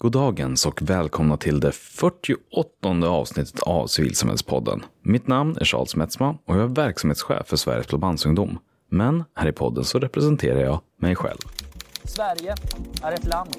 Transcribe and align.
God 0.00 0.12
dagens 0.12 0.66
och 0.66 0.82
välkomna 0.82 1.36
till 1.36 1.60
det 1.60 1.72
48 1.72 3.08
avsnittet 3.08 3.60
av 3.60 3.86
Civilsamhällspodden. 3.86 4.82
Mitt 5.02 5.26
namn 5.26 5.56
är 5.60 5.64
Charles 5.64 5.96
Metzma 5.96 6.38
och 6.44 6.56
jag 6.56 6.62
är 6.62 6.66
verksamhetschef 6.66 7.46
för 7.46 7.56
Sveriges 7.56 7.88
Blåbandsungdom. 7.88 8.58
Men 8.90 9.24
här 9.34 9.48
i 9.48 9.52
podden 9.52 9.84
så 9.84 9.98
representerar 9.98 10.60
jag 10.60 10.80
mig 11.00 11.14
själv. 11.14 11.38
Sverige 12.04 12.54
är 13.02 13.12
ett 13.12 13.26
land 13.26 13.56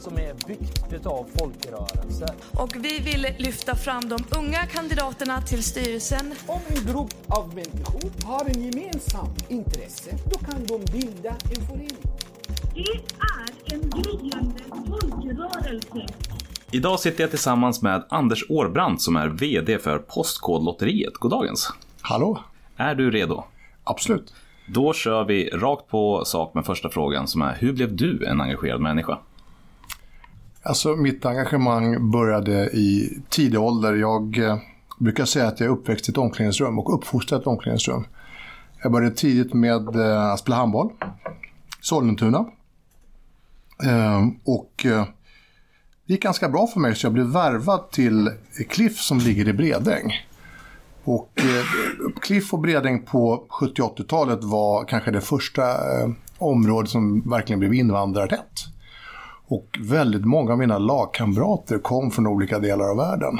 som 0.00 0.14
är 0.14 0.34
byggt 0.46 1.06
av 1.06 1.26
folkrörelser. 1.38 2.34
Och 2.52 2.76
vi 2.76 3.00
vill 3.00 3.26
lyfta 3.38 3.74
fram 3.74 4.08
de 4.08 4.24
unga 4.38 4.66
kandidaterna 4.66 5.42
till 5.42 5.62
styrelsen. 5.62 6.34
Om 6.46 6.60
en 6.68 6.92
grupp 6.92 7.14
av 7.26 7.54
människor 7.54 8.26
har 8.26 8.44
en 8.44 8.62
gemensam 8.64 9.28
intresse, 9.48 10.10
då 10.32 10.38
kan 10.38 10.66
de 10.66 10.92
bilda 10.92 11.30
en 11.30 11.66
förening. 11.66 12.31
Det 12.74 12.80
är 12.80 13.74
en 13.74 13.90
gryende 13.90 14.60
folkrörelse. 14.70 16.06
Idag 16.70 17.00
sitter 17.00 17.24
jag 17.24 17.30
tillsammans 17.30 17.82
med 17.82 18.04
Anders 18.08 18.44
Årbrandt 18.48 19.02
som 19.02 19.16
är 19.16 19.28
VD 19.28 19.78
för 19.78 19.98
Postkodlotteriet. 19.98 21.14
Goddagens! 21.14 21.72
Hallå! 22.00 22.38
Är 22.76 22.94
du 22.94 23.10
redo? 23.10 23.44
Absolut. 23.84 24.34
Då 24.66 24.92
kör 24.92 25.24
vi 25.24 25.50
rakt 25.50 25.88
på 25.88 26.24
sak 26.24 26.54
med 26.54 26.66
första 26.66 26.88
frågan 26.88 27.28
som 27.28 27.42
är 27.42 27.56
hur 27.58 27.72
blev 27.72 27.96
du 27.96 28.26
en 28.26 28.40
engagerad 28.40 28.80
människa? 28.80 29.18
Alltså 30.62 30.88
mitt 30.88 31.26
engagemang 31.26 32.10
började 32.10 32.70
i 32.70 33.18
tidig 33.28 33.60
ålder. 33.60 33.94
Jag 33.94 34.38
eh, 34.38 34.58
brukar 34.98 35.24
säga 35.24 35.46
att 35.46 35.60
jag 35.60 35.66
är 35.66 35.72
uppväxt 35.72 36.08
i 36.08 36.12
ett 36.12 36.18
omklädningsrum 36.18 36.78
och 36.78 36.94
uppfostrad 36.94 37.40
i 37.40 37.42
ett 37.42 37.46
omklädningsrum. 37.46 38.04
Jag 38.82 38.92
började 38.92 39.14
tidigt 39.14 39.54
med 39.54 39.96
eh, 39.96 40.32
att 40.32 40.38
spela 40.38 40.56
handboll. 40.56 40.90
Sollentuna. 41.82 42.38
Eh, 43.84 44.26
och 44.44 44.86
eh, 44.86 45.04
det 46.06 46.12
gick 46.12 46.22
ganska 46.22 46.48
bra 46.48 46.66
för 46.66 46.80
mig 46.80 46.94
så 46.94 47.06
jag 47.06 47.12
blev 47.12 47.26
värvad 47.26 47.90
till 47.90 48.30
Cliff 48.68 48.98
som 48.98 49.18
ligger 49.18 49.48
i 49.48 49.52
Bredäng. 49.52 50.12
Och 51.04 51.30
eh, 51.36 52.12
Cliff 52.20 52.52
och 52.52 52.60
Bredäng 52.60 53.02
på 53.02 53.46
70-80-talet 53.48 54.44
var 54.44 54.84
kanske 54.84 55.10
det 55.10 55.20
första 55.20 55.62
eh, 55.70 56.10
området 56.38 56.90
som 56.90 57.30
verkligen 57.30 57.60
blev 57.60 57.74
invandrartätt. 57.74 58.66
Och 59.46 59.78
väldigt 59.80 60.24
många 60.24 60.52
av 60.52 60.58
mina 60.58 60.78
lagkamrater 60.78 61.78
kom 61.78 62.10
från 62.10 62.26
olika 62.26 62.58
delar 62.58 62.90
av 62.90 62.96
världen. 62.96 63.38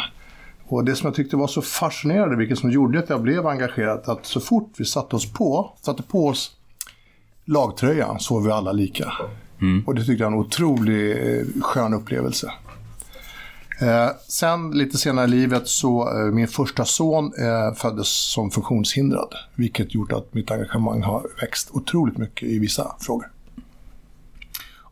Och 0.64 0.84
det 0.84 0.96
som 0.96 1.06
jag 1.06 1.14
tyckte 1.14 1.36
var 1.36 1.46
så 1.46 1.62
fascinerande, 1.62 2.36
vilket 2.36 2.58
som 2.58 2.70
gjorde 2.70 2.98
att 2.98 3.10
jag 3.10 3.22
blev 3.22 3.46
engagerad, 3.46 4.08
att 4.08 4.26
så 4.26 4.40
fort 4.40 4.72
vi 4.76 4.84
satte 4.84 5.16
oss 5.16 5.32
på, 5.32 5.72
satte 5.80 6.02
på 6.02 6.26
oss 6.26 6.56
lagtröjan 7.44 8.18
var 8.30 8.40
vi 8.40 8.50
alla 8.50 8.72
lika. 8.72 9.12
Mm. 9.60 9.84
Och 9.86 9.94
det 9.94 10.04
tyckte 10.04 10.24
jag 10.24 10.30
var 10.30 10.38
en 10.38 10.44
otroligt 10.44 11.16
eh, 11.16 11.62
skön 11.62 11.94
upplevelse. 11.94 12.52
Eh, 13.80 14.08
sen 14.28 14.70
lite 14.70 14.98
senare 14.98 15.24
i 15.24 15.28
livet 15.28 15.68
så 15.68 16.18
eh, 16.18 16.32
min 16.32 16.48
första 16.48 16.84
son 16.84 17.24
eh, 17.24 17.74
föddes 17.74 18.08
som 18.08 18.50
funktionshindrad. 18.50 19.34
Vilket 19.54 19.94
gjort 19.94 20.12
att 20.12 20.34
mitt 20.34 20.50
engagemang 20.50 21.02
har 21.02 21.26
växt 21.40 21.70
otroligt 21.72 22.18
mycket 22.18 22.48
i 22.48 22.58
vissa 22.58 22.96
frågor. 23.00 23.26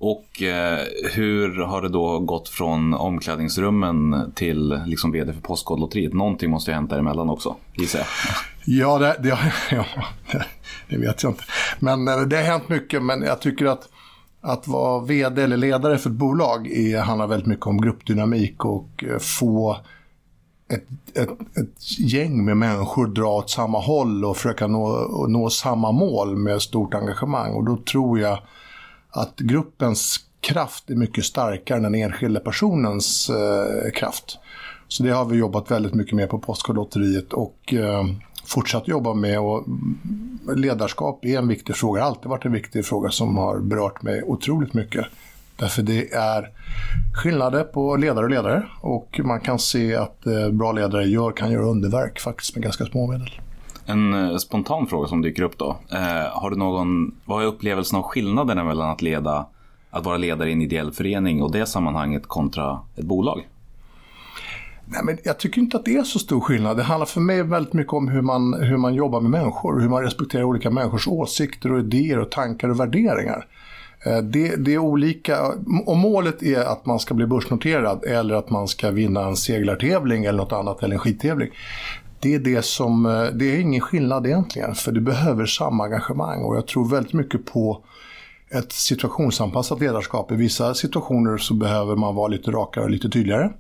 Och 0.03 0.43
eh, 0.43 0.79
hur 1.12 1.62
har 1.62 1.83
det 1.83 1.89
då 1.89 2.19
gått 2.19 2.48
från 2.48 2.95
omklädningsrummen 2.95 4.33
till 4.34 4.81
liksom 4.87 5.12
vd 5.12 5.33
för 5.33 5.41
Postkodlotteriet? 5.41 6.12
Någonting 6.12 6.51
måste 6.51 6.70
ju 6.70 6.75
ha 6.75 6.81
hänt 6.81 6.91
däremellan 6.91 7.31
också, 7.31 7.57
gissar 7.75 7.98
jag. 7.98 8.09
Ja, 8.65 8.98
det, 8.98 9.17
det, 9.23 9.29
ja, 9.70 9.84
det 10.89 10.97
vet 10.97 11.23
jag 11.23 11.33
inte. 11.33 11.45
Men 11.79 12.09
eh, 12.09 12.20
det 12.20 12.37
har 12.37 12.42
hänt 12.42 12.69
mycket, 12.69 13.03
men 13.03 13.23
jag 13.23 13.41
tycker 13.41 13.67
att 13.67 13.89
att 14.42 14.69
vara 14.69 15.05
vd 15.05 15.42
eller 15.42 15.57
ledare 15.57 15.98
för 15.98 16.11
ett 16.11 16.17
bolag 16.17 16.67
är, 16.67 17.01
handlar 17.01 17.27
väldigt 17.27 17.47
mycket 17.48 17.67
om 17.67 17.81
gruppdynamik 17.81 18.64
och 18.64 19.05
eh, 19.05 19.19
få 19.19 19.77
ett, 20.69 21.17
ett, 21.17 21.31
ett 21.31 21.98
gäng 21.98 22.45
med 22.45 22.57
människor 22.57 23.07
dra 23.07 23.33
åt 23.33 23.51
samma 23.51 23.79
håll 23.79 24.25
och 24.25 24.37
försöka 24.37 24.67
nå, 24.67 25.09
nå 25.29 25.51
samma 25.51 25.92
mål 25.92 26.36
med 26.36 26.63
stort 26.63 26.95
engagemang. 26.95 27.53
Och 27.53 27.64
då 27.64 27.77
tror 27.77 28.20
jag 28.20 28.39
att 29.11 29.37
gruppens 29.39 30.21
kraft 30.41 30.91
är 30.91 30.95
mycket 30.95 31.25
starkare 31.25 31.77
än 31.77 31.83
den 31.83 31.95
enskilda 31.95 32.41
personens 32.41 33.31
eh, 33.31 33.91
kraft. 33.91 34.39
Så 34.89 35.03
det 35.03 35.11
har 35.11 35.25
vi 35.25 35.37
jobbat 35.37 35.71
väldigt 35.71 35.95
mycket 35.95 36.15
med 36.15 36.29
på 36.29 36.39
Postkodlotteriet 36.39 37.33
och 37.33 37.75
eh, 37.75 38.05
fortsatt 38.45 38.89
jobba 38.89 39.15
med. 39.15 39.41
Och 39.41 39.67
mm, 39.67 39.98
ledarskap 40.57 41.25
är 41.25 41.39
en 41.39 41.48
viktig 41.48 41.77
fråga, 41.77 41.98
det 41.98 42.05
har 42.05 42.11
alltid 42.11 42.31
varit 42.31 42.45
en 42.45 42.53
viktig 42.53 42.87
fråga 42.87 43.11
som 43.11 43.37
har 43.37 43.59
berört 43.59 44.03
mig 44.03 44.23
otroligt 44.23 44.75
mycket. 44.75 45.07
Därför 45.57 45.83
det 45.83 46.13
är 46.13 46.51
skillnader 47.15 47.65
på 47.65 47.97
ledare 47.97 48.25
och 48.25 48.31
ledare 48.31 48.67
och 48.81 49.21
man 49.25 49.41
kan 49.41 49.59
se 49.59 49.95
att 49.95 50.27
eh, 50.27 50.51
bra 50.51 50.73
ledare 50.73 51.05
gör, 51.05 51.33
kan 51.33 51.53
göra 51.53 51.65
underverk 51.65 52.21
faktiskt 52.21 52.55
med 52.55 52.63
ganska 52.63 52.87
små 52.87 53.07
medel. 53.07 53.41
En 53.86 54.14
eh, 54.14 54.36
spontan 54.36 54.86
fråga 54.86 55.08
som 55.08 55.23
dyker 55.23 55.42
upp 55.42 55.58
då. 55.58 55.77
Eh, 55.92 56.41
har 56.41 56.51
du 56.51 56.57
någon, 56.57 57.14
vad 57.24 57.42
är 57.42 57.46
upplevelsen 57.46 57.98
av 57.98 58.02
skillnaderna 58.02 58.64
mellan 58.64 58.91
att 58.91 59.02
leda, 59.02 59.46
att 59.91 60.05
vara 60.05 60.17
ledare 60.17 60.48
i 60.48 60.52
en 60.52 60.63
ideell 60.63 60.92
förening 60.92 61.42
och 61.42 61.52
det 61.52 61.67
sammanhanget 61.67 62.27
kontra 62.27 62.80
ett 62.96 63.05
bolag? 63.05 63.46
Nej, 64.92 65.01
men 65.05 65.18
jag 65.24 65.39
tycker 65.39 65.61
inte 65.61 65.77
att 65.77 65.85
det 65.85 65.96
är 65.96 66.02
så 66.02 66.18
stor 66.18 66.41
skillnad. 66.41 66.77
Det 66.77 66.83
handlar 66.83 67.07
för 67.07 67.20
mig 67.20 67.42
väldigt 67.42 67.73
mycket 67.73 67.92
om 67.92 68.08
hur 68.08 68.23
man, 68.23 68.55
hur 68.55 68.77
man 68.77 68.95
jobbar 68.95 69.20
med 69.20 69.30
människor. 69.30 69.80
Hur 69.80 69.89
man 69.89 70.02
respekterar 70.02 70.42
olika 70.45 70.70
människors 70.70 71.08
åsikter 71.08 71.73
och 71.73 71.80
idéer 71.80 72.18
och 72.18 72.30
tankar 72.30 72.68
och 72.68 72.80
värderingar. 72.80 73.47
Eh, 74.07 74.18
det, 74.18 74.57
det, 74.57 74.74
är 74.74 74.79
olika. 74.79 75.52
Om 75.86 75.98
målet 75.98 76.42
är 76.42 76.64
att 76.64 76.86
man 76.86 76.98
ska 76.98 77.14
bli 77.14 77.27
börsnoterad 77.27 78.05
eller 78.05 78.35
att 78.35 78.51
man 78.51 78.68
ska 78.68 78.91
vinna 78.91 79.24
en 79.27 79.36
seglartävling 79.36 80.24
eller 80.24 80.39
något 80.39 80.52
annat 80.52 80.83
eller 80.83 80.95
en 80.95 81.01
skidtävling. 81.01 81.48
Det 82.20 82.35
är, 82.35 82.39
det, 82.39 82.64
som, 82.64 83.07
eh, 83.07 83.25
det 83.25 83.45
är 83.45 83.61
ingen 83.61 83.81
skillnad 83.81 84.27
egentligen, 84.27 84.75
för 84.75 84.92
du 84.92 85.01
behöver 85.01 85.47
samma 85.47 85.85
engagemang. 85.85 86.42
Och 86.42 86.57
jag 86.57 86.67
tror 86.67 86.89
väldigt 86.89 87.13
mycket 87.13 87.47
på 87.47 87.85
ett 88.51 88.73
situationsanpassat 88.73 89.81
ledarskap. 89.81 90.33
I 90.33 90.35
vissa 90.35 90.75
situationer 90.75 91.39
så 91.39 91.55
behöver 91.55 91.97
man 91.97 92.14
vara 92.14 92.29
lite 92.29 92.51
rakare 92.51 92.85
och 92.85 92.91
lite 92.91 93.09
tydligare. 93.09 93.51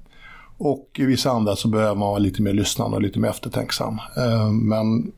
Och 0.58 0.90
i 0.94 1.04
vissa 1.04 1.30
andra 1.30 1.56
så 1.56 1.68
behöver 1.68 1.94
man 1.94 2.08
vara 2.08 2.18
lite 2.18 2.42
mer 2.42 2.52
lyssnande 2.52 2.96
och 2.96 3.02
lite 3.02 3.18
mer 3.18 3.28
eftertänksam. 3.28 3.98
Eh, 4.16 4.50
men 4.50 5.12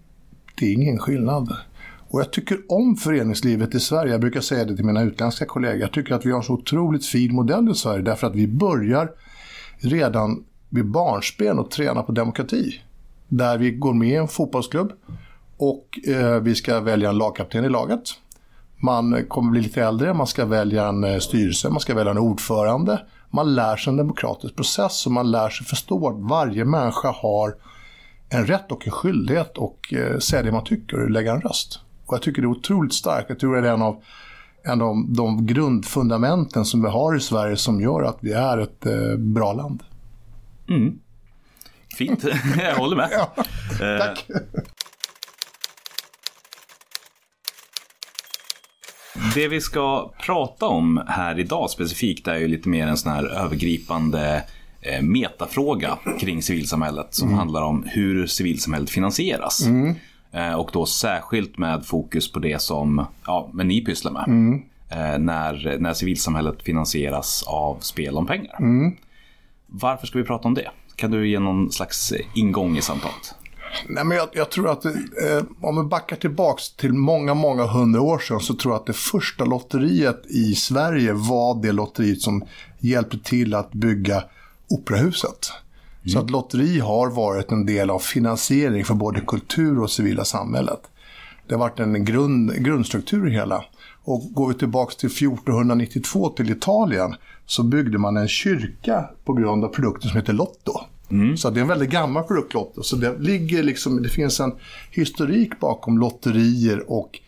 det 0.58 0.66
är 0.66 0.72
ingen 0.72 0.98
skillnad. 0.98 1.56
Och 2.08 2.20
jag 2.20 2.32
tycker 2.32 2.58
om 2.68 2.96
föreningslivet 2.96 3.74
i 3.74 3.80
Sverige. 3.80 4.12
Jag 4.12 4.20
brukar 4.20 4.40
säga 4.40 4.64
det 4.64 4.76
till 4.76 4.84
mina 4.84 5.02
utländska 5.02 5.44
kollegor. 5.44 5.80
Jag 5.80 5.92
tycker 5.92 6.14
att 6.14 6.26
vi 6.26 6.30
har 6.30 6.38
en 6.38 6.44
så 6.44 6.52
otroligt 6.52 7.06
fin 7.06 7.34
modell 7.34 7.70
i 7.70 7.74
Sverige 7.74 8.02
därför 8.02 8.26
att 8.26 8.34
vi 8.34 8.46
börjar 8.46 9.10
redan 9.78 10.44
vid 10.68 10.86
barnsben 10.86 11.58
och 11.58 11.70
träna 11.70 12.02
på 12.02 12.12
demokrati. 12.12 12.80
Där 13.32 13.58
vi 13.58 13.70
går 13.70 13.94
med 13.94 14.08
i 14.08 14.16
en 14.16 14.28
fotbollsklubb 14.28 14.92
och 15.56 15.98
eh, 16.08 16.40
vi 16.40 16.54
ska 16.54 16.80
välja 16.80 17.08
en 17.08 17.18
lagkapten 17.18 17.64
i 17.64 17.68
laget. 17.68 18.02
Man 18.76 19.26
kommer 19.28 19.50
bli 19.50 19.60
lite 19.60 19.82
äldre, 19.82 20.14
man 20.14 20.26
ska 20.26 20.44
välja 20.44 20.86
en 20.86 21.04
eh, 21.04 21.18
styrelse, 21.18 21.70
man 21.70 21.80
ska 21.80 21.94
välja 21.94 22.10
en 22.10 22.18
ordförande 22.18 23.00
man 23.34 23.54
lär 23.54 23.76
sig 23.76 23.90
en 23.90 23.96
demokratisk 23.96 24.56
process 24.56 25.06
och 25.06 25.12
man 25.12 25.30
lär 25.30 25.48
sig 25.48 25.66
förstå 25.66 26.08
att 26.08 26.30
varje 26.30 26.64
människa 26.64 27.10
har 27.10 27.56
en 28.28 28.46
rätt 28.46 28.72
och 28.72 28.86
en 28.86 28.92
skyldighet 28.92 29.58
att 29.58 29.92
eh, 29.92 30.18
säga 30.18 30.42
det 30.42 30.52
man 30.52 30.64
tycker 30.64 31.02
och 31.02 31.10
lägga 31.10 31.32
en 31.32 31.40
röst. 31.40 31.80
Och 32.06 32.14
jag 32.14 32.22
tycker 32.22 32.42
det 32.42 32.46
är 32.46 32.50
otroligt 32.50 32.94
starkt. 32.94 33.28
Jag 33.28 33.38
tror 33.38 33.56
det 33.56 33.68
är 33.68 33.72
en 33.72 33.82
av, 33.82 34.02
en 34.62 34.82
av 34.82 35.04
de 35.08 35.46
grundfundamenten 35.46 36.64
som 36.64 36.82
vi 36.82 36.88
har 36.88 37.16
i 37.16 37.20
Sverige 37.20 37.56
som 37.56 37.80
gör 37.80 38.02
att 38.02 38.18
vi 38.20 38.32
är 38.32 38.58
ett 38.58 38.86
eh, 38.86 39.16
bra 39.18 39.52
land. 39.52 39.82
Mm. 40.68 40.98
Fint, 41.96 42.24
jag 42.58 42.74
håller 42.74 42.96
med. 42.96 43.08
ja, 43.16 43.34
tack. 43.98 44.30
Eh, 44.30 44.36
Det 49.34 49.48
vi 49.48 49.60
ska 49.60 50.12
prata 50.26 50.66
om 50.66 51.02
här 51.06 51.38
idag 51.38 51.70
specifikt 51.70 52.28
är 52.28 52.36
ju 52.36 52.48
lite 52.48 52.68
mer 52.68 52.86
en 52.86 52.96
sån 52.96 53.12
här 53.12 53.24
övergripande 53.24 54.44
eh, 54.80 55.02
metafråga 55.02 55.98
kring 56.20 56.42
civilsamhället 56.42 57.14
som 57.14 57.28
mm. 57.28 57.38
handlar 57.38 57.62
om 57.62 57.84
hur 57.86 58.26
civilsamhället 58.26 58.90
finansieras. 58.90 59.66
Mm. 59.66 59.94
Eh, 60.32 60.54
och 60.54 60.70
då 60.72 60.86
särskilt 60.86 61.58
med 61.58 61.86
fokus 61.86 62.32
på 62.32 62.38
det 62.38 62.62
som 62.62 63.06
ja, 63.26 63.50
men 63.52 63.68
ni 63.68 63.84
pysslar 63.84 64.12
med. 64.12 64.24
Mm. 64.26 64.62
När, 65.24 65.78
när 65.78 65.92
civilsamhället 65.92 66.62
finansieras 66.62 67.44
av 67.46 67.78
spel 67.80 68.16
om 68.16 68.26
pengar. 68.26 68.56
Mm. 68.58 68.96
Varför 69.66 70.06
ska 70.06 70.18
vi 70.18 70.24
prata 70.24 70.48
om 70.48 70.54
det? 70.54 70.70
Kan 70.96 71.10
du 71.10 71.28
ge 71.28 71.38
någon 71.38 71.72
slags 71.72 72.12
ingång 72.34 72.76
i 72.76 72.82
samtalet? 72.82 73.34
Nej, 73.88 74.04
men 74.04 74.16
jag, 74.16 74.28
jag 74.32 74.50
tror 74.50 74.70
att 74.70 74.84
eh, 74.84 74.92
om 75.60 75.76
vi 75.76 75.82
backar 75.82 76.16
tillbaks 76.16 76.72
till 76.72 76.92
många, 76.92 77.34
många 77.34 77.66
hundra 77.66 78.00
år 78.00 78.18
sedan 78.18 78.40
så 78.40 78.54
tror 78.54 78.74
jag 78.74 78.80
att 78.80 78.86
det 78.86 78.92
första 78.92 79.44
lotteriet 79.44 80.26
i 80.26 80.54
Sverige 80.54 81.12
var 81.12 81.62
det 81.62 81.72
lotteriet 81.72 82.20
som 82.20 82.44
hjälpte 82.78 83.18
till 83.18 83.54
att 83.54 83.72
bygga 83.72 84.24
Operahuset. 84.70 85.52
Mm. 86.02 86.12
Så 86.12 86.18
att 86.18 86.30
lotteri 86.30 86.78
har 86.78 87.10
varit 87.10 87.52
en 87.52 87.66
del 87.66 87.90
av 87.90 87.98
finansiering 87.98 88.84
för 88.84 88.94
både 88.94 89.20
kultur 89.20 89.80
och 89.80 89.90
civila 89.90 90.24
samhället. 90.24 90.80
Det 91.46 91.54
har 91.54 91.60
varit 91.60 91.80
en 91.80 92.04
grund, 92.04 92.64
grundstruktur 92.64 93.28
i 93.28 93.32
hela. 93.32 93.64
Och 94.04 94.34
går 94.34 94.48
vi 94.48 94.54
tillbaka 94.54 94.94
till 94.94 95.08
1492 95.08 96.28
till 96.28 96.50
Italien 96.50 97.14
så 97.46 97.62
byggde 97.62 97.98
man 97.98 98.16
en 98.16 98.28
kyrka 98.28 99.10
på 99.24 99.32
grund 99.32 99.64
av 99.64 99.68
produkten 99.68 100.10
som 100.10 100.20
heter 100.20 100.32
Lotto. 100.32 100.72
Så 101.36 101.50
det 101.50 101.60
är 101.60 101.62
en 101.62 101.68
väldigt 101.68 101.90
gammal 101.90 102.24
produkt, 102.24 102.54
Lotto. 102.54 102.82
Så 102.82 102.96
det, 102.96 103.18
ligger 103.18 103.62
liksom, 103.62 104.02
det 104.02 104.08
finns 104.08 104.40
en 104.40 104.52
historik 104.90 105.60
bakom 105.60 105.98
lotterier 105.98 106.90
och 106.90 107.18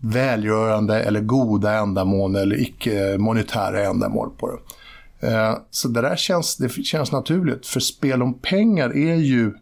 välgörande 0.00 1.02
eller 1.02 1.20
goda 1.20 1.72
ändamål 1.72 2.36
eller 2.36 2.60
icke-monetära 2.60 3.84
ändamål 3.84 4.30
på 4.38 4.50
det. 4.50 4.58
Eh, 5.28 5.54
Så 5.70 5.88
det 5.88 6.00
där 6.00 6.16
känns, 6.16 6.56
det 6.56 6.68
känns 6.68 7.12
naturligt. 7.12 7.66
För 7.66 7.80
spel 7.80 8.22
om 8.22 8.34
pengar 8.34 8.96
är 8.96 9.14
ju 9.14 9.54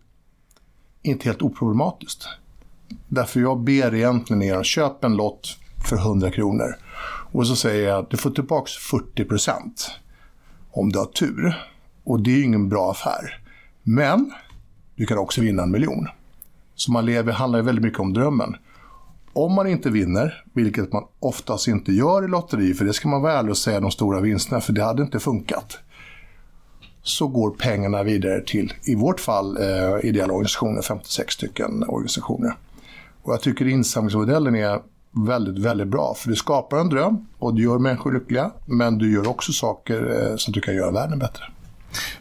inte 1.03 1.25
helt 1.29 1.43
oproblematiskt. 1.43 2.25
Därför 3.09 3.41
jag 3.41 3.61
ber 3.61 3.95
egentligen 3.95 4.43
er 4.43 4.63
köpa 4.63 5.07
en 5.07 5.17
lott 5.17 5.57
för 5.89 5.97
100 5.97 6.31
kronor. 6.31 6.77
Och 7.35 7.47
så 7.47 7.57
säger 7.57 7.89
jag 7.89 7.99
att 7.99 8.11
du 8.11 8.17
får 8.17 8.31
tillbaka 8.31 8.71
40 8.81 9.25
procent 9.25 9.91
om 10.71 10.93
du 10.93 10.99
har 10.99 11.07
tur. 11.07 11.69
Och 12.05 12.21
det 12.21 12.31
är 12.31 12.37
ju 12.37 12.45
ingen 12.45 12.69
bra 12.69 12.91
affär. 12.91 13.43
Men 13.83 14.33
du 14.95 15.07
kan 15.07 15.19
också 15.19 15.41
vinna 15.41 15.63
en 15.63 15.71
miljon. 15.71 16.09
Så 16.75 16.93
man 16.93 17.07
lever, 17.07 17.33
handlar 17.33 17.59
ju 17.59 17.65
väldigt 17.65 17.85
mycket 17.85 18.01
om 18.01 18.13
drömmen. 18.13 18.57
Om 19.33 19.53
man 19.53 19.67
inte 19.67 19.91
vinner, 19.91 20.45
vilket 20.53 20.93
man 20.93 21.05
oftast 21.21 21.69
inte 21.69 21.93
gör 21.93 22.25
i 22.25 22.29
lotteri, 22.29 22.75
för 22.75 22.85
det 22.85 22.93
ska 22.93 23.09
man 23.09 23.23
vara 23.23 23.33
ärlig 23.33 23.51
och 23.51 23.59
säga 23.59 23.81
de 23.81 23.91
stora 23.91 24.21
vinsterna, 24.21 24.61
för 24.61 24.73
det 24.73 24.85
hade 24.85 25.03
inte 25.03 25.21
funkat. 25.21 25.79
Så 27.03 27.29
går 27.29 27.51
pengarna 27.51 28.03
vidare 28.03 28.41
till, 28.41 28.73
i 28.83 28.95
vårt 28.95 29.21
fall, 29.21 29.57
eh, 29.57 30.09
ideella 30.09 30.33
organisationer, 30.33 30.83
56 30.83 31.35
stycken 31.35 31.85
organisationer. 31.89 32.57
Och 33.23 33.33
jag 33.33 33.41
tycker 33.41 33.69
insamlingsmodellen 33.69 34.55
är 34.55 34.81
väldigt, 35.15 35.59
väldigt 35.59 35.89
bra. 35.89 36.15
För 36.17 36.29
du 36.29 36.37
skapar 36.37 36.77
en 36.79 36.89
dröm 36.89 37.27
och 37.39 37.55
du 37.55 37.63
gör 37.63 37.79
människor 37.79 38.13
lyckliga. 38.13 38.51
Men 38.67 38.99
du 38.99 39.13
gör 39.13 39.29
också 39.29 39.53
saker 39.53 40.27
eh, 40.29 40.35
att 40.35 40.55
du 40.55 40.61
kan 40.61 40.75
göra 40.75 40.91
världen 40.91 41.19
bättre. 41.19 41.45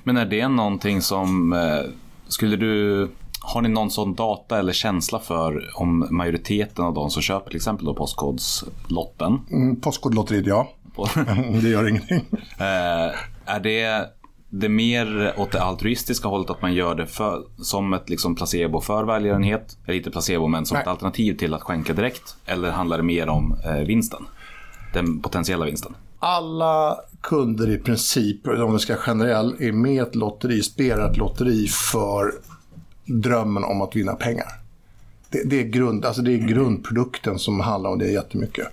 Men 0.03 0.17
är 0.17 0.25
det 0.25 0.47
någonting 0.47 1.01
som, 1.01 1.53
eh, 1.53 1.91
skulle 2.27 2.55
du, 2.55 3.09
har 3.41 3.61
ni 3.61 3.69
någon 3.69 3.91
sån 3.91 4.13
data 4.15 4.59
eller 4.59 4.73
känsla 4.73 5.19
för 5.19 5.69
om 5.75 6.07
majoriteten 6.11 6.85
av 6.85 6.93
de 6.93 7.09
som 7.09 7.21
köper 7.21 7.47
till 7.49 7.55
exempel 7.57 7.85
då 7.85 7.93
Postkodlotten, 7.93 9.39
Mm, 9.51 9.81
Postkodlotteriet, 9.81 10.45
ja. 10.47 10.69
Det 11.61 11.69
gör 11.69 11.87
ingenting. 11.89 12.25
eh, 12.57 13.11
är 13.45 13.59
det 13.63 14.09
det 14.55 14.69
mer 14.69 15.33
åt 15.37 15.51
det 15.51 15.61
altruistiska 15.61 16.27
hållet 16.27 16.49
att 16.49 16.61
man 16.61 16.73
gör 16.73 16.95
det 16.95 17.07
för, 17.07 17.43
som 17.57 17.93
ett 17.93 18.09
liksom 18.09 18.35
placebo 18.35 18.81
för 18.81 19.03
välgörenhet? 19.03 19.77
Eller 19.85 19.97
inte 19.97 20.11
placebo, 20.11 20.47
men 20.47 20.65
som 20.65 20.75
Nej. 20.75 20.81
ett 20.81 20.87
alternativ 20.87 21.37
till 21.37 21.53
att 21.53 21.61
skänka 21.61 21.93
direkt? 21.93 22.35
Eller 22.45 22.71
handlar 22.71 22.97
det 22.97 23.03
mer 23.03 23.29
om 23.29 23.57
eh, 23.65 23.75
vinsten? 23.75 24.25
Den 24.93 25.19
potentiella 25.19 25.65
vinsten? 25.65 25.95
Alla 26.19 26.97
kunder 27.21 27.69
i 27.69 27.77
princip, 27.77 28.47
om 28.47 28.73
vi 28.73 28.79
ska 28.79 28.95
generell, 28.95 29.55
är 29.59 29.71
med 29.71 29.93
i 29.93 29.97
ett 29.97 30.15
lotteri, 30.15 30.61
spelar 30.61 31.11
ett 31.11 31.17
lotteri 31.17 31.67
för 31.67 32.31
drömmen 33.05 33.63
om 33.63 33.81
att 33.81 33.95
vinna 33.95 34.13
pengar. 34.13 34.47
Det, 35.29 35.49
det, 35.49 35.59
är, 35.59 35.63
grund, 35.63 36.05
alltså 36.05 36.21
det 36.21 36.33
är 36.33 36.37
grundprodukten 36.37 37.39
som 37.39 37.59
handlar 37.59 37.89
om 37.89 37.99
det 37.99 38.11
jättemycket. 38.11 38.67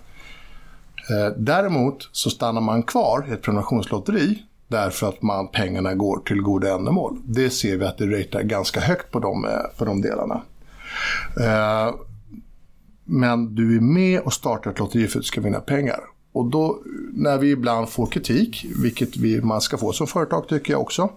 Eh, 1.11 1.37
däremot 1.37 2.09
så 2.12 2.31
stannar 2.31 2.61
man 2.61 2.83
kvar 2.83 3.26
i 3.29 3.33
ett 3.33 3.43
prenumerationslotteri 3.43 4.43
därför 4.70 5.08
att 5.08 5.22
man, 5.22 5.49
pengarna 5.49 5.94
går 5.94 6.19
till 6.19 6.43
goda 6.43 6.75
ändamål. 6.75 7.17
Det 7.25 7.50
ser 7.50 7.76
vi 7.76 7.84
att 7.84 7.99
det 7.99 8.06
ratear 8.06 8.43
ganska 8.43 8.81
högt 8.81 9.11
på 9.11 9.19
de, 9.19 9.44
eh, 9.44 9.50
på 9.78 9.84
de 9.84 10.02
delarna. 10.02 10.43
Eh, 11.40 11.94
men 13.05 13.55
du 13.55 13.76
är 13.76 13.81
med 13.81 14.20
och 14.20 14.32
startar 14.32 14.70
ett 14.70 14.78
lotteri 14.78 15.08
för 15.08 15.19
att 15.19 15.22
du 15.22 15.26
ska 15.26 15.40
vinna 15.40 15.61
pengar. 15.61 16.00
Och 16.32 16.50
då 16.50 16.78
när 17.12 17.38
vi 17.38 17.50
ibland 17.50 17.88
får 17.88 18.06
kritik, 18.06 18.67
vilket 18.82 19.17
vi, 19.17 19.43
man 19.43 19.61
ska 19.61 19.78
få 19.78 19.93
som 19.93 20.06
företag 20.06 20.49
tycker 20.49 20.73
jag 20.73 20.81
också, 20.81 21.11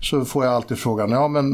så 0.00 0.24
får 0.24 0.44
jag 0.44 0.54
alltid 0.54 0.78
frågan, 0.78 1.10
ja 1.10 1.28
men 1.28 1.44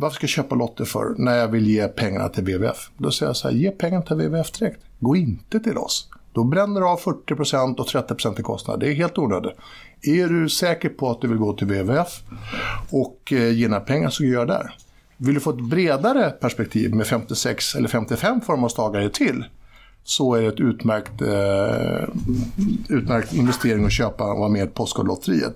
varför 0.00 0.14
ska 0.14 0.24
jag 0.24 0.30
köpa 0.30 0.54
lotter 0.54 0.84
för 0.84 1.14
när 1.18 1.36
jag 1.36 1.48
vill 1.48 1.66
ge 1.66 1.88
pengarna 1.88 2.28
till 2.28 2.44
WWF? 2.44 2.90
Då 2.96 3.10
säger 3.10 3.28
jag 3.28 3.36
så 3.36 3.48
här, 3.48 3.54
ge 3.54 3.70
pengarna 3.70 4.02
till 4.02 4.16
WWF 4.16 4.50
direkt. 4.50 4.80
Gå 4.98 5.16
inte 5.16 5.60
till 5.60 5.78
oss. 5.78 6.08
Då 6.32 6.44
bränner 6.44 6.80
du 6.80 6.86
av 6.86 7.00
40% 7.00 7.76
och 7.76 7.86
30% 7.86 8.40
i 8.40 8.42
kostnad. 8.42 8.80
Det 8.80 8.88
är 8.88 8.94
helt 8.94 9.18
onödigt. 9.18 9.52
Är 10.02 10.28
du 10.28 10.48
säker 10.48 10.88
på 10.88 11.10
att 11.10 11.20
du 11.20 11.28
vill 11.28 11.38
gå 11.38 11.52
till 11.52 11.66
WWF 11.66 12.20
och 12.90 13.32
eh, 13.32 13.38
ge 13.38 13.66
dina 13.66 13.80
pengar 13.80 14.10
så 14.10 14.24
gör 14.24 14.46
där. 14.46 14.74
Vill 15.16 15.34
du 15.34 15.40
få 15.40 15.50
ett 15.50 15.60
bredare 15.70 16.30
perspektiv 16.30 16.94
med 16.94 17.06
56 17.06 17.74
eller 17.74 17.88
55 17.88 18.40
förmånstagare 18.40 19.08
till 19.08 19.44
så 20.04 20.34
är 20.34 20.42
det 20.42 20.48
ett 20.48 20.60
utmärkt, 20.60 21.22
eh, 21.22 22.08
utmärkt 22.88 23.32
investering 23.32 23.84
att 23.84 23.92
köpa 23.92 24.32
och 24.32 24.38
vara 24.38 24.48
med 24.48 24.64
i 24.64 24.70
Postkodlotteriet. 24.70 25.54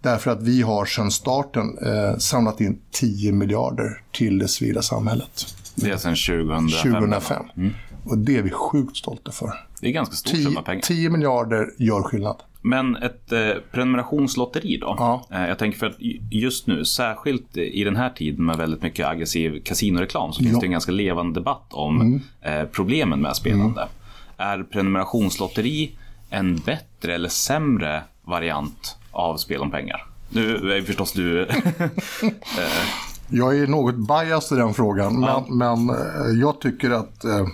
Därför 0.00 0.30
att 0.30 0.42
vi 0.42 0.62
har 0.62 0.84
sedan 0.84 1.10
starten 1.10 1.78
eh, 1.78 2.16
samlat 2.18 2.60
in 2.60 2.80
10 2.90 3.32
miljarder 3.32 4.02
till 4.12 4.38
det 4.38 4.48
civila 4.48 4.82
samhället. 4.82 5.46
Det 5.74 5.90
är 5.90 5.96
sedan 5.96 6.16
2005. 6.16 6.92
2005. 6.92 7.44
Och 8.04 8.18
det 8.18 8.36
är 8.36 8.42
vi 8.42 8.50
sjukt 8.50 8.96
stolta 8.96 9.32
för. 9.32 9.67
Det 9.80 9.88
är 9.88 9.92
ganska 9.92 10.14
stor 10.14 10.30
10, 10.30 10.44
summa 10.44 10.62
pengar. 10.62 10.82
10 10.82 11.10
miljarder 11.10 11.66
gör 11.78 12.02
skillnad. 12.02 12.36
Men 12.62 12.96
ett 12.96 13.32
eh, 13.32 13.50
prenumerationslotteri 13.72 14.76
då? 14.76 14.94
Ja. 14.98 15.26
Eh, 15.32 15.46
jag 15.48 15.58
tänker 15.58 15.78
för 15.78 15.86
att 15.86 16.00
ju- 16.00 16.20
just 16.30 16.66
nu, 16.66 16.84
särskilt 16.84 17.56
i 17.56 17.84
den 17.84 17.96
här 17.96 18.10
tiden 18.10 18.44
med 18.46 18.56
väldigt 18.56 18.82
mycket 18.82 19.06
aggressiv 19.06 19.62
kasinoreklam, 19.64 20.32
så 20.32 20.38
finns 20.38 20.52
Ja. 20.52 20.60
det 20.60 20.66
en 20.66 20.72
ganska 20.72 20.92
levande 20.92 21.40
debatt 21.40 21.66
om 21.70 22.20
eh, 22.42 22.64
problemen 22.72 23.20
med 23.20 23.36
spelande. 23.36 23.88
Är 24.36 24.62
prenumerationslotteri 24.62 25.96
en 26.30 26.56
bättre 26.56 27.14
eller 27.14 27.28
sämre 27.28 28.02
variant 28.24 28.96
av 29.10 29.36
spel 29.36 29.60
om 29.60 29.70
pengar? 29.70 30.06
Nu 30.30 30.72
är 30.72 30.82
förstås 30.82 31.12
du... 31.12 31.46
Jag 33.30 33.58
är 33.58 33.66
något 33.66 33.94
biased 33.94 34.58
i 34.58 34.60
den 34.60 34.74
frågan, 34.74 35.20
men, 35.20 35.28
Ja. 35.28 35.46
men 35.48 35.90
eh, 35.90 36.40
jag 36.40 36.60
tycker 36.60 36.90
att 36.90 37.24
eh, 37.24 37.46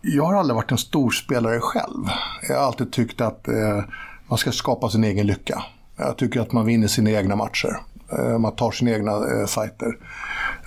jag 0.00 0.24
har 0.24 0.34
aldrig 0.34 0.54
varit 0.54 0.72
en 0.72 0.78
storspelare 0.78 1.60
själv. 1.60 2.04
Jag 2.48 2.56
har 2.56 2.66
alltid 2.66 2.92
tyckt 2.92 3.20
att 3.20 3.48
eh, 3.48 3.84
man 4.28 4.38
ska 4.38 4.52
skapa 4.52 4.88
sin 4.88 5.04
egen 5.04 5.26
lycka. 5.26 5.62
Jag 5.96 6.16
tycker 6.16 6.40
att 6.40 6.52
man 6.52 6.66
vinner 6.66 6.88
sina 6.88 7.10
egna 7.10 7.36
matcher. 7.36 7.80
Eh, 8.12 8.38
man 8.38 8.56
tar 8.56 8.70
sina 8.70 8.90
egna 8.90 9.12
eh, 9.12 9.46
fighter. 9.46 9.98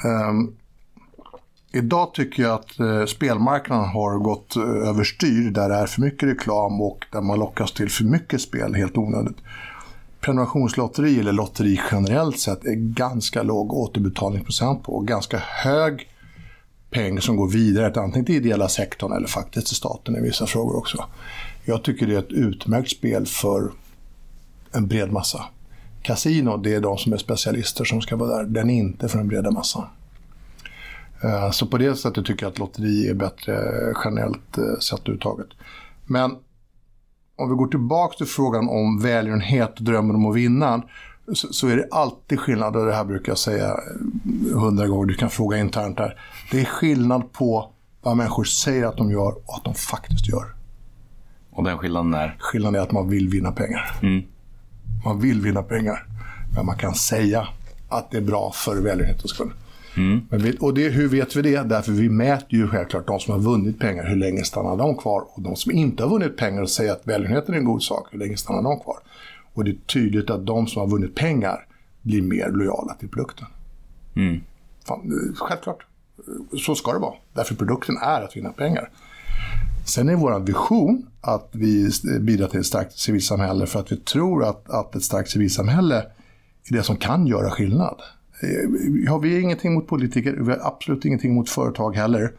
Eh, 0.05 0.33
Idag 1.73 2.13
tycker 2.13 2.43
jag 2.43 2.53
att 2.53 2.79
eh, 2.79 3.05
spelmarknaden 3.05 3.89
har 3.89 4.17
gått 4.17 4.55
eh, 4.55 4.63
överstyr 4.63 5.51
där 5.51 5.69
det 5.69 5.75
är 5.75 5.85
för 5.85 6.01
mycket 6.01 6.29
reklam 6.29 6.81
och 6.81 7.05
där 7.11 7.21
man 7.21 7.39
lockas 7.39 7.71
till 7.71 7.89
för 7.89 8.03
mycket 8.03 8.41
spel 8.41 8.75
helt 8.75 8.97
onödigt. 8.97 9.37
Prenumerationslotteri 10.21 11.19
eller 11.19 11.31
lotteri 11.31 11.81
generellt 11.91 12.39
sett 12.39 12.65
är 12.65 12.75
ganska 12.75 13.43
låg 13.43 13.73
återbetalningsprocent 13.73 14.83
på 14.83 14.93
och 14.93 15.07
ganska 15.07 15.37
hög 15.37 16.10
peng 16.91 17.21
som 17.21 17.35
går 17.35 17.47
vidare 17.47 17.91
till 17.91 18.01
antingen 18.01 18.25
till 18.25 18.35
ideella 18.35 18.69
sektorn 18.69 19.11
eller 19.13 19.27
faktiskt 19.27 19.67
till 19.67 19.75
staten 19.75 20.15
i 20.15 20.21
vissa 20.21 20.45
frågor 20.45 20.77
också. 20.77 21.05
Jag 21.65 21.83
tycker 21.83 22.07
det 22.07 22.15
är 22.15 22.19
ett 22.19 22.31
utmärkt 22.31 22.91
spel 22.91 23.25
för 23.25 23.71
en 24.71 24.87
bred 24.87 25.11
massa. 25.11 25.45
Casino, 26.01 26.57
det 26.57 26.75
är 26.75 26.81
de 26.81 26.97
som 26.97 27.13
är 27.13 27.17
specialister 27.17 27.85
som 27.85 28.01
ska 28.01 28.15
vara 28.15 28.37
där. 28.37 28.43
Den 28.43 28.69
är 28.69 28.77
inte 28.77 29.09
för 29.09 29.17
den 29.17 29.27
breda 29.27 29.51
massan. 29.51 29.85
Eh, 31.23 31.51
så 31.51 31.67
på 31.67 31.77
det 31.77 31.95
sättet 31.95 32.25
tycker 32.25 32.45
jag 32.45 32.51
att 32.51 32.59
lotteri 32.59 33.09
är 33.09 33.13
bättre 33.13 33.53
eh, 33.53 33.97
generellt 34.05 34.57
eh, 34.57 34.79
sett 34.79 35.09
uttaget. 35.09 35.47
Men 36.05 36.35
om 37.35 37.49
vi 37.49 37.55
går 37.55 37.67
tillbaka 37.67 38.17
till 38.17 38.25
frågan 38.25 38.69
om 38.69 39.01
välgörenhet 39.01 39.77
och 39.77 39.83
drömmen 39.83 40.15
om 40.15 40.25
att 40.25 40.35
vinna. 40.35 40.83
Så, 41.33 41.53
så 41.53 41.67
är 41.67 41.77
det 41.77 41.87
alltid 41.91 42.39
skillnad, 42.39 42.75
och 42.75 42.85
det 42.85 42.93
här 42.93 43.05
brukar 43.05 43.31
jag 43.31 43.37
säga 43.37 43.67
eh, 43.67 44.57
hundra 44.59 44.87
gånger, 44.87 45.05
du 45.05 45.13
kan 45.13 45.29
fråga 45.29 45.57
internt 45.57 45.99
här. 45.99 46.21
Det 46.51 46.61
är 46.61 46.65
skillnad 46.65 47.33
på 47.33 47.71
vad 48.01 48.17
människor 48.17 48.43
säger 48.43 48.85
att 48.85 48.97
de 48.97 49.11
gör 49.11 49.31
och 49.45 49.55
att 49.55 49.63
de 49.63 49.73
faktiskt 49.73 50.27
gör. 50.27 50.45
och 51.51 51.63
den 51.63 51.77
skillnaden 51.77 52.13
är... 52.13 52.35
Skillnaden 52.39 52.79
är 52.79 52.83
att 52.83 52.91
man 52.91 53.09
vill 53.09 53.29
vinna 53.29 53.51
pengar. 53.51 53.99
Mm. 54.01 54.23
Man 55.05 55.19
vill 55.19 55.41
vinna 55.41 55.63
pengar. 55.63 56.05
Men 56.55 56.65
man 56.65 56.77
kan 56.77 56.95
säga 56.95 57.47
att 57.89 58.11
det 58.11 58.17
är 58.17 58.21
bra 58.21 58.51
för 58.55 58.75
välgörenhetens 58.75 59.31
skull. 59.31 59.53
Mm. 59.97 60.21
Vi, 60.29 60.57
och 60.59 60.73
det, 60.73 60.89
hur 60.89 61.07
vet 61.07 61.35
vi 61.35 61.41
det? 61.41 61.63
Därför 61.63 61.91
vi 61.91 62.09
mäter 62.09 62.53
ju 62.59 62.67
självklart 62.67 63.07
de 63.07 63.19
som 63.19 63.33
har 63.33 63.41
vunnit 63.41 63.79
pengar, 63.79 64.03
hur 64.03 64.15
länge 64.15 64.43
stannar 64.43 64.77
de 64.77 64.97
kvar? 64.97 65.23
Och 65.33 65.41
de 65.41 65.55
som 65.55 65.71
inte 65.71 66.03
har 66.03 66.09
vunnit 66.09 66.37
pengar 66.37 66.61
och 66.61 66.69
säger 66.69 66.91
att 66.91 67.01
välgörenheten 67.07 67.53
är 67.53 67.59
en 67.59 67.65
god 67.65 67.83
sak, 67.83 68.07
hur 68.11 68.19
länge 68.19 68.37
stannar 68.37 68.61
de 68.61 68.79
kvar? 68.79 68.97
Och 69.53 69.63
det 69.63 69.71
är 69.71 69.75
tydligt 69.75 70.29
att 70.29 70.45
de 70.45 70.67
som 70.67 70.79
har 70.79 70.87
vunnit 70.87 71.15
pengar 71.15 71.67
blir 72.01 72.21
mer 72.21 72.49
lojala 72.49 72.93
till 72.93 73.09
produkten. 73.09 73.47
Mm. 74.15 74.41
Fan, 74.87 75.33
självklart. 75.35 75.85
Så 76.65 76.75
ska 76.75 76.93
det 76.93 76.99
vara. 76.99 77.15
Därför 77.33 77.55
produkten 77.55 77.97
är 77.97 78.21
att 78.21 78.37
vinna 78.37 78.49
pengar. 78.49 78.89
Sen 79.85 80.09
är 80.09 80.15
vår 80.15 80.39
vision 80.39 81.05
att 81.21 81.49
vi 81.51 81.89
bidrar 82.19 82.47
till 82.47 82.59
ett 82.59 82.65
starkt 82.65 82.97
civilsamhälle 82.97 83.65
för 83.67 83.79
att 83.79 83.91
vi 83.91 83.97
tror 83.97 84.45
att, 84.45 84.69
att 84.69 84.95
ett 84.95 85.03
starkt 85.03 85.29
civilsamhälle 85.29 86.05
är 86.69 86.73
det 86.73 86.83
som 86.83 86.95
kan 86.95 87.27
göra 87.27 87.49
skillnad. 87.49 88.01
Ja, 89.05 89.17
vi 89.17 89.33
har 89.33 89.41
ingenting 89.41 89.73
mot 89.73 89.87
politiker, 89.87 90.37
vi 90.39 90.51
har 90.51 90.59
absolut 90.61 91.05
ingenting 91.05 91.33
mot 91.33 91.49
företag 91.49 91.95
heller. 91.95 92.31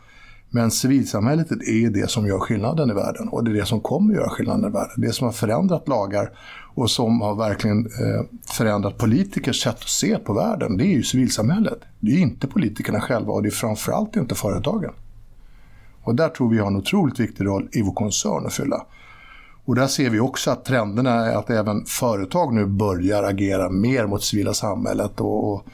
Men 0.50 0.70
civilsamhället 0.70 1.52
är 1.52 1.90
det 1.90 2.10
som 2.10 2.26
gör 2.26 2.38
skillnaden 2.38 2.90
i 2.90 2.94
världen 2.94 3.28
och 3.28 3.44
det 3.44 3.50
är 3.50 3.54
det 3.54 3.66
som 3.66 3.80
kommer 3.80 4.14
göra 4.14 4.28
skillnaden 4.28 4.70
i 4.70 4.72
världen. 4.72 4.94
Det 4.96 5.12
som 5.12 5.24
har 5.24 5.32
förändrat 5.32 5.88
lagar 5.88 6.30
och 6.74 6.90
som 6.90 7.20
har 7.20 7.34
verkligen 7.34 7.86
eh, 7.86 8.24
förändrat 8.46 8.98
politikers 8.98 9.62
sätt 9.62 9.76
att 9.76 9.88
se 9.88 10.18
på 10.18 10.32
världen, 10.32 10.76
det 10.76 10.84
är 10.84 10.92
ju 10.92 11.02
civilsamhället. 11.02 11.78
Det 12.00 12.12
är 12.12 12.18
inte 12.18 12.46
politikerna 12.46 13.00
själva 13.00 13.32
och 13.32 13.42
det 13.42 13.48
är 13.48 13.50
framförallt 13.50 14.16
inte 14.16 14.34
företagen. 14.34 14.92
Och 16.02 16.14
där 16.14 16.28
tror 16.28 16.50
vi 16.50 16.58
har 16.58 16.66
en 16.66 16.76
otroligt 16.76 17.20
viktig 17.20 17.46
roll 17.46 17.68
i 17.72 17.82
vår 17.82 17.92
koncern 17.92 18.46
att 18.46 18.52
fylla. 18.52 18.86
Och 19.64 19.74
där 19.74 19.86
ser 19.86 20.10
vi 20.10 20.20
också 20.20 20.50
att 20.50 20.64
trenderna 20.64 21.10
är 21.10 21.36
att 21.36 21.50
även 21.50 21.84
företag 21.84 22.54
nu 22.54 22.66
börjar 22.66 23.22
agera 23.22 23.70
mer 23.70 24.06
mot 24.06 24.22
civila 24.22 24.54
samhället 24.54 25.20
och, 25.20 25.52
och 25.52 25.64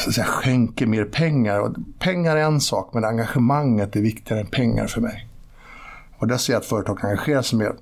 så 0.00 0.08
att 0.08 0.14
säga, 0.14 0.26
skänker 0.26 0.86
mer 0.86 1.04
pengar. 1.04 1.60
Och 1.60 1.74
pengar 1.98 2.36
är 2.36 2.42
en 2.42 2.60
sak, 2.60 2.90
men 2.94 3.04
engagemanget 3.04 3.96
är 3.96 4.00
viktigare 4.00 4.40
än 4.40 4.46
pengar 4.46 4.86
för 4.86 5.00
mig. 5.00 5.28
Och 6.18 6.28
där 6.28 6.36
ser 6.36 6.52
jag 6.52 6.60
att 6.60 6.66
företag 6.66 7.04
engagerar 7.04 7.42
sig 7.42 7.58
mer. 7.58 7.72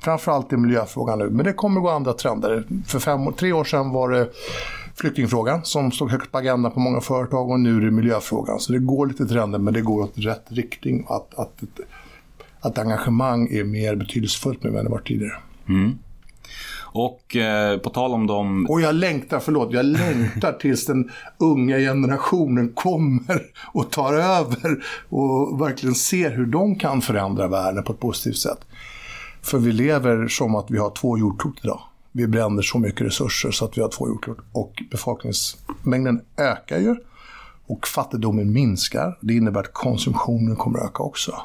Framförallt 0.00 0.52
i 0.52 0.56
miljöfrågan 0.56 1.18
nu, 1.18 1.30
men 1.30 1.44
det 1.44 1.52
kommer 1.52 1.80
gå 1.80 1.90
andra 1.90 2.12
trender. 2.12 2.64
För 2.86 2.98
fem, 2.98 3.32
tre 3.32 3.52
år 3.52 3.64
sedan 3.64 3.90
var 3.90 4.10
det 4.10 4.28
flyktingfrågan 4.94 5.64
som 5.64 5.92
stod 5.92 6.10
högt 6.10 6.32
på 6.32 6.38
agendan 6.38 6.72
på 6.72 6.80
många 6.80 7.00
företag 7.00 7.50
och 7.50 7.60
nu 7.60 7.76
är 7.76 7.80
det 7.80 7.90
miljöfrågan. 7.90 8.60
Så 8.60 8.72
det 8.72 8.78
går 8.78 9.06
lite 9.06 9.26
trender, 9.26 9.58
men 9.58 9.74
det 9.74 9.80
går 9.80 10.02
åt 10.02 10.12
rätt 10.14 10.44
riktning. 10.48 11.06
Att, 11.08 11.34
att, 11.38 11.62
att 12.60 12.78
engagemang 12.78 13.48
är 13.50 13.64
mer 13.64 13.94
betydelsefullt 13.94 14.62
nu 14.62 14.78
än 14.78 14.84
det 14.84 14.90
var 14.90 14.98
tidigare. 14.98 15.36
Mm. 15.68 15.98
Och 16.92 17.36
eh, 17.36 17.78
på 17.78 17.90
tal 17.90 18.12
om 18.12 18.26
dem... 18.26 18.66
Och 18.68 18.80
jag 18.80 18.94
längtar, 18.94 19.40
förlåt, 19.40 19.72
jag 19.72 19.84
längtar 19.84 20.52
tills 20.52 20.86
den 20.86 21.10
unga 21.38 21.78
generationen 21.78 22.68
kommer 22.68 23.42
och 23.72 23.90
tar 23.90 24.14
över 24.14 24.84
och 25.08 25.60
verkligen 25.60 25.94
ser 25.94 26.30
hur 26.30 26.46
de 26.46 26.78
kan 26.78 27.00
förändra 27.00 27.48
världen 27.48 27.84
på 27.84 27.92
ett 27.92 28.00
positivt 28.00 28.38
sätt. 28.38 28.58
För 29.42 29.58
vi 29.58 29.72
lever 29.72 30.28
som 30.28 30.54
att 30.54 30.70
vi 30.70 30.78
har 30.78 30.90
två 30.90 31.18
jordklot 31.18 31.54
idag. 31.62 31.80
Vi 32.12 32.26
bränner 32.26 32.62
så 32.62 32.78
mycket 32.78 33.06
resurser 33.06 33.50
så 33.50 33.64
att 33.64 33.78
vi 33.78 33.82
har 33.82 33.88
två 33.88 34.08
jordklot. 34.08 34.38
Och 34.52 34.82
befolkningsmängden 34.90 36.20
ökar 36.36 36.78
ju. 36.78 36.96
Och 37.66 37.86
fattigdomen 37.86 38.52
minskar. 38.52 39.18
Det 39.20 39.34
innebär 39.34 39.60
att 39.60 39.72
konsumtionen 39.72 40.56
kommer 40.56 40.78
att 40.78 40.84
öka 40.84 41.02
också 41.02 41.42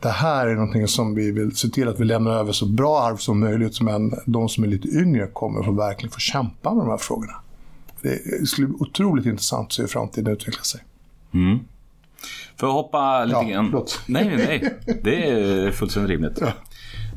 det 0.00 0.12
här 0.12 0.46
är 0.46 0.54
någonting 0.54 0.88
som 0.88 1.14
vi 1.14 1.30
vill 1.30 1.56
se 1.56 1.68
till 1.68 1.88
att 1.88 2.00
vi 2.00 2.04
lämnar 2.04 2.30
över 2.30 2.52
så 2.52 2.66
bra 2.66 3.00
arv 3.00 3.16
som 3.16 3.40
möjligt. 3.40 3.80
Men 3.80 4.14
de 4.26 4.48
som 4.48 4.64
är 4.64 4.68
lite 4.68 4.88
yngre 4.88 5.26
kommer 5.26 5.60
att 5.60 5.76
verkligen 5.76 6.12
få 6.12 6.18
kämpa 6.18 6.74
med 6.74 6.84
de 6.84 6.90
här 6.90 6.96
frågorna. 6.96 7.34
Det 8.02 8.48
skulle 8.48 8.66
bli 8.66 8.76
otroligt 8.80 9.26
intressant 9.26 9.66
att 9.66 9.72
se 9.72 9.82
hur 9.82 9.88
framtiden 9.88 10.32
utvecklar 10.32 10.62
sig. 10.62 10.80
Mm. 11.34 11.58
För 12.56 12.66
att 12.66 12.72
hoppa 12.72 13.24
lite 13.24 13.38
ja, 13.38 13.42
grann... 13.42 13.70
Förlåt. 13.70 14.00
Nej, 14.06 14.36
nej. 14.36 14.74
Det 15.02 15.30
är 15.30 15.70
fullständigt 15.70 16.10
rimligt. 16.10 16.38
Ja. 16.40 16.52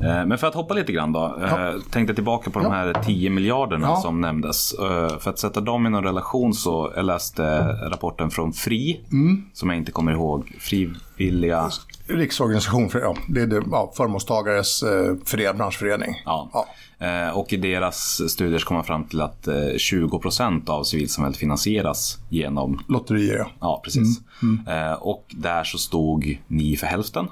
Eh, 0.02 0.26
men 0.26 0.38
för 0.38 0.46
att 0.46 0.54
hoppa 0.54 0.74
lite 0.74 0.92
grann 0.92 1.12
då. 1.12 1.38
Ja. 1.40 1.68
Eh, 1.68 1.80
tänkte 1.90 2.14
tillbaka 2.14 2.50
på 2.50 2.60
ja. 2.60 2.62
de 2.62 2.72
här 2.72 3.02
10 3.04 3.30
miljarderna 3.30 3.86
ja. 3.86 3.96
som 3.96 4.20
nämndes. 4.20 4.72
Eh, 4.72 5.18
för 5.18 5.30
att 5.30 5.38
sätta 5.38 5.60
dem 5.60 5.86
i 5.86 5.90
någon 5.90 6.04
relation 6.04 6.54
så 6.54 6.92
jag 6.96 7.04
läste 7.04 7.58
rapporten 7.90 8.30
från 8.30 8.52
FRI. 8.52 9.00
Mm. 9.12 9.44
Som 9.52 9.68
jag 9.68 9.78
inte 9.78 9.92
kommer 9.92 10.12
ihåg. 10.12 10.52
Frivilliga 10.58 11.70
Riksorganisation 12.06 12.88
för 12.88 13.00
ja, 13.00 13.16
det 13.28 13.40
är 13.40 13.46
det, 13.46 13.62
ja, 13.70 13.92
förmånstagares 13.96 14.82
eh, 14.82 15.52
branschförening. 15.54 16.22
Ja. 16.24 16.50
ja. 16.52 16.66
Eh, 17.06 17.38
och 17.38 17.52
i 17.52 17.56
deras 17.56 18.30
studier 18.30 18.58
så 18.58 18.66
kom 18.66 18.74
man 18.74 18.84
fram 18.84 19.04
till 19.04 19.20
att 19.20 19.48
eh, 19.48 19.54
20% 19.54 20.70
av 20.70 20.84
civilsamhället 20.84 21.38
finansieras 21.38 22.18
genom 22.28 22.80
lotterier. 22.88 23.38
Ja, 23.38 23.50
ja 23.60 23.80
precis. 23.84 24.20
Mm. 24.42 24.62
Mm. 24.66 24.90
Eh, 24.90 24.92
och 24.92 25.24
där 25.28 25.64
så 25.64 25.78
stod 25.78 26.38
ni 26.46 26.76
för 26.76 26.86
hälften. 26.86 27.28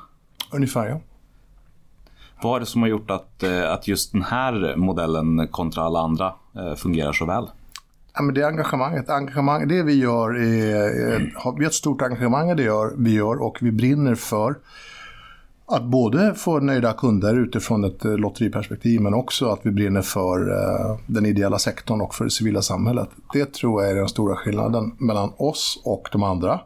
Ungefär 0.50 0.88
ja. 0.88 1.00
Vad 2.42 2.56
är 2.56 2.60
det 2.60 2.66
som 2.66 2.82
har 2.82 2.88
gjort 2.88 3.10
att, 3.10 3.42
eh, 3.42 3.72
att 3.72 3.88
just 3.88 4.12
den 4.12 4.22
här 4.22 4.76
modellen 4.76 5.48
kontra 5.48 5.82
alla 5.82 6.00
andra 6.00 6.34
eh, 6.56 6.74
fungerar 6.74 7.12
så 7.12 7.26
väl? 7.26 7.46
Ja, 8.14 8.22
men 8.22 8.34
det 8.34 8.40
är 8.40 8.46
engagemanget. 8.46 9.10
Engagemang, 9.10 9.68
det 9.68 9.82
vi 9.82 9.94
gör 9.94 10.36
är, 10.36 11.16
mm. 11.16 11.22
vi 11.58 11.64
har 11.64 11.66
ett 11.66 11.74
stort 11.74 12.02
engagemang 12.02 12.50
i 12.50 12.54
det 12.54 12.62
gör, 12.62 12.94
vi 12.96 13.14
gör 13.14 13.42
och 13.42 13.58
vi 13.60 13.72
brinner 13.72 14.14
för 14.14 14.58
att 15.66 15.82
både 15.82 16.34
få 16.34 16.60
nöjda 16.60 16.92
kunder 16.92 17.36
utifrån 17.36 17.84
ett 17.84 18.04
lotteriperspektiv 18.04 19.00
men 19.00 19.14
också 19.14 19.48
att 19.48 19.60
vi 19.62 19.70
brinner 19.70 20.02
för 20.02 20.38
den 21.06 21.26
ideella 21.26 21.58
sektorn 21.58 22.00
och 22.00 22.14
för 22.14 22.24
det 22.24 22.30
civila 22.30 22.62
samhället. 22.62 23.08
Det 23.32 23.52
tror 23.52 23.82
jag 23.82 23.90
är 23.90 23.96
den 23.96 24.08
stora 24.08 24.36
skillnaden 24.36 24.92
mellan 24.98 25.32
oss 25.36 25.82
och 25.84 26.08
de 26.12 26.22
andra. 26.22 26.60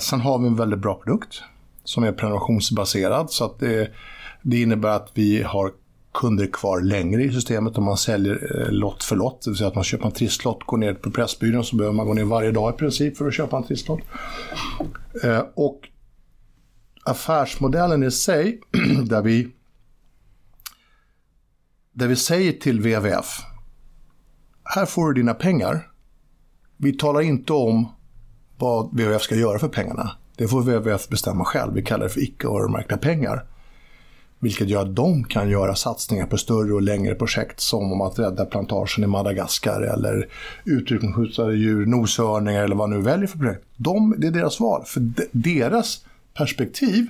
Sen 0.00 0.20
har 0.20 0.38
vi 0.38 0.46
en 0.46 0.56
väldigt 0.56 0.78
bra 0.78 0.94
produkt 0.94 1.42
som 1.84 2.04
är 2.04 2.12
prenumerationsbaserad 2.12 3.30
så 3.30 3.44
att 3.44 3.58
det, 3.58 3.90
det 4.50 4.62
innebär 4.62 4.88
att 4.88 5.10
vi 5.14 5.42
har 5.42 5.72
kunder 6.14 6.46
kvar 6.46 6.80
längre 6.80 7.22
i 7.22 7.32
systemet 7.32 7.78
om 7.78 7.84
man 7.84 7.96
säljer 7.96 8.60
eh, 8.60 8.72
lott 8.72 9.04
för 9.04 9.16
lott. 9.16 9.42
Det 9.44 9.50
vill 9.50 9.56
säga 9.56 9.68
att 9.68 9.74
man 9.74 9.84
köper 9.84 10.06
en 10.06 10.12
trisslott, 10.12 10.64
går 10.66 10.76
ner 10.76 10.94
på 10.94 11.10
Pressbyrån 11.10 11.64
så 11.64 11.76
behöver 11.76 11.96
man 11.96 12.06
gå 12.06 12.14
ner 12.14 12.24
varje 12.24 12.52
dag 12.52 12.74
i 12.74 12.76
princip 12.76 13.16
för 13.16 13.26
att 13.26 13.34
köpa 13.34 13.56
en 13.56 13.62
trisslott. 13.62 14.00
Eh, 15.24 15.42
och 15.54 15.88
affärsmodellen 17.04 18.02
i 18.02 18.10
sig, 18.10 18.60
där 19.04 19.22
vi, 19.22 19.48
där 21.92 22.08
vi 22.08 22.16
säger 22.16 22.52
till 22.52 22.80
WWF, 22.80 23.40
här 24.64 24.86
får 24.86 25.12
du 25.12 25.20
dina 25.20 25.34
pengar. 25.34 25.90
Vi 26.76 26.92
talar 26.92 27.20
inte 27.20 27.52
om 27.52 27.88
vad 28.58 28.86
WWF 28.92 29.22
ska 29.22 29.34
göra 29.34 29.58
för 29.58 29.68
pengarna. 29.68 30.10
Det 30.36 30.48
får 30.48 30.62
WWF 30.62 31.08
bestämma 31.08 31.44
själv. 31.44 31.74
Vi 31.74 31.82
kallar 31.82 32.04
det 32.04 32.10
för 32.10 32.22
icke 32.22 32.46
öronmärkta 32.46 32.96
pengar. 32.96 33.44
Vilket 34.40 34.68
gör 34.68 34.82
att 34.82 34.96
de 34.96 35.24
kan 35.24 35.50
göra 35.50 35.74
satsningar 35.74 36.26
på 36.26 36.36
större 36.36 36.72
och 36.72 36.82
längre 36.82 37.14
projekt 37.14 37.60
som 37.60 37.92
om 37.92 38.00
att 38.00 38.18
rädda 38.18 38.44
plantagen 38.44 39.04
i 39.04 39.06
Madagaskar 39.06 39.80
eller 39.80 40.28
utrotningshotade 40.64 41.56
djur, 41.56 41.86
noshörningar 41.86 42.64
eller 42.64 42.76
vad 42.76 42.90
nu 42.90 43.00
väljer 43.00 43.26
för 43.26 43.38
projekt. 43.38 43.64
De, 43.76 44.14
det 44.18 44.26
är 44.26 44.30
deras 44.30 44.60
val. 44.60 44.82
För 44.86 45.00
de, 45.00 45.22
deras 45.32 46.04
perspektiv 46.34 47.06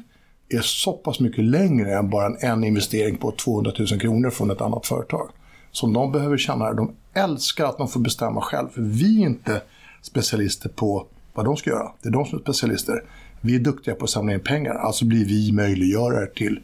är 0.49 0.61
så 0.61 0.93
pass 0.93 1.21
mycket 1.21 1.45
längre 1.45 1.99
än 1.99 2.11
bara 2.11 2.27
en, 2.27 2.37
en 2.41 2.65
investering 2.65 3.17
på 3.17 3.31
200 3.31 3.73
000 3.79 4.01
kronor 4.01 4.31
från 4.31 4.51
ett 4.51 4.61
annat 4.61 4.87
företag. 4.87 5.31
Som 5.71 5.93
de 5.93 6.13
behöver 6.13 6.37
känna, 6.37 6.73
de 6.73 6.93
älskar 7.15 7.65
att 7.65 7.79
de 7.79 7.89
får 7.89 8.01
bestämma 8.01 8.41
själv. 8.41 8.69
För 8.69 8.83
vi 8.83 9.23
är 9.23 9.27
inte 9.27 9.63
specialister 10.03 10.69
på 10.69 11.07
vad 11.35 11.45
de 11.45 11.57
ska 11.57 11.71
göra. 11.71 11.93
Det 12.03 12.09
är 12.09 12.13
de 12.13 12.27
som 12.27 12.39
är 12.39 12.43
specialister. 12.43 13.03
Vi 13.41 13.55
är 13.55 13.59
duktiga 13.59 13.95
på 13.95 14.05
att 14.05 14.11
samla 14.11 14.33
in 14.33 14.41
pengar, 14.41 14.75
alltså 14.75 15.05
blir 15.05 15.25
vi 15.25 15.53
möjliggörare 15.53 16.27
till 16.27 16.61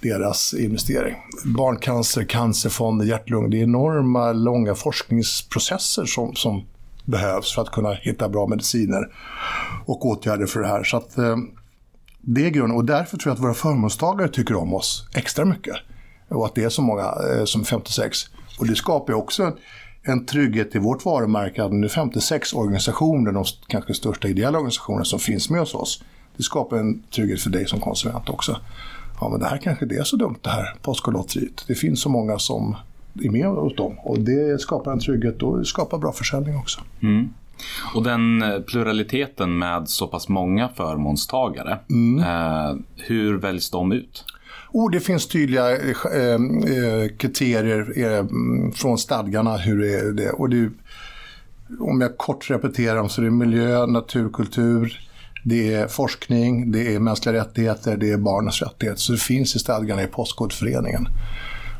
deras 0.00 0.54
investering. 0.54 1.16
Barncancer, 1.44 2.24
cancerfonder, 2.24 3.06
hjärt-lung. 3.06 3.50
Det 3.50 3.58
är 3.58 3.62
enorma 3.62 4.32
långa 4.32 4.74
forskningsprocesser 4.74 6.04
som, 6.04 6.34
som 6.34 6.66
behövs 7.04 7.54
för 7.54 7.62
att 7.62 7.70
kunna 7.70 7.92
hitta 7.92 8.28
bra 8.28 8.46
mediciner 8.46 9.12
och 9.84 10.06
åtgärder 10.06 10.46
för 10.46 10.60
det 10.60 10.68
här. 10.68 10.84
Så 10.84 10.96
att, 10.96 11.18
eh, 11.18 11.36
det 12.20 12.46
är 12.46 12.50
grunden 12.50 12.76
och 12.76 12.84
därför 12.84 13.16
tror 13.16 13.30
jag 13.30 13.34
att 13.34 13.42
våra 13.42 13.54
förmånstagare 13.54 14.28
tycker 14.28 14.56
om 14.56 14.74
oss 14.74 15.08
extra 15.14 15.44
mycket. 15.44 15.76
Och 16.28 16.46
att 16.46 16.54
det 16.54 16.64
är 16.64 16.68
så 16.68 16.82
många 16.82 17.02
eh, 17.02 17.44
som 17.44 17.64
56. 17.64 18.18
Och 18.58 18.66
det 18.66 18.74
skapar 18.74 19.12
ju 19.12 19.18
också 19.18 19.42
en, 19.42 19.52
en 20.02 20.26
trygghet 20.26 20.74
i 20.74 20.78
vårt 20.78 21.04
varumärke 21.04 21.64
att 21.64 21.72
nu 21.72 21.88
56 21.88 22.52
organisationer, 22.52 23.32
de 23.32 23.44
kanske 23.66 23.94
största 23.94 24.28
ideella 24.28 24.58
organisationerna 24.58 25.04
som 25.04 25.18
finns 25.18 25.50
med 25.50 25.60
hos 25.60 25.74
oss. 25.74 26.04
Det 26.36 26.42
skapar 26.42 26.76
en 26.76 27.02
trygghet 27.02 27.40
för 27.40 27.50
dig 27.50 27.66
som 27.66 27.80
konsument 27.80 28.28
också 28.28 28.60
ja 29.20 29.28
men 29.28 29.40
det 29.40 29.46
här 29.46 29.56
kanske 29.58 29.86
det 29.86 29.96
är 29.96 30.04
så 30.04 30.16
dumt 30.16 30.38
det 30.42 30.50
här 30.50 30.74
Postkodlotteriet. 30.82 31.64
Det 31.66 31.74
finns 31.74 32.00
så 32.00 32.08
många 32.08 32.38
som 32.38 32.76
är 33.22 33.30
med 33.30 33.46
hos 33.46 33.76
dem 33.76 33.98
och 33.98 34.20
det 34.20 34.60
skapar 34.60 34.92
en 34.92 35.00
trygghet 35.00 35.42
och 35.42 35.66
skapar 35.66 35.98
bra 35.98 36.12
försäljning 36.12 36.56
också. 36.56 36.80
Mm. 37.02 37.28
Och 37.94 38.02
den 38.02 38.42
eh, 38.42 38.60
pluraliteten 38.60 39.58
med 39.58 39.88
så 39.88 40.06
pass 40.06 40.28
många 40.28 40.68
förmånstagare, 40.68 41.78
mm. 41.90 42.18
eh, 42.18 42.76
hur 42.96 43.38
väljs 43.38 43.70
de 43.70 43.92
ut? 43.92 44.24
Oh, 44.72 44.90
det 44.90 45.00
finns 45.00 45.26
tydliga 45.26 45.70
eh, 45.70 45.90
eh 46.14 47.08
kriterier 47.18 47.92
eh, 47.96 48.24
från 48.74 48.98
stadgarna 48.98 49.56
hur 49.56 49.78
det 49.78 49.94
är. 49.94 50.12
Det. 50.12 50.30
Och 50.30 50.50
det, 50.50 50.70
om 51.80 52.00
jag 52.00 52.18
kort 52.18 52.50
repeterar 52.50 52.96
dem 52.96 53.08
så 53.08 53.20
är 53.20 53.24
det 53.24 53.30
miljö, 53.30 53.86
naturkultur, 53.86 55.07
det 55.44 55.74
är 55.74 55.88
forskning, 55.88 56.72
det 56.72 56.94
är 56.94 56.98
mänskliga 56.98 57.34
rättigheter, 57.34 57.96
det 57.96 58.10
är 58.10 58.16
barnens 58.16 58.62
rättigheter. 58.62 59.00
Så 59.00 59.12
det 59.12 59.18
finns 59.18 59.56
i 59.56 59.58
stadgarna 59.58 60.02
i 60.02 60.06
Postkodföreningen. 60.06 61.08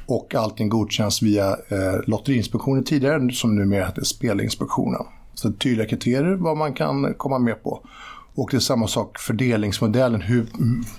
Och 0.07 0.35
allting 0.35 0.69
godkänns 0.69 1.23
via 1.23 1.51
eh, 1.51 2.01
Lotteriinspektionen 2.07 2.85
tidigare, 2.85 3.33
som 3.33 3.57
numera 3.57 3.87
heter 3.87 4.05
Spelinspektionen. 4.05 5.03
Så 5.35 5.53
tydliga 5.53 5.89
kriterier 5.89 6.35
vad 6.35 6.57
man 6.57 6.75
kan 6.75 7.15
komma 7.15 7.39
med 7.39 7.63
på. 7.63 7.83
Och 8.35 8.49
det 8.51 8.57
är 8.57 8.61
samma 8.61 8.89
sak 8.89 9.19
fördelningsmodellen. 9.19 10.21
Hur 10.21 10.47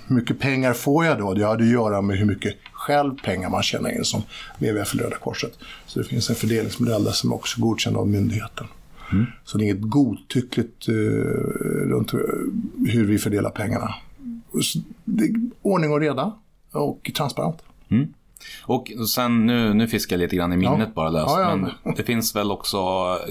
mycket 0.08 0.40
pengar 0.40 0.74
får 0.74 1.06
jag 1.06 1.18
då? 1.18 1.34
Det 1.34 1.44
har 1.44 1.56
att 1.56 1.68
göra 1.68 2.02
med 2.02 2.18
hur 2.18 2.26
mycket 2.26 2.56
själv 2.74 3.16
pengar 3.24 3.50
man 3.50 3.64
tjänar 3.64 3.90
in 3.98 4.06
som 4.06 4.22
WWF 4.58 4.96
Röda 4.96 5.18
Korset. 5.18 5.52
Så 5.86 6.00
det 6.00 6.06
finns 6.06 6.30
en 6.30 6.36
fördelningsmodell 6.36 7.04
där 7.04 7.12
som 7.12 7.34
också 7.34 7.60
är 7.60 7.62
godkänd 7.62 7.98
av 7.98 8.08
myndigheten. 8.08 8.68
Så 9.44 9.58
det 9.58 9.64
är 9.64 9.66
inget 9.66 9.82
godtyckligt 9.82 10.88
eh, 10.88 10.94
runt 11.90 12.14
hur 12.88 13.06
vi 13.06 13.18
fördelar 13.18 13.50
pengarna. 13.50 13.96
Ordning 15.62 15.92
och 15.92 16.00
reda 16.00 16.34
och 16.72 17.12
transparent. 17.18 17.58
Och 18.64 18.92
sen, 19.10 19.46
nu, 19.46 19.74
nu 19.74 19.88
fiskar 19.88 20.16
jag 20.16 20.20
lite 20.22 20.36
grann 20.36 20.54
i 20.54 20.58
minnet 20.58 20.80
Ja. 20.80 20.92
bara 20.96 21.10
löst, 21.10 21.26
Ja, 21.30 21.42
ja. 21.42 21.56
men 21.56 21.96
det 21.96 22.04
finns 22.04 22.36
väl 22.36 22.52
också 22.52 22.78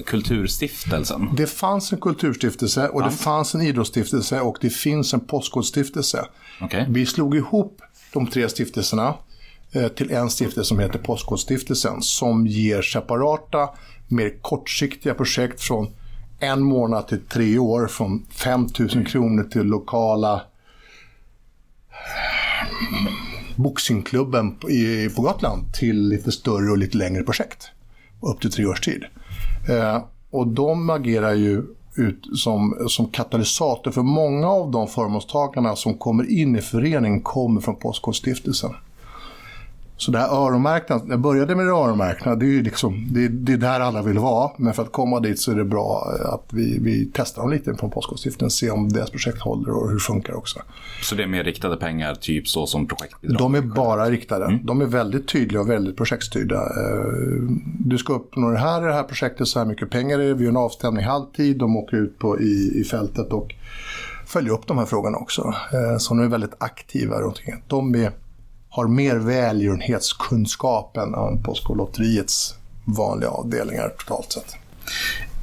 Kulturstiftelsen? 0.05 1.29
Det 1.37 1.47
fanns 1.47 1.91
en 1.93 1.99
kulturstiftelse 1.99 2.87
och 2.89 3.03
det 3.03 3.11
fanns 3.11 3.55
en 3.55 3.61
idrottsstiftelse 3.61 4.41
och 4.41 4.57
det 4.61 4.69
finns 4.69 5.13
en 5.13 5.19
postkodstiftelse. 5.19 6.25
Okej. 6.61 6.85
Vi 6.89 7.05
slog 7.05 7.35
ihop 7.35 7.81
de 8.13 8.27
tre 8.27 8.49
stiftelserna 8.49 9.13
eh, 9.71 9.87
till 9.87 10.11
en 10.11 10.29
stiftelse 10.29 10.67
som 10.67 10.79
heter 10.79 10.99
Postkodstiftelsen 10.99 12.01
som 12.01 12.47
ger 12.47 12.81
separata, 12.81 13.69
mer 14.11 14.41
kortsiktiga 14.41 15.13
projekt 15.13 15.61
från 15.61 15.87
en 16.39 16.61
månad 16.63 17.07
till 17.07 17.19
tre 17.29 17.57
år, 17.59 17.87
från 17.87 18.25
5 18.31 18.67
000 18.95 19.05
kronor 19.05 19.43
till 19.43 19.63
lokala 19.63 20.41
boxningsklubben 23.55 24.55
på- 24.55 24.67
på 25.15 25.21
Gotland 25.21 25.73
till 25.73 26.07
lite 26.09 26.31
större 26.31 26.71
och 26.71 26.77
lite 26.77 26.97
längre 26.97 27.23
projekt. 27.23 27.67
Upp 28.21 28.41
till 28.41 28.51
tre 28.51 28.65
års 28.65 28.81
tid. 28.81 29.03
Eh, 29.69 30.03
och 30.29 30.47
de 30.47 30.89
agerar 30.89 31.33
ju 31.33 31.63
ut 31.95 32.23
som, 32.39 32.85
som 32.89 33.07
katalysator 33.09 33.91
för 33.91 34.01
många 34.01 34.47
av 34.47 34.71
de 34.71 34.87
förmånstagarna 34.87 35.75
som 35.75 35.97
kommer 35.97 36.31
in 36.31 36.55
i 36.55 36.61
föreningen 36.61 37.21
kommer 37.21 37.61
från 37.61 37.75
Postkodstiftelsen. 37.75 38.71
Så 39.99 40.11
det 40.11 40.17
här 40.19 40.27
öronmärkta, 40.29 41.01
jag 41.09 41.19
började 41.19 41.55
med 41.55 41.65
det 41.65 41.71
öronmärkta, 41.71 42.35
det 42.35 42.45
är 42.45 42.49
ju 42.49 42.63
liksom, 42.63 43.07
det, 43.11 43.27
det 43.27 43.53
är 43.53 43.57
där 43.57 43.79
alla 43.79 44.01
vill 44.01 44.19
vara. 44.19 44.51
Men 44.57 44.73
för 44.73 44.83
att 44.83 44.91
komma 44.91 45.19
dit 45.19 45.39
så 45.39 45.51
är 45.51 45.55
det 45.55 45.65
bra 45.65 46.13
att 46.25 46.53
vi, 46.53 46.79
vi 46.81 47.09
testar 47.13 47.41
dem 47.41 47.51
lite 47.51 47.75
från 47.75 47.91
Postkodstiftelsen, 47.91 48.49
se 48.49 48.69
om 48.71 48.89
deras 48.89 49.09
projekt 49.09 49.41
håller 49.41 49.71
och 49.71 49.87
hur 49.87 49.93
det 49.93 49.99
funkar 50.01 50.33
också. 50.33 50.59
Så 51.01 51.15
det 51.15 51.23
är 51.23 51.27
mer 51.27 51.43
riktade 51.43 51.77
pengar, 51.77 52.15
typ 52.15 52.47
så 52.47 52.67
som 52.67 52.87
projektbidrag? 52.87 53.37
De 53.39 53.55
är 53.55 53.61
bara 53.61 54.09
riktade. 54.09 54.59
De 54.63 54.81
är 54.81 54.85
väldigt 54.85 55.27
tydliga 55.27 55.61
och 55.61 55.69
väldigt 55.69 55.97
projektstyrda. 55.97 56.55
Eh, 56.55 57.41
Du 57.79 57.97
ska 57.97 58.13
uppnå 58.13 58.49
det 58.51 58.57
här 58.59 58.81
i 58.81 58.85
det 58.85 58.93
här 58.93 59.03
projektet, 59.03 59.47
så 59.47 59.59
här 59.59 59.65
mycket 59.65 59.89
pengar 59.89 60.19
är 60.19 60.27
det. 60.27 60.33
Vi 60.33 60.43
gör 60.43 60.51
en 60.51 60.57
avstämning 60.57 61.05
halvtid, 61.05 61.57
de 61.57 61.77
åker 61.77 61.97
ut 61.97 62.19
på, 62.19 62.39
i, 62.41 62.71
i 62.81 62.83
fältet 62.83 63.33
och 63.33 63.55
följer 64.25 64.53
upp 64.53 64.67
de 64.67 64.77
här 64.77 64.85
frågorna 64.85 65.17
också. 65.17 65.53
Eh, 65.73 65.97
Så 65.97 66.13
de 66.13 66.23
är 66.23 66.27
väldigt 66.27 66.55
aktiva 66.57 67.15
runt 67.21 67.37
omkring. 67.37 67.63
De 67.67 67.95
är, 67.95 68.11
har 68.69 68.87
mer 68.87 69.15
välgörenhetskunskap 69.15 70.97
än 70.97 71.43
Postkodlotteriets 71.43 72.55
vanliga 72.85 73.29
avdelningar 73.29 73.89
totalt 73.89 74.31
sett. 74.31 74.55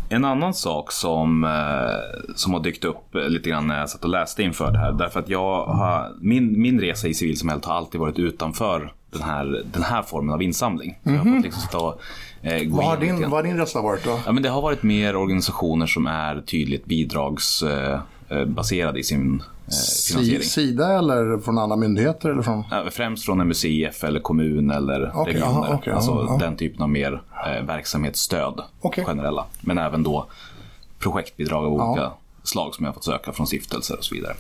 En 0.09 0.25
annan 0.25 0.55
sak 0.55 0.93
som, 0.93 1.45
eh, 1.45 2.31
som 2.35 2.53
har 2.55 2.61
dykt 2.61 2.85
upp 2.85 3.15
lite 3.15 3.51
grann 3.51 3.67
när 3.67 3.79
jag 3.79 3.91
satt 3.91 4.05
och 4.05 4.11
läste 4.11 4.43
inför 4.43 4.73
det 4.73 4.79
här. 4.79 4.93
Därför 4.93 5.21
att 5.21 5.29
jag 5.29 5.67
har, 5.67 6.13
min, 6.21 6.61
min 6.61 6.81
resa 6.81 7.09
i 7.09 7.15
civilsamhället 7.15 7.65
har 7.65 7.75
alltid 7.75 8.01
varit 8.01 8.19
utanför 8.19 8.93
den 9.13 9.23
här, 9.23 9.65
den 9.73 9.83
här 9.83 10.03
formen 10.03 10.35
av 10.35 10.43
insamling. 10.43 10.99
Fått 11.05 11.43
liksom 11.43 11.93
eh, 12.43 12.63
Vad 12.69 12.85
har 12.85 12.97
din, 12.97 13.21
vad 13.21 13.31
har 13.31 13.43
din 13.43 13.57
resa 13.57 13.81
varit 13.81 14.05
då? 14.05 14.21
Ja, 14.27 14.33
men 14.33 14.43
det 14.43 14.49
har 14.49 14.63
varit 14.63 14.83
mer 14.83 15.17
organisationer 15.17 15.87
som 15.87 16.07
är 16.07 16.41
tydligt 16.41 16.85
bidragsbaserade 16.85 17.93
eh, 17.95 18.01
baserade 18.47 18.99
i 18.99 19.03
sin 19.03 19.43
eh, 19.67 19.71
Si- 19.71 20.13
finansiering. 20.13 20.43
Sida 20.43 20.99
eller 20.99 21.39
från 21.39 21.59
andra 21.59 21.77
myndigheter? 21.77 22.31
Eller 22.31 22.43
från... 22.43 22.65
Främst 22.91 23.25
från 23.25 23.49
MUCF 23.49 24.05
eller 24.05 24.21
kommun 24.21 24.71
eller 24.71 25.11
Okej, 25.15 25.35
regioner. 25.35 25.53
aha, 25.53 25.75
okej, 25.75 25.93
alltså 25.93 26.27
ja. 26.29 26.37
den 26.41 26.57
typen 26.57 26.83
av 26.83 26.89
mer 26.91 27.23
eh, 27.47 27.67
verksamhetsstöd 27.67 28.61
Okej. 28.81 29.05
generella. 29.05 29.45
Men 29.61 29.79
även 29.79 30.03
då 30.03 30.27
projektbidrag 30.99 31.65
av 31.65 31.73
olika 31.73 32.11
slag 32.43 32.75
som 32.75 32.85
jag 32.85 32.95
fått 32.95 33.05
söka 33.05 33.33
från 33.33 33.47
stiftelser 33.47 33.97
och 33.99 34.05
så 34.05 34.15
vidare. 34.15 34.35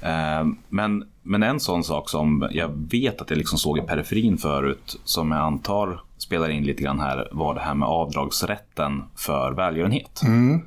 Eh, 0.00 0.46
men, 0.68 1.04
men 1.22 1.42
en 1.42 1.60
sån 1.60 1.84
sak 1.84 2.10
som 2.10 2.48
jag 2.50 2.70
vet 2.90 3.20
att 3.20 3.30
jag 3.30 3.36
liksom 3.36 3.58
såg 3.58 3.78
i 3.78 3.80
periferin 3.80 4.38
förut 4.38 5.00
som 5.04 5.30
jag 5.30 5.40
antar 5.40 6.00
spelar 6.18 6.48
in 6.48 6.64
lite 6.64 6.82
grann 6.82 7.00
här 7.00 7.28
var 7.32 7.54
det 7.54 7.60
här 7.60 7.74
med 7.74 7.88
avdragsrätten 7.88 9.02
för 9.16 9.52
välgörenhet. 9.52 10.22
Mm. 10.24 10.60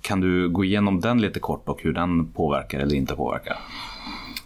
Kan 0.00 0.20
du 0.20 0.48
gå 0.48 0.64
igenom 0.64 1.00
den 1.00 1.20
lite 1.20 1.40
kort 1.40 1.68
och 1.68 1.82
hur 1.82 1.92
den 1.92 2.32
påverkar 2.32 2.78
eller 2.78 2.94
inte 2.94 3.14
påverkar? 3.14 3.56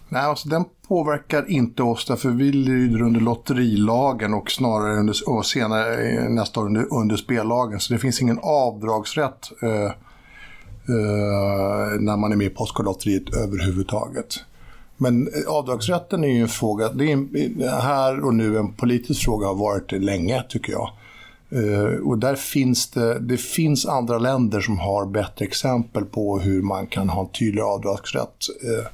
Nej, 0.08 0.22
alltså 0.22 0.48
den 0.48 0.64
påverkar 0.88 1.50
inte 1.50 1.82
oss 1.82 2.04
därför 2.04 2.28
vi 2.28 2.52
lyder 2.52 3.02
under 3.02 3.20
lotterilagen 3.20 4.34
och 4.34 4.50
snarare 4.50 4.98
under, 4.98 5.16
och 5.26 5.46
senare 5.46 6.10
eh, 6.10 6.28
nästa 6.28 6.60
år 6.60 6.66
under, 6.66 6.94
under 6.94 7.16
spellagen. 7.16 7.80
Så 7.80 7.92
det 7.92 7.98
finns 7.98 8.22
ingen 8.22 8.38
avdragsrätt 8.42 9.52
eh, 9.62 9.84
eh, 10.88 12.00
när 12.00 12.16
man 12.16 12.32
är 12.32 12.36
med 12.36 12.46
i 12.46 12.50
Postkodlotteriet 12.50 13.34
överhuvudtaget. 13.34 14.34
Men 14.96 15.28
eh, 15.28 15.54
avdragsrätten 15.54 16.24
är 16.24 16.28
ju 16.28 16.40
en 16.40 16.48
fråga, 16.48 16.88
det 16.88 17.04
är 17.04 17.12
en, 17.12 17.62
här 17.70 18.24
och 18.24 18.34
nu 18.34 18.58
en 18.58 18.72
politisk 18.72 19.24
fråga 19.24 19.46
har 19.46 19.54
varit 19.54 19.90
det 19.90 19.98
länge 19.98 20.42
tycker 20.48 20.72
jag. 20.72 20.90
Uh, 21.54 22.08
och 22.08 22.18
där 22.18 22.34
finns 22.34 22.90
det, 22.90 23.18
det 23.18 23.36
finns 23.36 23.86
andra 23.86 24.18
länder 24.18 24.60
som 24.60 24.78
har 24.78 25.06
bättre 25.06 25.44
exempel 25.44 26.04
på 26.04 26.38
hur 26.38 26.62
man 26.62 26.86
kan 26.86 27.08
ha 27.08 27.22
en 27.22 27.28
tydlig 27.28 27.62
avdragsrätt. 27.62 28.46
uh, 28.64 28.86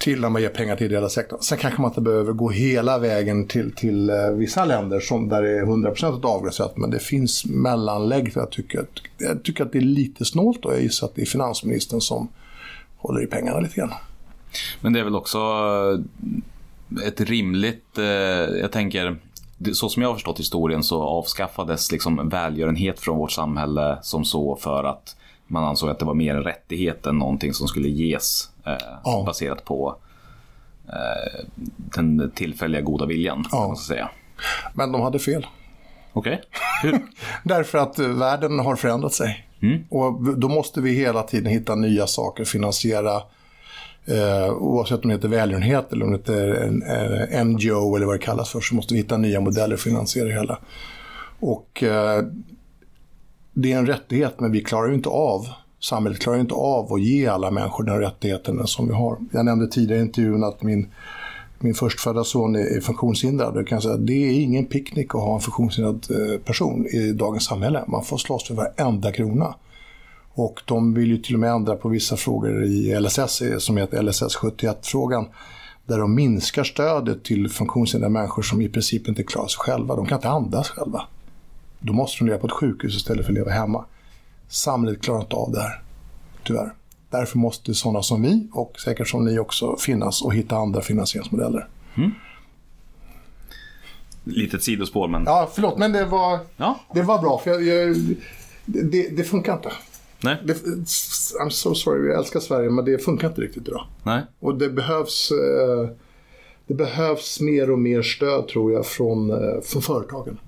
till 0.00 0.20
när 0.20 0.28
man 0.28 0.42
ger 0.42 0.48
pengar 0.48 0.76
till 0.76 0.86
ideella 0.86 1.08
sektorn. 1.08 1.38
Sen 1.42 1.58
kanske 1.58 1.80
man 1.80 1.90
inte 1.90 2.00
behöver 2.00 2.32
gå 2.32 2.50
hela 2.50 2.98
vägen 2.98 3.46
till, 3.46 3.72
till 3.72 4.10
uh, 4.10 4.30
vissa 4.30 4.64
länder 4.64 5.00
som 5.00 5.28
där 5.28 5.42
det 5.42 5.58
är 5.58 5.62
100% 5.62 6.24
avdragsrätt. 6.24 6.76
Men 6.76 6.90
det 6.90 6.98
finns 6.98 7.44
mellanlägg. 7.44 8.32
Jag 8.34 8.50
tycker, 8.50 8.80
att, 8.80 8.88
jag 9.18 9.42
tycker 9.42 9.64
att 9.64 9.72
det 9.72 9.78
är 9.78 9.82
lite 9.82 10.24
snålt 10.24 10.64
och 10.64 10.72
jag 10.72 10.82
gissar 10.82 11.06
att 11.06 11.14
det 11.14 11.22
är 11.22 11.26
finansministern 11.26 12.00
som 12.00 12.28
håller 12.96 13.22
i 13.22 13.26
pengarna 13.26 13.60
lite 13.60 13.76
grann. 13.76 13.92
Men 14.80 14.92
det 14.92 15.00
är 15.00 15.04
väl 15.04 15.16
också 15.16 15.38
ett 17.06 17.20
rimligt, 17.20 17.84
jag 18.60 18.72
tänker, 18.72 19.16
så 19.72 19.88
som 19.88 20.02
jag 20.02 20.08
har 20.08 20.14
förstått 20.14 20.38
historien 20.38 20.82
så 20.82 21.02
avskaffades 21.02 21.92
liksom 21.92 22.28
välgörenhet 22.28 23.00
från 23.00 23.18
vårt 23.18 23.30
samhälle 23.32 23.98
som 24.02 24.24
så 24.24 24.56
för 24.56 24.84
att 24.84 25.16
man 25.46 25.64
ansåg 25.64 25.90
att 25.90 25.98
det 25.98 26.04
var 26.04 26.14
mer 26.14 26.34
en 26.34 26.42
rättighet 26.42 27.06
än 27.06 27.18
någonting 27.18 27.54
som 27.54 27.68
skulle 27.68 27.88
ges 27.88 28.50
eh, 28.66 28.72
Ja. 29.04 29.22
baserat 29.26 29.64
på 29.64 29.96
eh, 30.88 31.44
den 31.76 32.30
tillfälliga 32.34 32.80
goda 32.82 33.06
viljan. 33.06 33.44
Ja. 33.52 33.58
kan 33.58 33.68
Man 33.68 33.76
ska 33.76 33.94
säga. 33.94 34.10
Men 34.74 34.92
de 34.92 35.00
hade 35.00 35.18
fel. 35.18 35.46
Okej, 36.12 36.40
hur? 36.82 36.98
Därför 37.44 37.78
att 37.78 37.98
eh, 37.98 38.06
världen 38.08 38.58
har 38.58 38.76
förändrat 38.76 39.12
sig. 39.12 39.46
Och 39.90 40.28
v- 40.28 40.32
då 40.36 40.48
måste 40.48 40.80
vi 40.80 40.92
hela 40.94 41.22
tiden 41.22 41.52
hitta 41.52 41.74
nya 41.74 42.06
saker, 42.06 42.44
finansiera 42.44 43.22
eh, 44.06 44.52
oavsett 44.52 45.04
om 45.04 45.08
det 45.08 45.14
heter 45.14 45.28
välgörenhet 45.28 45.92
eller 45.92 46.04
om 46.04 46.10
det 46.10 46.16
heter 46.16 46.48
en, 46.48 46.82
eh, 46.82 47.40
en 47.40 47.50
NGO 47.50 47.96
eller 47.96 48.06
vad 48.06 48.14
det 48.14 48.24
kallas 48.24 48.50
för 48.50 48.60
så 48.60 48.74
måste 48.74 48.94
vi 48.94 49.00
hitta 49.00 49.16
nya 49.16 49.40
modeller 49.40 49.66
för 49.66 49.74
att 49.74 49.80
finansiera 49.80 50.26
det 50.26 50.32
hela. 50.32 50.58
Och 51.40 51.82
eh, 51.82 52.24
det 53.52 53.72
är 53.72 53.78
en 53.78 53.86
rättighet 53.86 54.40
men 54.40 54.52
vi 54.52 54.60
klarar 54.60 54.88
ju 54.88 54.94
inte 54.94 55.08
av 55.08 55.46
Samhället 55.82 56.18
klarar 56.18 56.36
ju 56.36 56.40
inte 56.40 56.54
av 56.54 56.92
att 56.92 57.00
ge 57.00 57.26
alla 57.26 57.50
människor 57.50 57.84
den 57.84 58.00
rättigheten 58.00 58.66
som 58.66 58.88
vi 58.88 58.94
har. 58.94 59.18
Jag 59.32 59.44
nämnde 59.44 59.68
tidigare 59.68 60.00
i 60.00 60.04
intervjun 60.04 60.44
att 60.44 60.62
min 60.62 60.88
min 61.62 61.74
förstfödda 61.74 62.24
son 62.24 62.56
är 62.56 62.76
är 62.76 62.80
funktionshindrad. 62.80 63.56
Jag 63.56 63.66
kan 63.66 63.82
säga 63.82 63.94
att 63.94 64.06
det 64.06 64.28
är 64.28 64.42
ingen 64.42 64.66
picknick 64.66 65.14
att 65.14 65.20
ha 65.20 65.34
en 65.34 65.40
funktionshindrad 65.40 66.06
eh, 66.10 66.38
person 66.38 66.86
i 66.86 67.12
dagens 67.12 67.44
samhälle. 67.44 67.84
Man 67.86 68.04
får 68.04 68.16
slåss 68.16 68.46
för 68.46 68.54
varenda 68.54 69.12
krona. 69.12 69.54
Och 70.34 70.60
de 70.64 70.94
vill 70.94 71.08
ju 71.08 71.18
till 71.18 71.34
och 71.34 71.40
med 71.40 71.50
ändra 71.50 71.76
på 71.76 71.88
vissa 71.88 72.16
frågor 72.16 72.64
i 72.64 73.00
LSS, 73.00 73.42
som 73.58 73.76
heter 73.76 74.02
LSS 74.02 74.36
71-frågan. 74.36 75.28
Där 75.86 75.98
de 75.98 76.14
minskar 76.14 76.64
stödet 76.64 77.24
till 77.24 77.48
funktionshindrade 77.48 78.12
människor 78.12 78.42
som 78.42 78.60
i 78.60 78.68
princip 78.68 79.08
inte 79.08 79.22
klarar 79.22 79.48
sig 79.48 79.58
själva. 79.58 79.96
De 79.96 80.06
kan 80.06 80.18
inte 80.18 80.28
andas 80.28 80.68
själva. 80.68 81.02
Då 81.78 81.92
måste 81.92 82.18
de 82.18 82.26
leva 82.26 82.38
på 82.38 82.46
ett 82.46 82.52
sjukhus 82.52 82.96
istället 82.96 83.24
för 83.26 83.32
att 83.32 83.38
leva 83.38 83.50
hemma. 83.50 83.84
Samhället 84.48 85.02
klarar 85.02 85.20
inte 85.20 85.36
av 85.36 85.52
det 85.52 85.60
här, 85.60 85.82
tyvärr. 86.46 86.72
Därför 87.10 87.38
måste 87.38 87.74
sådana 87.74 88.02
som 88.02 88.22
vi 88.22 88.48
och 88.52 88.80
säkert 88.80 89.08
som 89.08 89.24
ni 89.24 89.38
också 89.38 89.76
finnas 89.76 90.22
och 90.22 90.34
hitta 90.34 90.56
andra 90.56 90.80
finansieringsmodeller. 90.80 91.68
Litet 94.24 94.62
sidospår 94.62 95.08
men... 95.08 95.22
Ja, 95.26 95.50
förlåt, 95.54 95.78
men 95.78 95.92
det 95.92 96.04
var, 96.04 96.38
Ja. 96.56 96.80
det 96.94 97.02
var 97.02 97.18
bra. 97.18 97.38
För 97.44 97.50
jag, 97.50 97.62
jag, 97.62 97.96
det, 98.64 99.16
det 99.16 99.24
funkar 99.24 99.52
inte. 99.52 99.72
Nej. 100.24 100.36
Det, 100.44 100.52
I'm 101.42 101.48
so 101.50 101.74
sorry, 101.74 102.08
jag 102.08 102.18
älskar 102.18 102.40
Sverige, 102.40 102.70
men 102.70 102.84
det 102.84 102.98
funkar 102.98 103.28
inte 103.28 103.40
riktigt 103.40 103.68
idag. 103.68 103.86
Nej. 104.02 104.22
Och 104.40 104.54
det 104.58 104.68
behövs, 104.70 105.30
eh, 105.30 105.88
det 106.66 106.74
behövs 106.74 107.40
mer 107.40 107.70
och 107.70 107.78
mer 107.78 108.02
stöd, 108.02 108.48
tror 108.48 108.72
jag, 108.72 108.86
från, 108.86 109.30
eh, 109.30 109.60
från 109.62 109.82
företagen. 109.82 110.38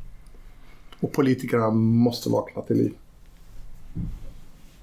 Och 1.01 1.13
politikerna 1.13 1.71
måste 1.71 2.29
vakna 2.29 2.63
till 2.63 2.77
liv. 2.77 2.93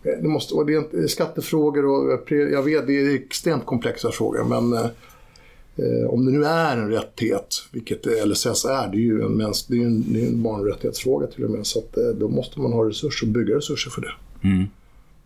Eh, 0.04 0.22
Det, 0.22 0.28
måste, 0.28 0.54
och 0.54 0.66
det 0.66 0.74
är 0.74 0.78
inte- 0.80 1.08
skattefrågor 1.08 1.86
och 1.86 2.32
jag 2.32 2.64
vet, 2.64 2.88
det 2.88 2.94
är 3.02 3.16
extremt 3.16 3.66
komplexa 3.66 4.12
frågor, 4.12 4.44
men 4.44 4.74
eh, 4.74 6.10
om 6.10 6.26
det 6.26 6.32
nu 6.32 6.46
är 6.46 6.78
en 6.78 6.90
rättighet, 6.92 7.56
vilket 7.72 8.06
LSS 8.26 8.66
är, 8.66 8.88
det 8.92 8.98
är 8.98 9.02
ju 9.02 9.22
en, 9.22 9.32
mäns, 9.32 9.66
det 9.68 9.76
är 9.82 9.86
en, 9.86 10.14
det 10.14 10.24
är 10.24 10.28
en 10.28 10.44
barnrättighetsfråga 10.44 11.28
till 11.28 11.44
och 11.44 11.50
med, 11.52 11.66
så 11.68 11.80
att, 11.80 11.94
då 12.20 12.28
måste 12.28 12.60
man 12.60 12.74
ha 12.74 12.90
resurser 12.90 13.28
och 13.28 13.34
bygga 13.34 13.56
resurser 13.56 13.92
för 13.92 14.02
det. 14.02 14.12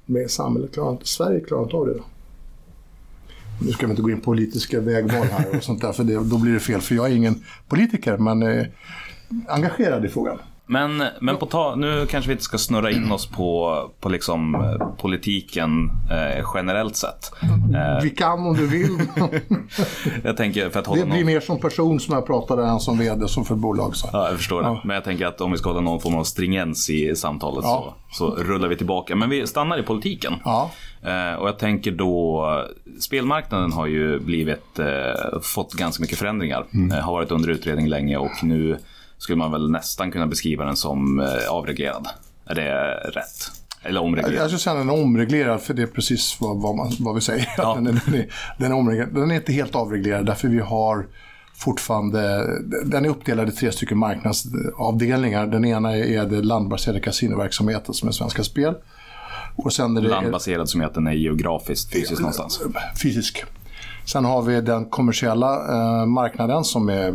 Med 0.05 0.31
samhället 0.31 0.73
klarar 0.73 0.91
inte, 0.91 1.07
Sverige 1.07 1.39
klarar 1.39 1.63
inte 1.63 1.75
av 1.75 1.87
det. 1.87 1.93
Då. 1.93 2.03
Nu 3.61 3.71
ska 3.71 3.85
vi 3.85 3.91
inte 3.91 4.01
gå 4.01 4.11
in 4.11 4.17
på 4.17 4.23
politiska 4.23 4.79
vägval 4.79 5.27
här 5.27 5.57
och 5.57 5.63
sånt 5.63 5.81
där, 5.81 5.91
för 5.91 6.03
det, 6.03 6.13
då 6.13 6.37
blir 6.37 6.53
det 6.53 6.59
fel, 6.59 6.81
för 6.81 6.95
jag 6.95 7.11
är 7.11 7.15
ingen 7.15 7.43
politiker, 7.67 8.17
men 8.17 8.43
eh, 8.43 8.65
engagerad 9.47 10.05
i 10.05 10.09
frågan. 10.09 10.39
Men, 10.73 11.03
men 11.19 11.37
på 11.37 11.45
ta, 11.45 11.75
nu 11.75 12.05
kanske 12.05 12.27
vi 12.27 12.31
inte 12.31 12.43
ska 12.43 12.57
snurra 12.57 12.91
in 12.91 13.11
oss 13.11 13.25
på, 13.25 13.79
på 13.99 14.09
liksom, 14.09 14.55
eh, 14.55 14.87
politiken 14.97 15.89
eh, 16.11 16.45
generellt 16.55 16.95
sett. 16.95 17.31
Vi 18.03 18.09
kan 18.09 18.47
om 18.47 18.55
du 18.55 18.67
vill. 18.67 19.01
Jag 20.23 20.37
tänker 20.37 20.69
för 20.69 20.79
att 20.79 20.87
hålla 20.87 21.01
Det 21.01 21.05
blir 21.05 21.19
någon, 21.19 21.25
mer 21.25 21.39
som 21.39 21.59
person 21.59 21.99
som 21.99 22.15
jag 22.15 22.25
pratade 22.25 22.65
än 22.65 22.79
som 22.79 22.97
vd 22.97 23.27
som 23.27 23.45
för 23.45 23.55
bolag. 23.55 23.95
Så. 23.95 24.09
Ja, 24.13 24.27
jag 24.27 24.37
förstår 24.37 24.61
det. 24.61 24.67
Ja. 24.67 24.81
Men 24.83 24.93
jag 24.93 25.03
tänker 25.03 25.25
att 25.25 25.41
om 25.41 25.51
vi 25.51 25.57
ska 25.57 25.69
hålla 25.69 25.81
någon 25.81 25.99
form 25.99 26.15
av 26.15 26.23
stringens 26.23 26.89
i 26.89 27.15
samtalet 27.15 27.63
Ja. 27.63 27.95
så, 28.11 28.35
så 28.35 28.43
rullar 28.43 28.67
vi 28.67 28.75
tillbaka. 28.75 29.15
Men 29.15 29.29
vi 29.29 29.47
stannar 29.47 29.79
i 29.79 29.83
politiken. 29.83 30.33
Ja. 30.45 30.71
Eh, 31.01 31.39
och 31.39 31.47
jag 31.47 31.59
tänker 31.59 31.91
då, 31.91 32.45
spelmarknaden 32.99 33.71
har 33.71 33.85
ju 33.85 34.19
blivit, 34.19 34.79
eh, 34.79 35.39
fått 35.41 35.73
ganska 35.73 36.01
mycket 36.01 36.17
förändringar. 36.17 36.65
Mm. 36.73 36.91
Eh, 36.91 37.03
har 37.03 37.13
varit 37.13 37.31
under 37.31 37.49
utredning 37.49 37.87
länge 37.87 38.17
och 38.17 38.43
nu 38.43 38.77
skulle 39.23 39.37
man 39.37 39.51
väl 39.51 39.71
nästan 39.71 40.11
kunna 40.11 40.27
beskriva 40.27 40.65
den 40.65 40.75
som 40.75 41.19
eh, 41.19 41.49
avreglerad. 41.49 42.07
Är 42.45 42.55
det 42.55 42.93
rätt? 43.09 43.51
Eller 43.81 44.01
omreglerad? 44.01 44.35
jag 44.35 44.49
skulle 44.49 44.59
säga 44.59 44.75
den 44.75 44.89
är 44.89 45.03
omreglerad, 45.03 45.61
för 45.61 45.73
det 45.73 45.81
är 45.81 45.87
precis 45.87 46.37
vad, 46.39 46.61
vad, 46.61 46.75
man, 46.75 46.91
vad 46.99 47.15
vi 47.15 47.21
säger. 47.21 47.49
Ja. 47.57 47.75
Den, 47.75 47.87
är, 47.87 48.01
den, 48.05 48.15
är, 48.15 48.27
den, 48.57 48.71
är 48.71 48.75
omreglerad. 48.75 49.13
den 49.13 49.31
är 49.31 49.35
inte 49.35 49.53
helt 49.53 49.75
avreglerad, 49.75 50.25
därför 50.25 50.47
vi 50.47 50.59
har 50.59 51.07
fortfarande... 51.55 52.47
Den 52.85 53.05
är 53.05 53.09
uppdelad 53.09 53.49
i 53.49 53.51
tre 53.51 53.71
stycken 53.71 53.97
marknadsavdelningar. 53.97 55.47
Den 55.47 55.65
ena 55.65 55.97
är 55.97 56.25
det 56.25 56.41
landbaserade 56.41 56.99
kasinoverksamheten 56.99 57.93
som 57.93 58.07
är 58.07 58.11
Svenska 58.11 58.43
Spel. 58.43 58.75
Och 59.55 59.73
sen 59.73 59.97
är 59.97 60.01
det, 60.01 60.07
Landbaserad 60.07 60.69
som 60.69 60.81
är 60.81 60.85
att 60.85 60.93
den 60.93 61.07
är 61.07 61.11
geografiskt 61.11 61.93
fysiskt 61.93 62.21
någonstans. 62.21 62.61
Fysisk. 63.03 63.43
Sen 64.05 64.25
har 64.25 64.41
vi 64.41 64.61
den 64.61 64.85
kommersiella 64.85 65.55
eh, 65.55 66.05
marknaden 66.05 66.63
som 66.63 66.89
är 66.89 67.13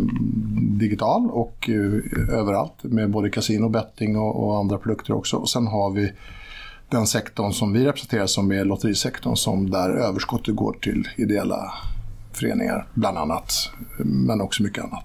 digital 0.79 1.31
och 1.31 1.70
eh, 1.70 2.38
överallt 2.38 2.83
med 2.83 3.11
både 3.11 3.31
kasino, 3.31 3.68
betting 3.68 4.16
och, 4.16 4.44
och 4.44 4.59
andra 4.59 4.79
produkter 4.79 5.14
också. 5.14 5.37
Och 5.37 5.48
sen 5.48 5.66
har 5.66 5.90
vi 5.90 6.12
den 6.88 7.07
sektorn 7.07 7.53
som 7.53 7.72
vi 7.72 7.85
representerar 7.85 8.27
som 8.27 8.53
är 8.53 8.64
lotterisektorn 8.64 9.37
som 9.37 9.70
där 9.70 9.90
överskottet 9.90 10.57
går 10.57 10.72
till 10.72 11.09
ideella 11.16 11.72
föreningar 12.33 12.87
bland 12.94 13.18
annat. 13.18 13.53
Men 13.98 14.40
också 14.40 14.62
mycket 14.62 14.85
annat. 14.85 15.05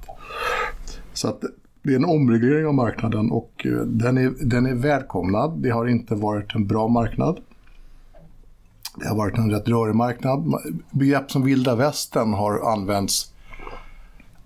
Så 1.13 1.27
att 1.27 1.41
det 1.83 1.91
är 1.91 1.95
en 1.95 2.05
omreglering 2.05 2.65
av 2.65 2.73
marknaden 2.73 3.31
och 3.31 3.65
eh, 3.65 3.71
den 3.71 4.17
är, 4.17 4.33
den 4.41 4.65
är 4.65 4.73
välkomnad. 4.73 5.61
Det 5.61 5.69
har 5.69 5.87
inte 5.87 6.15
varit 6.15 6.55
en 6.55 6.67
bra 6.67 6.87
marknad. 6.87 7.39
Det 8.95 9.07
har 9.07 9.15
varit 9.15 9.37
en 9.37 9.51
rätt 9.51 9.67
rörig 9.67 9.95
marknad. 9.95 10.53
Begrepp 10.91 11.31
som 11.31 11.43
vilda 11.43 11.75
västern 11.75 12.33
har 12.33 12.71
använts 12.73 13.33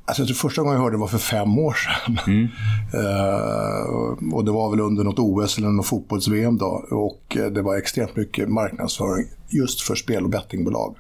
Alltså 0.08 0.22
jag 0.22 0.28
tror 0.28 0.36
första 0.36 0.62
gången 0.62 0.76
jag 0.76 0.84
hörde 0.84 0.96
det 0.96 1.00
var 1.00 1.08
för 1.08 1.18
fem 1.18 1.60
år 1.60 1.74
sedan. 1.74 2.50
Eh, 2.94 4.34
och 4.34 4.46
det 4.46 4.52
var 4.52 4.70
väl 4.70 4.80
under 4.80 5.04
något 5.04 5.20
OS 5.20 5.58
eller 5.58 5.68
något 5.68 5.86
fotbolls-VM 5.86 6.58
då. 6.58 6.86
Och 6.92 7.38
eh, 7.38 7.46
det 7.46 7.62
var 7.62 7.78
extremt 7.78 8.16
mycket 8.16 8.50
marknadsföring 8.50 9.28
just 9.50 9.82
för 9.82 9.96
spel 9.96 10.24
och 10.24 10.30
bettingbolag 10.30 10.96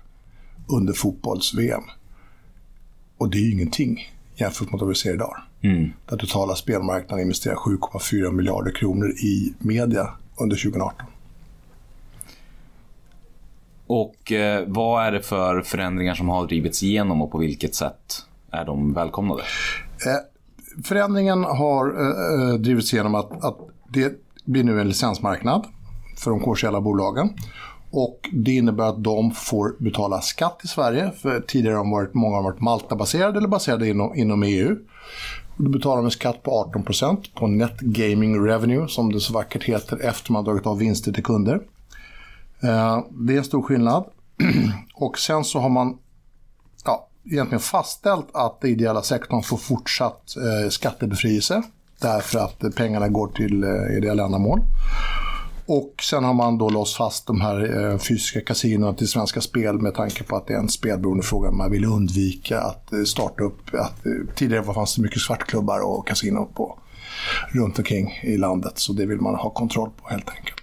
under 0.67 0.93
fotbolls-VM. 0.93 1.83
Och 3.17 3.29
det 3.29 3.37
är 3.37 3.41
ju 3.41 3.51
ingenting 3.51 4.11
jämfört 4.35 4.71
med 4.71 4.79
vad 4.79 4.89
vi 4.89 4.95
ser 4.95 5.13
idag. 5.13 5.35
Där 6.09 6.17
totala 6.17 6.55
spelmarknaden 6.55 7.23
investerar 7.23 7.55
7,4 7.55 8.31
miljarder 8.31 8.71
kronor 8.71 9.09
i 9.09 9.53
media 9.59 10.09
under 10.37 10.55
2018. 10.55 11.07
Och 13.87 14.31
eh, 14.31 14.63
vad 14.67 15.05
är 15.05 15.11
det 15.11 15.21
för 15.21 15.61
förändringar 15.61 16.15
som 16.15 16.29
har 16.29 16.47
drivits 16.47 16.83
igenom 16.83 17.21
och 17.21 17.31
på 17.31 17.37
vilket 17.37 17.75
sätt 17.75 18.23
är 18.51 18.65
de 18.65 18.93
välkomnade? 18.93 19.41
Eh, 20.05 20.83
förändringen 20.83 21.43
har 21.43 21.85
eh, 21.87 22.49
eh, 22.49 22.53
drivits 22.53 22.93
igenom 22.93 23.15
att, 23.15 23.43
att 23.43 23.57
det 23.89 24.13
blir 24.45 24.63
nu 24.63 24.81
en 24.81 24.87
licensmarknad 24.87 25.65
för 26.17 26.31
de 26.31 26.39
kommersiella 26.39 26.81
bolagen. 26.81 27.29
Och 27.91 28.29
det 28.33 28.51
innebär 28.51 28.83
att 28.83 29.03
de 29.03 29.31
får 29.31 29.75
betala 29.79 30.21
skatt 30.21 30.61
i 30.63 30.67
Sverige. 30.67 31.11
För 31.21 31.39
tidigare 31.39 31.75
har 31.75 31.91
varit, 31.91 32.13
många 32.13 32.35
har 32.35 32.43
varit 32.43 32.61
Malta-baserade 32.61 33.37
eller 33.37 33.47
baserade 33.47 33.87
inom, 33.87 34.15
inom 34.15 34.43
EU. 34.43 34.75
Och 35.57 35.63
då 35.63 35.69
betalar 35.69 35.97
de 35.97 36.05
en 36.05 36.11
skatt 36.11 36.43
på 36.43 36.71
18% 36.73 37.17
på 37.35 37.47
net 37.47 37.79
gaming 37.79 38.45
revenue 38.45 38.87
som 38.87 39.13
det 39.13 39.19
så 39.19 39.33
vackert 39.33 39.63
heter 39.63 40.05
efter 40.05 40.31
man 40.31 40.43
dragit 40.43 40.65
av 40.65 40.77
vinster 40.77 41.11
till 41.11 41.23
kunder. 41.23 41.61
Eh, 42.63 42.99
det 43.09 43.33
är 43.33 43.37
en 43.37 43.43
stor 43.43 43.61
skillnad. 43.61 44.05
och 44.95 45.19
sen 45.19 45.43
så 45.43 45.59
har 45.59 45.69
man 45.69 45.97
ja, 46.85 47.09
egentligen 47.31 47.59
fastställt 47.59 48.27
att 48.33 48.61
den 48.61 48.71
ideella 48.71 49.01
sektorn 49.01 49.43
får 49.43 49.57
fortsatt 49.57 50.35
eh, 50.37 50.69
skattebefrielse 50.69 51.63
därför 52.01 52.39
att 52.39 52.75
pengarna 52.75 53.07
går 53.07 53.27
till 53.27 53.63
eh, 53.63 53.97
ideella 53.97 54.25
ändamål. 54.25 54.61
Och 55.65 55.93
sen 56.03 56.23
har 56.23 56.33
man 56.33 56.57
då 56.57 56.69
låst 56.69 56.97
fast 56.97 57.27
de 57.27 57.41
här 57.41 57.85
eh, 57.91 57.97
fysiska 57.97 58.41
kasinona 58.41 58.93
till 58.93 59.07
Svenska 59.07 59.41
Spel 59.41 59.77
med 59.77 59.93
tanke 59.93 60.23
på 60.23 60.35
att 60.35 60.47
det 60.47 60.53
är 60.53 60.57
en 60.57 60.69
spelberoende 60.69 61.23
fråga. 61.23 61.51
Man 61.51 61.71
vill 61.71 61.85
undvika 61.85 62.61
att 62.61 62.93
eh, 62.93 63.03
starta 63.03 63.43
upp, 63.43 63.73
att, 63.73 64.05
eh, 64.05 64.11
tidigare 64.35 64.73
fanns 64.73 64.95
det 64.95 65.01
mycket 65.01 65.21
svartklubbar 65.21 65.79
och 65.79 66.07
kasinon 66.07 66.53
på, 66.53 66.79
runt 67.49 67.77
omkring 67.77 68.19
i 68.23 68.37
landet. 68.37 68.73
Så 68.75 68.93
det 68.93 69.05
vill 69.05 69.21
man 69.21 69.35
ha 69.35 69.49
kontroll 69.49 69.89
på 70.01 70.09
helt 70.09 70.29
enkelt. 70.29 70.61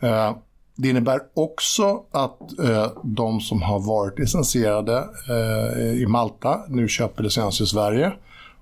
Eh, 0.00 0.36
det 0.76 0.88
innebär 0.88 1.20
också 1.34 2.02
att 2.10 2.58
eh, 2.58 2.86
de 3.02 3.40
som 3.40 3.62
har 3.62 3.80
varit 3.80 4.18
licensierade 4.18 5.04
eh, 5.28 6.02
i 6.02 6.06
Malta 6.06 6.60
nu 6.68 6.88
köper 6.88 7.22
licens 7.22 7.60
i 7.60 7.66
Sverige 7.66 8.12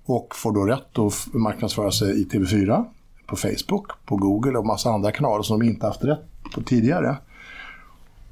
och 0.05 0.37
får 0.37 0.53
då 0.53 0.65
rätt 0.65 0.99
att 0.99 1.35
marknadsföra 1.35 1.91
sig 1.91 2.23
i 2.23 2.25
TV4, 2.25 2.85
på 3.27 3.37
Facebook, 3.37 3.87
på 4.07 4.17
Google 4.17 4.59
och 4.59 4.67
massa 4.67 4.91
andra 4.91 5.13
kanaler 5.13 5.43
som 5.43 5.59
de 5.59 5.67
inte 5.67 5.87
haft 5.87 6.05
rätt 6.05 6.25
på 6.55 6.63
tidigare. 6.63 7.17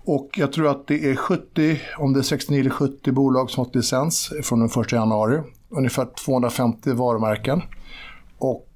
Och 0.05 0.29
jag 0.37 0.53
tror 0.53 0.71
att 0.71 0.87
det 0.87 1.11
är 1.11 1.17
70, 1.17 1.81
om 1.99 2.13
det 2.13 2.21
är 2.21 2.23
69 2.23 2.61
eller 2.61 2.71
70 2.71 3.13
bolag 3.13 3.51
som 3.51 3.61
har 3.61 3.65
fått 3.65 3.75
licens 3.75 4.33
från 4.43 4.61
den 4.61 4.83
1 4.83 4.93
januari. 4.93 5.41
Ungefär 5.69 6.09
250 6.25 6.93
varumärken. 6.93 7.63
Och 8.39 8.68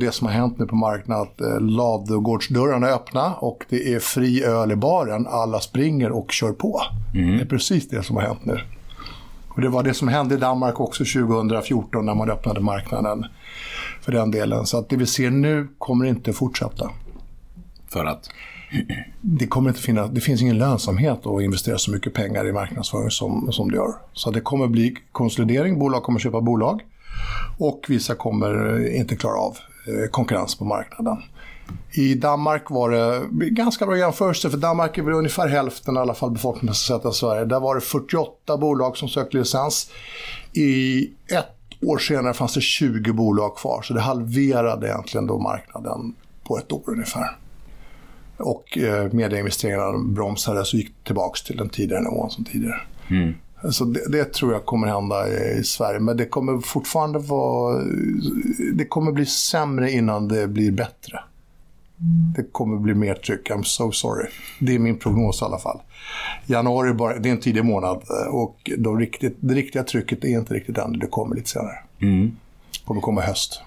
det 0.00 0.14
som 0.14 0.26
har 0.26 0.34
hänt 0.34 0.58
nu 0.58 0.66
på 0.66 0.76
marknaden 0.76 1.22
är 1.22 1.28
att 1.28 1.40
eh, 1.40 1.60
ladugårdsdörrarna 1.60 2.88
är 2.88 2.92
öppna 2.92 3.34
och 3.34 3.64
det 3.68 3.94
är 3.94 3.98
fri 3.98 4.44
öl 4.44 4.72
i 4.72 4.76
baren. 4.76 5.26
Alla 5.26 5.60
springer 5.60 6.10
och 6.10 6.32
kör 6.32 6.52
på. 6.52 6.82
Det 7.12 7.42
är 7.42 7.46
precis 7.46 7.88
det 7.88 8.02
som 8.02 8.16
har 8.16 8.22
hänt 8.22 8.44
nu. 8.44 8.60
Och 9.48 9.60
det 9.60 9.68
var 9.68 9.82
det 9.82 9.94
som 9.94 10.08
hände 10.08 10.34
i 10.34 10.38
Danmark 10.38 10.80
också 10.80 11.04
2014 11.04 12.06
när 12.06 12.14
man 12.14 12.30
öppnade 12.30 12.60
marknaden 12.60 13.26
för 14.02 14.12
den 14.12 14.30
delen. 14.30 14.66
Så 14.66 14.78
att 14.78 14.88
det 14.88 14.96
vi 14.96 15.06
ser 15.06 15.30
nu 15.30 15.68
kommer 15.78 16.04
inte 16.04 16.32
fortsätta. 16.32 16.90
För 17.88 18.04
att? 18.04 18.30
Det, 19.20 19.46
kommer 19.46 19.70
inte 19.70 19.80
finnas, 19.82 20.10
det 20.10 20.20
finns 20.20 20.42
ingen 20.42 20.58
lönsamhet 20.58 21.26
att 21.26 21.42
investera 21.42 21.78
så 21.78 21.90
mycket 21.90 22.14
pengar 22.14 22.48
i 22.48 22.52
marknadsföring 22.52 23.10
som, 23.10 23.52
som 23.52 23.70
det 23.70 23.76
gör. 23.76 23.94
Så 24.12 24.30
det 24.30 24.40
kommer 24.40 24.66
bli 24.66 24.96
konsolidering, 25.12 25.78
bolag 25.78 26.02
kommer 26.02 26.18
köpa 26.18 26.40
bolag 26.40 26.82
och 27.58 27.84
vissa 27.88 28.14
kommer 28.14 28.80
eh, 28.80 29.00
inte 29.00 29.16
klara 29.16 29.38
av 29.38 29.56
eh, 29.86 30.10
konkurrens 30.10 30.54
på 30.54 30.64
marknaden. 30.64 31.22
I 31.92 32.14
Danmark 32.14 32.70
var 32.70 32.90
det 32.90 33.50
ganska 33.50 33.86
bra 33.86 33.98
jämförelse, 33.98 34.50
för 34.50 34.58
Danmark 34.58 34.98
är 34.98 35.02
väl 35.02 35.14
ungefär 35.14 35.48
hälften 35.48 35.96
i 35.96 35.98
alla 35.98 36.14
fall 36.14 36.30
befolkningsmässigt 36.30 37.04
av 37.04 37.12
Sverige. 37.12 37.44
Där 37.44 37.60
var 37.60 37.74
det 37.74 37.80
48 37.80 38.56
bolag 38.56 38.96
som 38.96 39.08
sökte 39.08 39.36
licens. 39.36 39.90
I 40.52 41.02
ett 41.26 41.56
år 41.82 41.98
senare 41.98 42.34
fanns 42.34 42.54
det 42.54 42.60
20 42.60 43.12
bolag 43.12 43.56
kvar, 43.56 43.82
så 43.82 43.94
det 43.94 44.00
halverade 44.00 44.86
egentligen 44.86 45.26
då 45.26 45.38
marknaden 45.38 46.14
på 46.44 46.58
ett 46.58 46.72
år 46.72 46.82
ungefär. 46.86 47.36
Och 48.36 48.78
eh, 48.78 49.12
medieinvesteringarna 49.12 49.98
bromsades 49.98 50.72
och 50.72 50.78
gick 50.78 51.04
tillbaka 51.04 51.38
till 51.46 51.56
den 51.56 51.68
tidigare 51.68 52.02
nivån 52.02 52.30
som 52.30 52.44
tidigare. 52.44 52.80
Mm. 53.10 53.34
Så 53.70 53.84
det, 53.84 54.08
det 54.08 54.24
tror 54.24 54.52
jag 54.52 54.64
kommer 54.64 54.86
hända 54.86 55.28
i, 55.28 55.58
i 55.58 55.64
Sverige. 55.64 56.00
Men 56.00 56.16
det 56.16 56.26
kommer 56.26 56.60
fortfarande 56.60 57.18
vara... 57.18 57.84
Det 58.74 58.84
kommer 58.84 59.12
bli 59.12 59.26
sämre 59.26 59.90
innan 59.90 60.28
det 60.28 60.48
blir 60.48 60.72
bättre. 60.72 61.20
Det 62.36 62.52
kommer 62.52 62.76
bli 62.76 62.94
mer 62.94 63.14
tryck. 63.14 63.50
I'm 63.50 63.62
so 63.62 63.92
sorry. 63.92 64.26
Det 64.60 64.74
är 64.74 64.78
min 64.78 64.98
prognos 64.98 65.42
i 65.42 65.44
alla 65.44 65.58
fall. 65.58 65.80
Januari 66.46 66.92
bara, 66.92 67.18
det 67.18 67.28
är 67.28 67.32
en 67.32 67.40
tidig 67.40 67.64
månad 67.64 67.96
eh, 67.96 68.34
och 68.34 68.70
de 68.78 68.98
riktigt, 68.98 69.36
det 69.40 69.54
riktiga 69.54 69.82
trycket 69.82 70.24
är 70.24 70.28
inte 70.28 70.54
riktigt 70.54 70.78
än. 70.78 70.98
Det 70.98 71.06
kommer 71.06 71.36
lite 71.36 71.48
senare. 71.48 71.78
Det 72.72 72.86
kommer 72.86 73.00
komma 73.00 73.20
höst. 73.20 73.62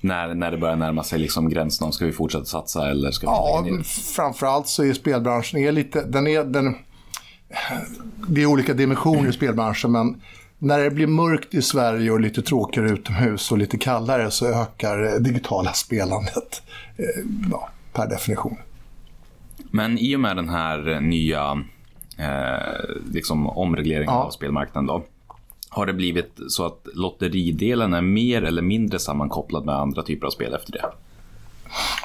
När, 0.00 0.34
när 0.34 0.50
det 0.50 0.58
börjar 0.58 0.76
närma 0.76 1.04
sig 1.04 1.18
liksom 1.18 1.48
gränsen 1.48 1.86
om 1.86 1.92
ska 1.92 2.06
vi 2.06 2.12
fortsätta 2.12 2.44
satsa 2.44 2.90
eller 2.90 3.10
ska 3.10 3.26
vi 3.26 3.32
Ja, 3.32 3.82
framförallt 4.16 4.68
så 4.68 4.84
är 4.84 4.92
spelbranschen 4.92 5.60
är 5.60 5.72
lite... 5.72 6.02
Den 6.02 6.26
är, 6.26 6.44
den, 6.44 6.74
det 8.28 8.42
är 8.42 8.46
olika 8.46 8.74
dimensioner 8.74 9.28
i 9.28 9.32
spelbranschen, 9.32 9.92
men 9.92 10.22
när 10.58 10.78
det 10.78 10.90
blir 10.90 11.06
mörkt 11.06 11.54
i 11.54 11.62
Sverige 11.62 12.10
och 12.10 12.20
lite 12.20 12.42
tråkigare 12.42 12.90
utomhus 12.90 13.52
och 13.52 13.58
lite 13.58 13.78
kallare 13.78 14.30
så 14.30 14.46
ökar 14.46 14.98
det 14.98 15.18
digitala 15.18 15.72
spelandet 15.72 16.62
eh, 16.96 17.24
ja, 17.50 17.68
per 17.92 18.06
definition. 18.06 18.56
Men 19.70 19.98
i 19.98 20.16
och 20.16 20.20
med 20.20 20.36
den 20.36 20.48
här 20.48 21.00
nya 21.00 21.64
eh, 22.18 23.12
liksom 23.12 23.46
omregleringen 23.46 24.14
Ja. 24.14 24.24
av 24.24 24.30
spelmarknaden 24.30 24.86
då. 24.86 25.04
Har 25.68 25.86
det 25.86 25.92
blivit 25.92 26.38
så 26.48 26.66
att 26.66 26.86
lotteridelen 26.94 27.94
är 27.94 28.02
mer 28.02 28.42
eller 28.42 28.62
mindre 28.62 28.98
sammankopplad 28.98 29.64
med 29.64 29.74
andra 29.74 30.02
typer 30.02 30.26
av 30.26 30.30
spel 30.30 30.54
efter 30.54 30.72
det? 30.72 30.84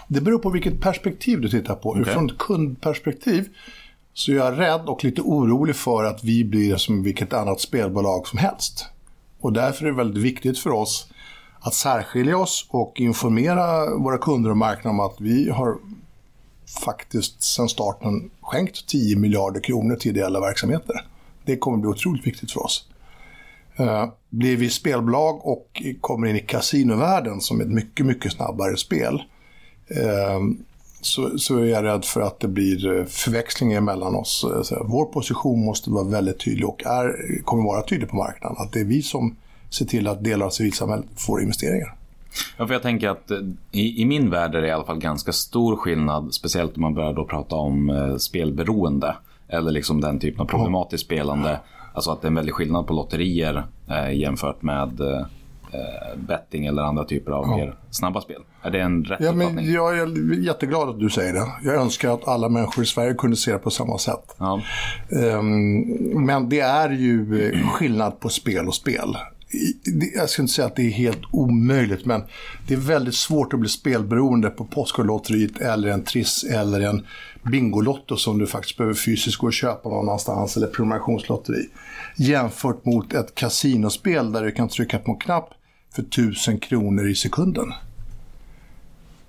Det 0.07 0.21
beror 0.21 0.39
på 0.39 0.49
vilket 0.49 0.81
perspektiv 0.81 1.41
du 1.41 1.49
tittar 1.49 1.75
på. 1.75 1.89
Okej. 1.89 2.05
Från 2.05 2.29
ett 2.29 2.37
kundperspektiv 2.37 3.49
så 4.13 4.31
är 4.31 4.35
jag 4.35 4.59
rädd 4.59 4.81
och 4.85 5.03
lite 5.03 5.21
orolig 5.21 5.75
för 5.75 6.03
att 6.03 6.23
vi 6.23 6.43
blir 6.43 6.75
som 6.75 7.03
vilket 7.03 7.33
annat 7.33 7.61
spelbolag 7.61 8.27
som 8.27 8.39
helst. 8.39 8.85
Och 9.39 9.53
därför 9.53 9.85
är 9.85 9.89
det 9.89 9.97
väldigt 9.97 10.23
viktigt 10.23 10.59
för 10.59 10.69
oss 10.69 11.07
att 11.59 11.73
särskilja 11.73 12.37
oss 12.37 12.67
och 12.69 12.99
informera 12.99 13.95
våra 13.95 14.17
kunder 14.17 14.49
och 14.49 14.57
marknaden 14.57 14.99
om 14.99 15.05
att 15.05 15.21
vi 15.21 15.49
har 15.49 15.77
faktiskt 16.85 17.43
sedan 17.43 17.69
starten 17.69 18.29
skänkt 18.41 18.87
10 18.87 19.15
miljarder 19.15 19.61
kronor 19.61 19.95
till 19.95 20.11
ideella 20.11 20.39
verksamheter. 20.39 21.05
Det 21.45 21.57
kommer 21.57 21.77
bli 21.77 21.89
otroligt 21.89 22.27
viktigt 22.27 22.51
för 22.51 22.63
oss. 22.63 22.87
Eh, 23.75 24.09
blir 24.29 24.57
vi 24.57 24.69
spelbolag 24.69 25.45
och 25.45 25.83
kommer 26.01 26.27
in 26.27 26.35
i 26.35 26.39
kasinovärlden 26.39 27.41
som 27.41 27.59
är 27.59 27.63
ett 27.63 27.71
mycket, 27.71 28.05
mycket 28.05 28.31
snabbare 28.31 28.77
spel 28.77 29.23
eh, 29.87 30.39
så, 31.01 31.37
så 31.37 31.57
är 31.57 31.65
jag 31.65 31.83
rädd 31.83 32.05
för 32.05 32.21
att 32.21 32.39
det 32.39 32.47
blir 32.47 32.99
eh, 32.99 33.05
förväxlingar 33.05 33.81
mellan 33.81 34.15
oss. 34.15 34.45
Eh, 34.55 34.61
så 34.61 34.85
Vår 34.89 35.05
position 35.05 35.65
måste 35.65 35.89
vara 35.89 36.03
väldigt 36.03 36.39
tydlig 36.39 36.67
och 36.67 36.85
är, 36.85 37.41
kommer 37.43 37.63
vara 37.63 37.81
tydlig 37.81 38.09
på 38.09 38.15
marknaden. 38.15 38.57
Att 38.59 38.71
det 38.73 38.79
är 38.79 38.85
vi 38.85 39.01
som 39.01 39.35
ser 39.69 39.85
till 39.85 40.07
att 40.07 40.23
delar 40.23 40.45
av 40.45 40.49
civilsamhället 40.49 41.05
får 41.15 41.41
investeringar. 41.41 41.95
Ja, 42.57 42.67
för 42.67 42.73
jag 42.73 42.81
tänker 42.81 43.09
att 43.09 43.31
eh, 43.31 43.37
i, 43.71 44.01
i 44.01 44.05
min 44.05 44.29
värld 44.29 44.55
är 44.55 44.61
det 44.61 44.67
i 44.67 44.71
alla 44.71 44.85
fall 44.85 44.99
ganska 44.99 45.31
stor 45.31 45.75
skillnad, 45.75 46.33
speciellt 46.33 46.75
om 46.75 46.81
man 46.81 46.93
börjar 46.93 47.13
då 47.13 47.25
prata 47.25 47.55
om 47.55 47.89
eh, 47.89 48.15
spelberoende 48.15 49.15
eller 49.47 49.71
liksom 49.71 50.01
den 50.01 50.19
typen 50.19 50.41
av 50.41 50.45
problematiskt 50.45 51.05
spelande. 51.05 51.59
Alltså 51.93 52.11
att 52.11 52.21
det 52.21 52.25
är 52.25 52.29
en 52.29 52.35
väldig 52.35 52.53
skillnad 52.53 52.87
på 52.87 52.93
lotterier 52.93 53.63
eh, 53.89 54.13
jämfört 54.13 54.61
med 54.61 55.01
eh, 55.01 55.25
betting 56.15 56.65
eller 56.65 56.81
andra 56.81 57.03
typer 57.03 57.31
av 57.31 57.47
mer 57.47 57.75
snabba 57.89 58.21
spel. 58.21 58.41
Är 58.63 58.71
det 58.71 58.79
en 58.79 59.03
rätt 59.03 59.19
Ja, 59.21 59.31
men 59.31 59.71
jag 59.73 59.97
är 59.99 60.33
jätteglad 60.39 60.89
att 60.89 60.99
du 60.99 61.09
säger 61.09 61.33
det. 61.33 61.47
Jag 61.63 61.75
önskar 61.75 62.13
att 62.13 62.27
alla 62.27 62.49
människor 62.49 62.83
i 62.83 62.87
Sverige 62.87 63.13
kunde 63.13 63.37
se 63.37 63.51
det 63.51 63.57
på 63.57 63.69
samma 63.69 63.97
sätt. 63.97 64.35
Ja. 64.37 64.61
Ehm, 65.11 65.79
Men 66.25 66.49
det 66.49 66.59
är 66.59 66.89
ju 66.89 67.43
eh, 67.53 67.67
skillnad 67.67 68.19
på 68.19 68.29
spel 68.29 68.67
och 68.67 68.75
spel. 68.75 69.17
Jag 70.15 70.29
ska 70.29 70.41
inte 70.41 70.53
säga 70.53 70.65
att 70.65 70.75
det 70.75 70.83
är 70.83 70.91
helt 70.91 71.21
omöjligt, 71.31 72.05
men 72.05 72.23
det 72.67 72.73
är 72.73 72.77
väldigt 72.77 73.15
svårt 73.15 73.53
att 73.53 73.59
bli 73.59 73.69
spelberoende 73.69 74.49
på 74.49 74.65
Postkodlotteriet 74.65 75.61
eller 75.61 75.89
en 75.89 76.03
Triss 76.03 76.43
eller 76.43 76.81
en 76.81 77.05
Bingolotto 77.51 78.15
som 78.17 78.37
du 78.39 78.47
faktiskt 78.47 78.77
behöver 78.77 78.95
fysiskt 78.95 79.37
gå 79.37 79.47
och 79.47 79.53
köpa 79.53 79.89
någon 79.89 80.09
annanstans 80.09 80.57
eller 80.57 80.67
prenumerationslotteri. 80.67 81.69
Jämfört 82.17 82.85
mot 82.85 83.13
ett 83.13 83.35
kasinospel 83.35 84.31
där 84.31 84.43
du 84.43 84.51
kan 84.51 84.69
trycka 84.69 84.99
på 84.99 85.11
en 85.11 85.17
knapp 85.17 85.49
för 85.95 86.03
tusen 86.03 86.59
kronor 86.59 87.09
i 87.09 87.15
sekunden. 87.15 87.73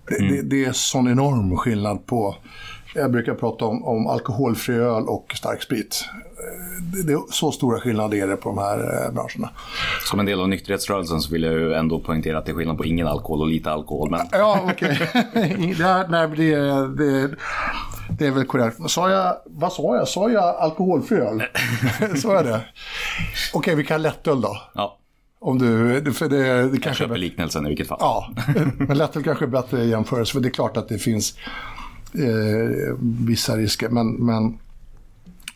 Det, 0.08 0.28
det, 0.28 0.42
det 0.42 0.64
är 0.64 0.72
sån 0.72 1.08
enorm 1.08 1.56
skillnad 1.56 2.06
på, 2.06 2.36
jag 2.94 3.12
brukar 3.12 3.34
prata 3.34 3.64
om, 3.64 3.84
om 3.84 4.06
alkoholfri 4.06 4.74
öl 4.74 5.08
och 5.08 5.32
starksprit. 5.36 6.04
Det, 6.92 7.02
det 7.02 7.12
är 7.12 7.32
så 7.32 7.52
stora 7.52 7.80
skillnader 7.80 8.18
är 8.18 8.26
det 8.26 8.36
på 8.36 8.48
de 8.48 8.58
här 8.58 8.78
eh, 8.78 9.12
branscherna. 9.12 9.50
Som 10.10 10.20
en 10.20 10.26
del 10.26 10.40
av 10.40 10.48
nykterhetsrörelsen 10.48 11.20
så 11.20 11.32
vill 11.32 11.42
jag 11.42 11.52
ju 11.52 11.74
ändå 11.74 12.00
poängtera 12.00 12.38
att 12.38 12.46
det 12.46 12.52
är 12.52 12.56
skillnad 12.56 12.78
på 12.78 12.84
ingen 12.84 13.06
alkohol 13.06 13.40
och 13.40 13.46
lite 13.48 13.70
alkohol. 13.70 14.10
Men 14.10 14.20
Ja, 14.32 14.60
okej. 14.72 14.98
det, 15.78 16.06
nej, 16.08 16.28
men 16.28 16.36
det, 16.36 16.56
det, 17.04 17.30
det 18.18 18.26
är 18.26 18.30
väl 18.30 18.44
korrekt. 18.44 18.90
Sa 18.90 19.10
jag, 19.10 19.36
vad 19.44 19.72
sa 19.72 19.96
jag? 19.96 20.08
Sa 20.08 20.30
jag 20.30 20.44
alkoholfri 20.44 21.16
öl? 21.16 21.42
sa 22.16 22.34
jag 22.34 22.44
det? 22.44 22.60
Okej, 23.54 23.74
vi 23.74 23.84
kan 23.84 24.02
lättöl 24.02 24.40
då. 24.40 24.56
ja, 24.74 24.98
Om 25.44 25.58
du, 25.58 26.12
för 26.12 26.28
det, 26.28 26.38
det 26.38 26.46
jag 26.46 26.82
kanske 26.82 27.06
bättre. 27.06 27.18
liknelsen 27.18 27.66
i 27.66 27.68
vilket 27.68 27.88
fall. 27.88 27.98
Ja, 28.00 28.32
men 28.76 28.98
lättöl 28.98 29.22
kanske 29.22 29.44
är 29.44 29.48
bättre 29.48 29.84
jämförelse. 29.84 30.32
För 30.32 30.40
det 30.40 30.48
är 30.48 30.50
klart 30.50 30.76
att 30.76 30.88
det 30.88 30.98
finns 30.98 31.34
eh, 32.14 32.94
vissa 33.00 33.56
risker. 33.56 33.88
Men, 33.88 34.12
men, 34.12 34.58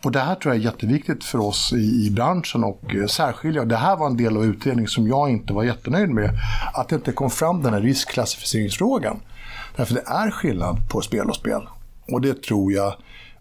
och 0.04 0.12
det 0.12 0.20
här 0.20 0.34
tror 0.34 0.54
jag 0.54 0.60
är 0.60 0.64
jätteviktigt 0.64 1.24
för 1.24 1.38
oss 1.38 1.72
i, 1.72 2.06
i 2.06 2.10
branschen 2.10 2.64
och 2.64 2.94
eh, 2.94 3.06
särskilja. 3.06 3.64
Det 3.64 3.76
här 3.76 3.96
var 3.96 4.06
en 4.06 4.16
del 4.16 4.36
av 4.36 4.44
utredningen 4.44 4.88
som 4.88 5.08
jag 5.08 5.30
inte 5.30 5.52
var 5.52 5.64
jättenöjd 5.64 6.10
med. 6.10 6.30
Att 6.74 6.88
det 6.88 6.94
inte 6.94 7.12
kom 7.12 7.30
fram 7.30 7.62
den 7.62 7.74
här 7.74 7.80
riskklassificeringsfrågan. 7.80 9.20
Därför 9.76 9.94
det 9.94 10.04
är 10.06 10.30
skillnad 10.30 10.88
på 10.88 11.00
spel 11.00 11.28
och 11.28 11.36
spel. 11.36 11.68
Och 12.12 12.20
det 12.20 12.42
tror 12.42 12.72
jag. 12.72 12.94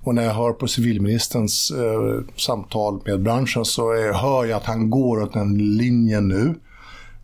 Och 0.06 0.16
när 0.16 0.24
jag 0.24 0.34
hör 0.34 0.52
på 0.52 0.68
civilministerns 0.68 1.72
eh, 1.72 2.20
samtal 2.36 3.02
med 3.06 3.22
branschen 3.22 3.66
så 3.66 3.92
är, 3.92 4.14
hör 4.14 4.46
jag 4.46 4.58
att 4.58 4.66
han 4.66 4.90
går 4.90 5.22
åt 5.22 5.34
den 5.34 5.78
linjen 5.78 6.28
nu 6.28 6.56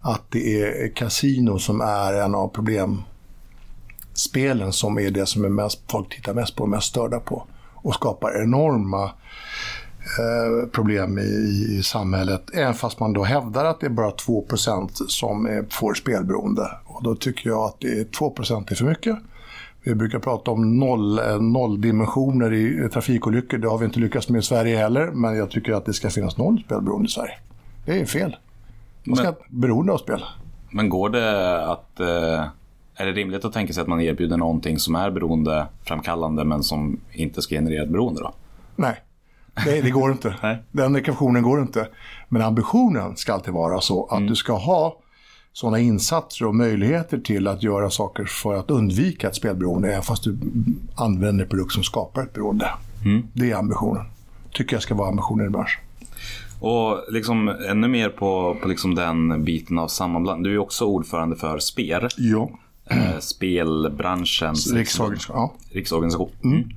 att 0.02 0.22
det 0.30 0.62
är 0.62 0.96
kasino 0.96 1.60
som 1.60 1.82
är 1.82 2.14
en 2.14 2.36
av 2.36 2.48
problemspelen 2.48 4.74
som 4.74 5.00
är 5.00 5.12
det 5.12 5.26
som 5.26 5.46
är 5.46 5.50
mest, 5.50 5.82
folk 5.92 6.16
tittar 6.16 6.34
mest 6.34 6.56
på 6.56 6.64
och 6.64 6.70
mest 6.70 6.88
störda 6.88 7.20
på. 7.20 7.48
Och 7.76 7.94
skapar 7.94 8.44
enorma 8.44 9.04
eh, 9.04 9.12
problem 10.72 11.20
i, 11.20 11.68
i 11.78 11.84
samhället. 11.84 12.44
Även 12.54 12.74
fast 12.74 13.00
man 13.00 13.14
då 13.14 13.24
hävdar 13.24 13.66
att 13.66 13.80
det 13.80 13.86
är 13.86 13.90
bara 13.90 14.12
2% 14.12 14.90
som 15.08 15.46
är, 15.46 15.66
får 15.70 15.94
spelberoende. 15.94 16.72
Och 16.86 17.04
då 17.04 17.16
tycker 17.16 17.50
jag 17.50 17.64
att 17.64 17.80
det 17.80 18.00
är 18.00 18.04
2% 18.04 18.72
är 18.72 18.76
för 18.76 18.86
mycket. 18.86 19.18
Vi 19.84 19.96
brukar 19.96 20.20
prata 20.20 20.52
om 20.52 20.80
noll, 20.80 21.20
eh, 21.20 21.42
nolldimensioner 21.42 22.54
i 22.54 22.90
trafikolyckor. 22.94 23.58
Det 23.58 23.68
har 23.68 23.78
vi 23.78 23.86
inte 23.86 24.00
lyckats 24.00 24.30
med 24.30 24.40
i 24.40 24.42
Sverige 24.42 24.78
heller. 24.78 25.08
Men 25.12 25.36
jag 25.38 25.50
tycker 25.52 25.74
att 25.74 25.86
det 25.86 25.94
ska 25.94 26.10
finnas 26.10 26.38
noll 26.38 26.64
spelberoende 26.66 27.06
i 27.06 27.10
Sverige. 27.10 27.34
Det 27.86 28.02
är 28.02 28.06
fel. 28.06 28.36
Man 29.04 29.16
ska 29.16 29.26
Men- 29.26 29.60
beroende 29.62 29.94
av 29.94 29.98
spel. 29.98 30.24
Men 30.72 30.90
går 30.90 31.10
det 31.10 31.66
att... 31.72 32.00
Eh, 32.00 32.46
är 32.96 33.06
det 33.06 33.12
rimligt 33.12 33.46
att 33.46 33.54
tänka 33.54 33.74
sig 33.74 33.82
att 33.82 33.88
man 33.88 34.02
erbjuder 34.02 34.38
någonting 34.38 34.80
som 34.80 34.96
är 34.96 35.12
beroendeframkallande 35.12 36.44
men 36.46 36.64
som 36.64 37.00
inte 37.12 37.42
ska 37.42 37.56
generera 37.56 37.84
ett 37.84 37.90
beroende 37.90 38.22
då? 38.22 38.34
Nej, 38.76 38.96
det, 39.66 39.82
det 39.82 39.90
går 39.90 40.12
inte. 40.12 40.36
Nej. 40.44 40.58
Den 40.72 40.96
ekvationen 40.96 41.44
går 41.44 41.62
inte. 41.62 41.88
Men 42.30 42.42
ambitionen 42.42 43.16
ska 43.18 43.34
alltid 43.34 43.54
vara 43.54 43.82
så 43.82 44.06
att 44.06 44.28
du 44.28 44.36
ska 44.36 44.54
ha 44.54 44.98
sådana 45.54 45.80
insatser 45.80 46.46
och 46.46 46.56
möjligheter 46.56 47.18
till 47.18 47.48
att 47.48 47.64
göra 47.64 47.90
saker 47.90 48.26
för 48.26 48.56
att 48.56 48.72
undvika 48.72 49.28
ett 49.28 49.36
spelberoende, 49.36 49.90
även 49.92 50.04
fast 50.04 50.24
du 50.24 50.38
använder 50.96 51.46
produkt 51.46 51.74
som 51.74 51.84
skapar 51.84 52.22
ett 52.24 52.34
beroende. 52.34 52.70
Det 53.34 53.52
är 53.52 53.56
ambitionen. 53.56 54.06
Tycker 54.54 54.76
jag 54.76 54.84
ska 54.84 54.96
vara 54.96 55.10
ambitionen 55.10 55.46
i 55.46 55.50
branschen. 55.50 55.82
Och 56.60 57.04
liksom 57.10 57.50
ännu 57.70 57.88
mer 57.88 58.10
på, 58.10 58.58
på 58.62 58.68
liksom 58.68 58.96
den 58.96 59.44
biten 59.44 59.78
av 59.78 59.88
sammanblandning. 59.88 60.44
Du 60.44 60.54
är 60.54 60.58
också 60.58 60.86
ordförande 60.86 61.36
för 61.36 61.60
SPER, 61.60 62.08
Ja, 62.18 62.50
eh, 62.86 63.20
spelbranschens 63.20 64.74
riksorganisation. 64.74 65.36
Ja. 65.36 65.54
riksorganisation. 65.72 66.30
Mm. 66.44 66.70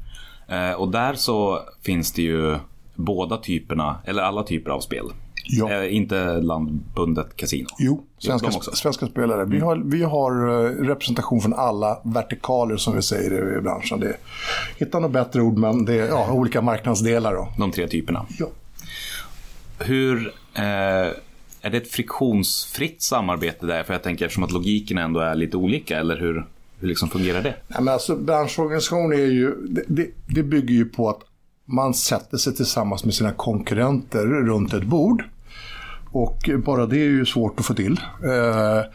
Eh, 0.48 0.74
och 0.76 0.88
där 0.90 1.14
så 1.14 1.60
finns 1.82 2.12
det 2.12 2.22
ju 2.22 2.56
båda 2.94 3.36
typerna, 3.36 3.96
eller 4.04 4.22
alla 4.22 4.42
typer 4.42 4.70
av 4.70 4.80
spel. 4.80 5.06
Ja. 5.46 5.72
Eh, 5.72 5.96
inte 5.96 6.40
landbundet 6.40 7.36
kasino. 7.36 7.66
Jo, 7.78 8.04
svenska, 8.18 8.50
svenska 8.50 9.06
spelare. 9.06 9.44
Vi 9.44 9.60
har, 9.60 9.82
vi 9.84 10.02
har 10.02 10.48
eh, 10.48 10.70
representation 10.70 11.40
från 11.40 11.54
alla 11.54 11.98
vertikaler 12.04 12.76
som 12.76 12.96
vi 12.96 13.02
säger 13.02 13.58
i 13.58 13.60
branschen. 13.60 14.00
Det 14.00 14.06
är, 14.06 14.16
hitta 14.76 14.98
något 14.98 15.12
bättre 15.12 15.40
ord, 15.40 15.58
men 15.58 15.84
det 15.84 15.94
är 15.94 16.08
ja, 16.08 16.32
olika 16.32 16.62
marknadsdelar. 16.62 17.34
Då. 17.34 17.48
De 17.58 17.70
tre 17.70 17.88
typerna. 17.88 18.26
Ja. 18.38 18.46
Hur... 19.78 20.32
Eh, 20.54 21.12
är 21.64 21.70
det 21.70 21.76
ett 21.76 21.90
friktionsfritt 21.90 23.02
samarbete 23.02 23.66
där? 23.66 23.82
För 23.82 23.94
jag 23.94 24.02
tänker 24.02 24.24
eftersom 24.24 24.44
att 24.44 24.52
logiken 24.52 24.98
ändå 24.98 25.20
är 25.20 25.34
lite 25.34 25.56
olika, 25.56 25.98
eller 25.98 26.16
hur, 26.16 26.46
hur 26.80 26.88
liksom 26.88 27.08
fungerar 27.08 27.42
det? 27.42 27.54
Nej, 27.68 27.82
men 27.82 27.88
alltså, 27.88 28.16
branschorganisation 28.16 29.12
är 29.12 29.16
ju, 29.16 29.54
det, 29.68 29.82
det, 29.86 30.10
det 30.26 30.42
bygger 30.42 30.74
ju 30.74 30.84
på 30.84 31.10
att 31.10 31.20
man 31.64 31.94
sätter 31.94 32.36
sig 32.36 32.54
tillsammans 32.54 33.04
med 33.04 33.14
sina 33.14 33.32
konkurrenter 33.32 34.26
runt 34.26 34.74
ett 34.74 34.84
bord. 34.84 35.24
Och 36.14 36.50
bara 36.64 36.86
det 36.86 36.96
är 36.96 37.10
ju 37.10 37.26
svårt 37.26 37.60
att 37.60 37.66
få 37.66 37.74
till. 37.74 38.00
Eh, 38.24 38.90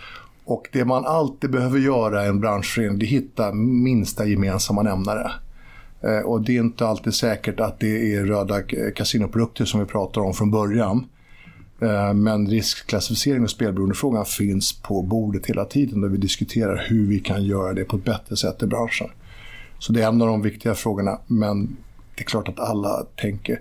och 0.45 0.67
det 0.71 0.86
man 0.86 1.05
alltid 1.05 1.51
behöver 1.51 1.79
göra 1.79 2.25
i 2.25 2.27
en 2.27 2.39
branschförening 2.39 2.99
det 2.99 3.05
är 3.05 3.08
att 3.08 3.12
hitta 3.12 3.51
minsta 3.53 4.25
gemensamma 4.25 4.82
nämnare. 4.82 5.32
Eh, 6.01 6.19
och 6.19 6.41
det 6.41 6.58
är 6.58 6.60
inte 6.60 6.88
alltid 6.88 7.13
säkert 7.13 7.60
att 7.60 7.79
det 7.79 8.15
är 8.15 8.25
röda 8.25 8.62
kasinoprodukter 8.95 9.65
som 9.65 9.79
vi 9.79 9.86
pratar 9.86 10.21
om 10.21 10.34
från 10.34 10.51
början. 10.51 11.05
Eh, 11.82 12.13
men 12.13 12.47
riskklassificering 12.47 13.43
och 13.43 13.49
spelberoendefrågan 13.49 14.25
finns 14.25 14.82
på 14.82 15.01
bordet 15.01 15.45
hela 15.45 15.65
tiden 15.65 16.01
där 16.01 16.10
vi 16.10 16.17
diskuterar 16.17 16.86
hur 16.89 17.08
vi 17.08 17.19
kan 17.19 17.43
göra 17.43 17.73
det 17.73 17.84
på 17.84 17.97
ett 17.97 18.05
bättre 18.05 18.36
sätt 18.36 18.63
i 18.63 18.65
branschen. 18.65 19.08
Så 19.79 19.93
det 19.93 20.01
är 20.01 20.08
en 20.08 20.21
av 20.21 20.27
de 20.27 20.41
viktiga 20.41 20.75
frågorna, 20.75 21.19
men 21.27 21.77
det 22.15 22.21
är 22.21 22.25
klart 22.25 22.47
att 22.47 22.60
alla 22.60 23.05
tänker. 23.15 23.60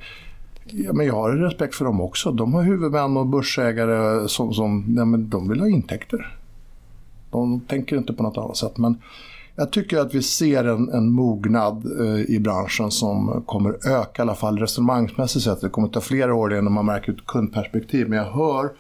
Ja, 0.71 0.93
men 0.93 1.07
jag 1.07 1.15
har 1.15 1.31
respekt 1.31 1.75
för 1.75 1.85
dem 1.85 2.01
också. 2.01 2.33
De 2.33 2.55
har 2.55 2.63
huvudmän 2.63 3.17
och 3.17 3.27
börsägare 3.27 4.29
som, 4.29 4.55
som 4.55 4.85
nej, 4.89 5.07
men 5.07 5.29
de 5.29 5.49
vill 5.49 5.61
ha 5.61 5.69
intäkter. 5.69 6.39
De 7.31 7.61
tänker 7.61 7.97
inte 7.97 8.13
på 8.13 8.23
något 8.23 8.39
annat 8.39 8.57
sätt. 8.57 8.79
Men 8.79 8.99
jag 9.57 9.71
tycker 9.71 9.99
att 9.99 10.15
vi 10.15 10.23
ser 10.23 10.65
en, 10.65 10.89
en 10.89 11.11
mognad 11.11 12.01
eh, 12.01 12.35
i 12.35 12.41
branschen 12.41 12.91
som 12.91 13.43
kommer 13.47 13.71
öka, 13.71 14.13
i 14.19 14.21
alla 14.23 14.35
fall 14.35 14.59
resonemangsmässigt 14.59 15.45
sett. 15.45 15.61
Det 15.61 15.69
kommer 15.69 15.89
ta 15.89 16.01
flera 16.01 16.35
år 16.35 16.59
innan 16.59 16.73
man 16.73 16.87
märker 16.87 17.13
ett 17.13 17.27
kundperspektiv. 17.27 18.09
Men 18.09 18.19
jag 18.19 18.33
hör 18.33 18.71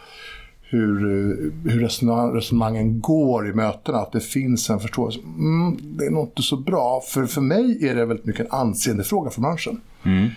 hur, 0.62 1.04
eh, 1.04 1.72
hur 1.72 1.80
resonemang, 1.80 2.34
resonemangen 2.34 3.00
går 3.00 3.48
i 3.48 3.52
mötena. 3.52 3.98
Att 3.98 4.12
det 4.12 4.20
finns 4.20 4.70
en 4.70 4.80
förståelse. 4.80 5.20
Mm, 5.20 5.76
det 5.80 6.06
är 6.06 6.10
nog 6.10 6.26
inte 6.26 6.42
så 6.42 6.56
bra. 6.56 7.00
För, 7.08 7.26
för 7.26 7.40
mig 7.40 7.88
är 7.88 7.94
det 7.94 8.04
väldigt 8.04 8.26
mycket 8.26 8.46
en 8.46 8.52
anseendefråga 8.52 9.30
för 9.30 9.40
branschen. 9.40 9.80
Mm. 10.04 10.28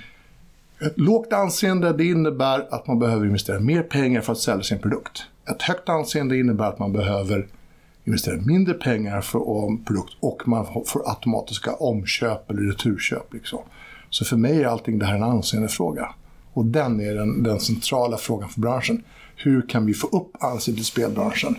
Ett 0.86 1.00
lågt 1.00 1.34
anseende 1.34 1.94
det 1.94 2.06
innebär 2.06 2.68
att 2.72 2.88
man 2.88 3.00
behöver 3.00 3.26
investera 3.26 3.60
mer 3.60 3.84
pengar 3.84 4.22
för 4.22 4.32
att 4.32 4.40
sälja 4.40 4.64
sin 4.64 4.80
produkt. 4.80 5.24
Ett 5.50 5.62
högt 5.62 5.90
anseende 5.90 6.40
innebär 6.40 6.66
att 6.66 6.80
man 6.80 6.94
behöver 6.94 7.48
investera 8.06 8.42
mindre 8.42 8.74
pengar 8.74 9.22
för 9.22 9.68
en 9.68 9.84
produkt 9.84 10.14
och 10.20 10.48
man 10.48 10.66
får 10.86 11.10
automatiska 11.10 11.74
omköp 11.74 12.50
eller 12.50 12.62
returköp. 12.62 13.34
Liksom. 13.34 13.60
Så 14.10 14.26
för 14.26 14.38
mig 14.38 14.64
är 14.64 14.68
allting 14.68 15.00
det 15.00 15.06
här 15.06 15.16
en 15.16 15.24
anseendefråga. 15.24 16.10
Och 16.54 16.66
den 16.66 17.00
är 17.00 17.16
den, 17.16 17.44
den 17.44 17.60
centrala 17.60 18.18
frågan 18.18 18.50
för 18.50 18.62
branschen. 18.62 19.04
Hur 19.36 19.62
kan 19.70 19.86
vi 19.86 19.94
få 19.94 20.08
upp 20.08 20.32
anseendet 20.40 20.82
i 20.82 20.86
spelbranschen? 20.86 21.56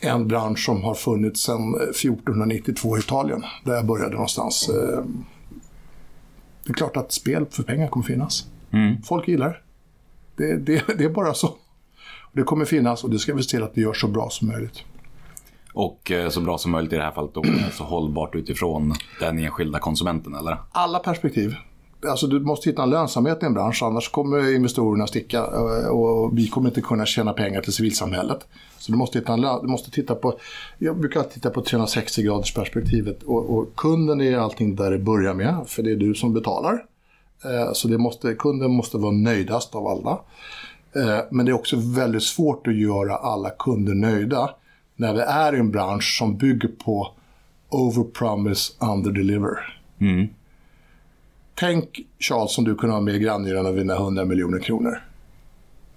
En 0.00 0.28
bransch 0.28 0.64
som 0.64 0.82
har 0.82 0.94
funnits 0.94 1.42
sedan 1.42 1.74
1492 1.74 2.96
i 2.96 3.00
Italien, 3.00 3.44
där 3.64 3.74
jag 3.74 3.86
började 3.86 4.12
någonstans. 4.12 4.68
Eh, 4.68 5.04
det 6.64 6.70
är 6.70 6.74
klart 6.74 6.96
att 6.96 7.12
spel 7.12 7.46
för 7.50 7.62
pengar 7.62 7.88
kommer 7.88 8.06
finnas. 8.06 8.46
Folk 9.04 9.28
gillar 9.28 9.62
det. 10.36 10.56
Det, 10.56 10.56
det. 10.56 10.84
det 10.98 11.04
är 11.04 11.08
bara 11.08 11.34
så. 11.34 11.54
Det 12.32 12.42
kommer 12.42 12.64
finnas 12.64 13.04
och 13.04 13.10
det 13.10 13.18
ska 13.18 13.34
vi 13.34 13.42
se 13.42 13.50
till 13.50 13.62
att 13.62 13.74
det 13.74 13.80
görs 13.80 14.00
så 14.00 14.08
bra 14.08 14.30
som 14.30 14.48
möjligt. 14.48 14.84
Och 15.72 16.10
eh, 16.10 16.28
så 16.28 16.40
bra 16.40 16.58
som 16.58 16.70
möjligt 16.70 16.92
i 16.92 16.96
det 16.96 17.02
här 17.02 17.12
fallet 17.12 17.34
då, 17.34 17.44
så 17.72 17.84
hållbart 17.84 18.34
utifrån 18.34 18.94
den 19.20 19.38
enskilda 19.38 19.78
konsumenten, 19.78 20.34
eller? 20.34 20.56
Alla 20.72 20.98
perspektiv. 20.98 21.54
Alltså 22.08 22.26
du 22.26 22.40
måste 22.40 22.70
hitta 22.70 22.82
en 22.82 22.90
lönsamhet 22.90 23.42
i 23.42 23.46
en 23.46 23.54
bransch, 23.54 23.82
annars 23.82 24.08
kommer 24.10 24.54
investerarna 24.54 25.06
sticka 25.06 25.38
eh, 25.38 25.88
och 25.88 26.38
vi 26.38 26.48
kommer 26.48 26.68
inte 26.68 26.80
kunna 26.80 27.06
tjäna 27.06 27.32
pengar 27.32 27.60
till 27.60 27.72
civilsamhället. 27.72 28.46
Så 28.78 28.92
du 28.92 28.98
måste, 28.98 29.18
hitta 29.18 29.32
en, 29.32 29.40
du 29.40 29.68
måste 29.68 29.90
titta 29.90 30.14
på, 30.14 30.38
jag 30.78 30.98
brukar 30.98 31.22
titta 31.22 31.50
på 31.50 31.62
360 31.62 32.22
graders 32.22 32.54
perspektivet 32.54 33.22
och, 33.22 33.58
och 33.58 33.76
kunden 33.76 34.20
är 34.20 34.38
allting 34.38 34.76
där 34.76 34.90
det 34.90 34.98
börjar 34.98 35.34
med, 35.34 35.56
för 35.66 35.82
det 35.82 35.92
är 35.92 35.96
du 35.96 36.14
som 36.14 36.32
betalar. 36.32 36.84
Eh, 37.44 37.72
så 37.72 37.88
det 37.88 37.98
måste, 37.98 38.34
kunden 38.34 38.70
måste 38.70 38.98
vara 38.98 39.12
nöjdast 39.12 39.74
av 39.74 39.86
alla. 39.86 40.18
Eh, 40.96 41.24
men 41.30 41.46
det 41.46 41.52
är 41.52 41.54
också 41.54 41.76
väldigt 41.76 42.22
svårt 42.22 42.66
att 42.66 42.76
göra 42.76 43.16
alla 43.16 43.50
kunder 43.50 43.94
nöjda 43.94 44.50
när 44.96 45.14
vi 45.14 45.20
är 45.20 45.54
i 45.54 45.58
en 45.58 45.70
bransch 45.70 46.16
som 46.18 46.36
bygger 46.36 46.68
på 46.68 47.12
overpromise, 47.68 48.72
underdeliver. 48.78 49.78
Mm. 50.00 50.28
Tänk 51.54 52.00
Charles 52.18 52.58
om 52.58 52.64
du 52.64 52.74
kunde 52.74 52.94
ha 52.94 53.00
med 53.00 53.20
grannyran 53.20 53.66
och 53.66 53.78
vinna 53.78 53.94
100 53.94 54.24
miljoner 54.24 54.58
kronor. 54.58 55.02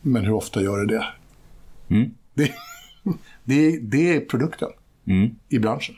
Men 0.02 0.26
hur 0.26 0.34
ofta 0.34 0.62
gör 0.62 0.78
du 0.78 0.86
det? 0.86 1.06
Det, 2.34 2.52
det, 3.44 3.80
det 3.80 4.16
är 4.16 4.20
produkten 4.20 4.70
i 5.50 5.60
branschen. 5.60 5.96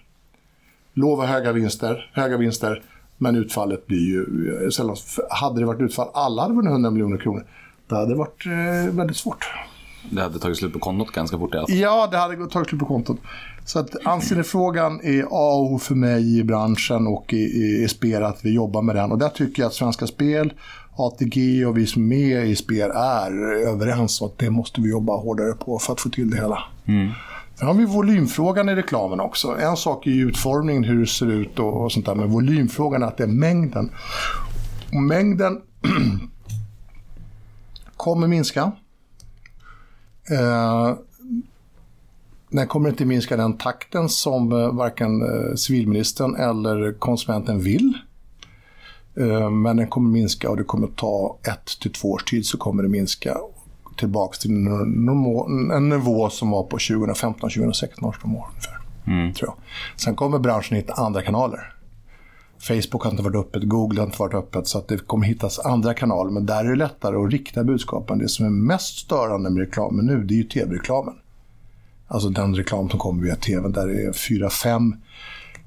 Lova 0.94 1.26
höga 1.26 1.52
vinster, 1.52 2.12
höga 2.14 2.38
vinster, 2.38 2.84
men 3.18 3.36
utfallet 3.36 3.88
blir 3.88 4.00
ju 4.08 4.22
eh, 4.66 4.96
Hade 5.30 5.60
det 5.60 5.66
varit 5.66 5.82
utfall, 5.82 6.08
alla 6.14 6.42
hade 6.42 6.54
vunnit 6.54 6.72
100 6.72 6.92
miljoner 6.92 7.18
kronor, 7.18 7.46
då 7.88 7.96
hade 7.96 8.08
det 8.08 8.16
varit 8.16 8.46
eh, 8.46 8.96
väldigt 8.96 9.18
svårt. 9.18 9.48
Det 10.10 10.22
hade 10.22 10.40
tagit 10.40 10.58
slut 10.58 10.74
på 10.74 10.80
kontot 10.80 11.12
ganska 11.12 11.38
fort 11.38 11.54
i 11.54 11.58
alla 11.58 11.68
fall. 11.68 11.78
Ja, 11.78 12.08
det 12.12 12.18
hade 12.18 12.48
tagit 12.48 12.70
slut 12.70 12.80
på 12.80 12.86
kontot. 12.86 13.18
Så 13.66 13.80
att 13.80 14.06
anseendefrågan 14.06 15.00
är 15.04 15.24
A 15.24 15.54
och 15.54 15.74
O 15.74 15.80
för 15.80 15.96
mig 15.96 16.40
i 16.40 16.44
branschen 16.44 17.08
och 17.08 17.34
i, 17.34 17.38
i, 17.38 17.84
i 17.84 17.88
spel 17.88 18.24
att 18.24 18.46
vi 18.46 18.54
jobbar 18.54 18.82
med 18.82 18.96
den. 18.96 19.12
Och 19.12 19.18
där 19.18 19.30
tycker 19.30 19.62
jag 19.62 19.68
att 19.68 19.74
Svenska 19.74 20.08
Spel, 20.08 20.54
ATG 20.98 21.66
och 21.66 21.78
vi 21.78 21.88
som 21.88 22.04
är 22.04 22.08
med 22.08 22.48
i 22.48 22.56
spel 22.56 22.92
är 22.96 23.32
överens 23.68 24.22
om 24.22 24.28
att 24.28 24.38
det 24.38 24.50
måste 24.50 24.82
vi 24.82 24.90
jobba 24.90 25.18
hårdare 25.18 25.54
på 25.54 25.80
för 25.80 25.94
att 25.94 26.02
få 26.02 26.10
till 26.10 26.30
det 26.30 26.38
hela. 26.38 26.60
Sen 27.56 27.68
har 27.68 27.74
vi 27.74 27.86
volymfrågan 27.86 28.70
i 28.70 28.76
reklamen 28.76 29.20
också. 29.20 29.58
En 29.60 29.78
sak 29.78 30.08
är 30.08 30.12
utformningen, 30.12 30.84
hur 30.84 31.00
det 31.00 31.08
ser 31.08 31.32
ut 31.32 31.60
och, 31.60 31.84
och 31.84 31.92
sånt 31.92 32.06
där. 32.06 32.16
Men 32.16 32.32
volymfrågan 32.32 33.04
är 33.04 33.08
att 33.08 33.18
det 33.18 33.24
är 33.24 33.28
mängden. 33.28 33.92
Och 34.94 35.02
mängden 35.02 35.62
kommer 37.98 38.28
minska. 38.28 38.72
Eh, 40.32 40.96
den 42.50 42.68
kommer 42.68 42.90
inte 42.90 43.06
minska 43.06 43.38
den 43.38 43.58
takten 43.58 44.10
som 44.10 44.52
eh, 44.52 44.72
varken 44.72 45.22
eh, 45.22 45.56
civilministern 45.56 46.36
eller 46.36 46.94
konsumenten 47.00 47.60
vill. 47.60 47.98
Eh, 49.18 49.50
men 49.50 49.78
den 49.78 49.88
kommer 49.88 50.10
minska 50.10 50.50
och 50.50 50.58
det 50.58 50.64
kommer 50.64 50.88
ta 50.88 51.38
ett 51.44 51.80
till 51.82 51.92
två 51.92 52.12
års 52.12 52.24
tid 52.24 52.46
så 52.46 52.58
kommer 52.58 52.84
det 52.84 52.90
minska 52.90 53.38
tillbaka 53.98 54.38
till 54.38 54.52
en, 54.52 55.90
nivå 55.90 56.30
som 56.30 56.50
var 56.50 56.64
på 56.64 56.78
2015-2016 56.78 58.06
års 58.06 58.24
nivå 58.24 58.46
ungefär. 58.50 58.80
Tror 59.34 59.50
jag. 59.50 59.56
Sen 59.96 60.16
kommer 60.16 60.40
branschen 60.40 60.78
hitta 60.78 60.94
andra 60.94 61.22
kanaler. 61.22 61.74
Facebook 62.60 63.04
har 63.04 63.12
inte 63.12 63.24
varit 63.24 63.36
öppet, 63.36 63.64
Google 63.64 64.00
har 64.00 64.06
inte 64.06 64.20
varit 64.20 64.34
öppet 64.34 64.68
så 64.68 64.78
att 64.78 64.88
det 64.88 64.98
kommer 64.98 65.26
hittas 65.26 65.60
andra 65.60 65.94
kanaler. 65.94 66.32
Men 66.32 66.46
där 66.46 66.66
är 66.66 66.70
det 66.70 66.76
lättare 66.76 67.16
att 67.16 67.32
rikta 67.32 67.64
budskapen. 67.64 68.18
Det 68.18 68.30
som 68.30 68.46
är 68.46 68.50
mest 68.50 68.98
störande 68.98 69.50
med 69.50 69.60
reklamen 69.60 70.06
nu 70.06 70.24
det 70.24 70.34
är 70.34 70.38
ju 70.38 70.44
tv-reklamen. 70.44 71.14
Alltså 72.08 72.30
den 72.30 72.56
reklam 72.56 72.90
som 72.90 73.00
kommer 73.00 73.24
via 73.24 73.36
tv 73.36 73.70
där 73.70 73.88
det 73.88 74.06
är 74.06 74.14
fyra, 74.14 74.50
fem 74.50 74.96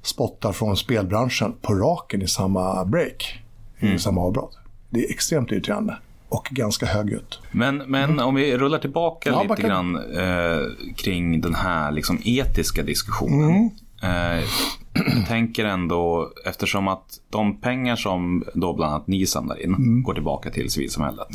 spottar 0.02 0.52
från 0.52 0.76
spelbranschen 0.76 1.54
på 1.62 1.74
raken 1.74 2.22
i 2.22 2.28
samma 2.28 2.84
break. 2.84 3.38
I 3.80 3.98
samma 3.98 4.20
avbrott. 4.20 4.58
Det 4.90 5.04
är 5.04 5.10
extremt 5.10 5.52
irriterande 5.52 5.96
och 6.28 6.48
ganska 6.50 6.86
högljutt. 6.86 7.40
Men, 7.50 7.76
men 7.76 8.20
om 8.20 8.34
vi 8.34 8.58
rullar 8.58 8.78
tillbaka 8.78 9.30
Ja, 9.30 9.42
lite 9.42 9.62
grann 9.62 9.96
eh, 9.96 10.94
kring 10.96 11.40
den 11.40 11.54
här 11.54 11.92
liksom, 11.92 12.18
etiska 12.24 12.82
diskussionen. 12.82 13.50
Eh, 13.50 13.70
jag 14.02 15.26
tänker 15.28 15.64
ändå, 15.64 16.32
eftersom 16.44 16.88
att 16.88 17.20
de 17.30 17.60
pengar 17.60 17.96
som 17.96 18.44
då 18.54 18.72
bland 18.72 18.94
annat 18.94 19.06
ni 19.06 19.26
samlar 19.26 19.62
in 19.62 20.02
går 20.02 20.14
tillbaka 20.14 20.50
till 20.50 20.70
civilsamhället. 20.70 21.28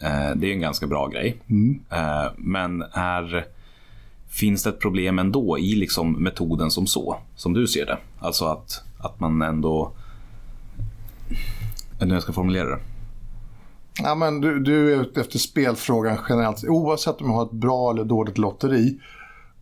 Eh, 0.00 0.36
det 0.36 0.46
är 0.46 0.52
en 0.52 0.60
ganska 0.60 0.86
bra 0.86 1.06
grej. 1.06 1.36
Eh, 1.90 2.30
men 2.36 2.82
är, 2.92 3.46
finns 4.28 4.62
det 4.62 4.70
ett 4.70 4.80
problem 4.80 5.18
ändå 5.18 5.58
i 5.58 5.74
liksom 5.74 6.12
metoden 6.12 6.70
som 6.70 6.86
så, 6.86 7.16
som 7.36 7.52
du 7.54 7.66
ser 7.66 7.86
det? 7.86 7.98
Alltså 8.18 8.44
att, 8.44 8.82
att 8.98 9.20
man 9.20 9.42
ändå... 9.42 9.92
Jag 11.28 11.36
vet 11.94 12.02
inte 12.02 12.06
hur 12.06 12.14
jag 12.14 12.22
ska 12.22 12.32
formulera 12.32 12.68
det. 12.68 12.78
Ja, 14.02 14.14
men 14.14 14.40
du, 14.40 14.60
du 14.60 14.94
är 14.94 15.00
ute 15.00 15.20
efter 15.20 15.38
spelfrågan 15.38 16.18
generellt. 16.28 16.64
Oavsett 16.64 17.20
om 17.20 17.28
man 17.28 17.36
har 17.36 17.44
ett 17.44 17.52
bra 17.52 17.90
eller 17.90 18.04
dåligt 18.04 18.38
lotteri 18.38 18.98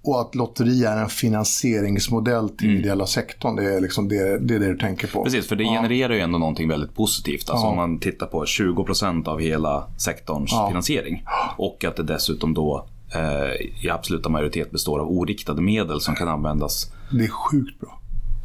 och 0.06 0.20
att 0.20 0.34
lotteri 0.34 0.84
är 0.84 0.96
en 0.96 1.08
finansieringsmodell 1.08 2.48
till 2.48 2.68
den 2.68 2.76
ideella 2.76 3.06
sektorn. 3.06 3.56
Det 3.56 3.74
är, 3.74 3.80
liksom 3.80 4.08
det, 4.08 4.38
det 4.38 4.54
är 4.54 4.58
det 4.58 4.66
du 4.72 4.78
tänker 4.78 5.06
på. 5.08 5.24
Precis, 5.24 5.48
för 5.48 5.56
det 5.56 5.64
genererar 5.64 6.14
ju 6.14 6.20
ändå 6.20 6.38
någonting 6.38 6.68
väldigt 6.68 6.94
positivt. 6.94 7.50
Alltså 7.50 7.66
Ja. 7.66 7.70
om 7.70 7.76
man 7.76 7.98
tittar 7.98 8.26
på 8.26 8.44
20% 8.44 9.28
av 9.28 9.40
hela 9.40 9.86
sektorns 9.98 10.50
Ja. 10.52 10.68
finansiering. 10.68 11.24
Och 11.56 11.84
att 11.84 11.96
det 11.96 12.02
dessutom 12.02 12.54
då 12.54 12.86
eh, 13.14 13.84
i 13.86 13.90
absoluta 13.90 14.28
majoritet 14.28 14.70
består 14.70 14.98
av 14.98 15.10
oriktade 15.10 15.62
medel 15.62 16.00
som 16.00 16.14
kan 16.14 16.28
användas 16.28 16.92
Det 17.10 17.24
är 17.24 17.28
sjukt 17.28 17.80
bra. 17.80 17.98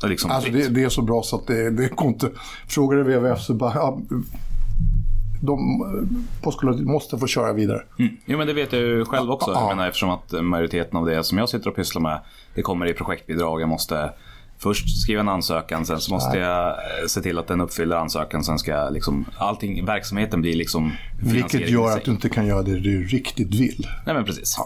liksom 0.09 0.31
Alltså 0.31 0.51
det, 0.51 0.67
det 0.67 0.83
är 0.83 0.89
så 0.89 1.01
bra 1.01 1.21
så 1.23 1.35
att 1.35 1.47
det, 1.47 1.69
det 1.69 1.95
går 1.95 2.07
inte... 2.07 2.29
Frågar 2.67 2.97
du 2.97 3.03
WWF 3.03 3.41
så 3.41 3.53
bara... 3.53 3.73
Ja, 3.75 3.99
de, 5.41 5.81
Postkodlotteriet 6.41 6.87
måste 6.87 7.17
få 7.17 7.27
köra 7.27 7.53
vidare. 7.53 7.81
Mm. 7.99 8.17
Jo 8.25 8.37
men 8.37 8.47
det 8.47 8.53
vet 8.53 8.73
jag 8.73 8.81
ju 8.81 9.05
själv 9.05 9.31
också. 9.31 9.51
Ja. 9.51 9.59
Jag 9.59 9.75
menar, 9.77 9.87
eftersom 9.87 10.09
att 10.09 10.31
majoriteten 10.43 10.97
av 10.97 11.05
det 11.05 11.23
som 11.23 11.37
jag 11.37 11.49
sitter 11.49 11.69
och 11.69 11.75
pysslar 11.75 12.01
med, 12.01 12.19
det 12.55 12.61
kommer 12.61 12.85
i 12.85 12.93
projektbidrag. 12.93 13.61
Jag 13.61 13.69
måste 13.69 14.09
först 14.57 15.01
skriva 15.01 15.19
en 15.21 15.29
ansökan, 15.29 15.85
sen 15.85 15.99
så 15.99 16.13
måste 16.13 16.37
jag 16.37 16.67
eh, 16.67 17.07
se 17.07 17.21
till 17.21 17.37
att 17.37 17.47
den 17.47 17.61
uppfyller 17.61 17.95
ansökan. 17.95 18.43
Sen 18.43 18.59
ska 18.59 18.71
jag 18.71 18.93
liksom, 18.93 19.25
allting, 19.37 19.85
verksamheten 19.85 20.41
blir 20.41 20.55
liksom 20.55 20.91
Vilket 21.23 21.69
gör 21.69 21.97
att 21.97 22.05
du 22.05 22.11
inte 22.11 22.29
kan 22.29 22.47
göra 22.47 22.61
det 22.63 22.79
du 22.79 23.03
riktigt 23.03 23.55
vill. 23.55 23.87
Nej 24.05 24.15
men 24.15 24.25
precis. 24.25 24.57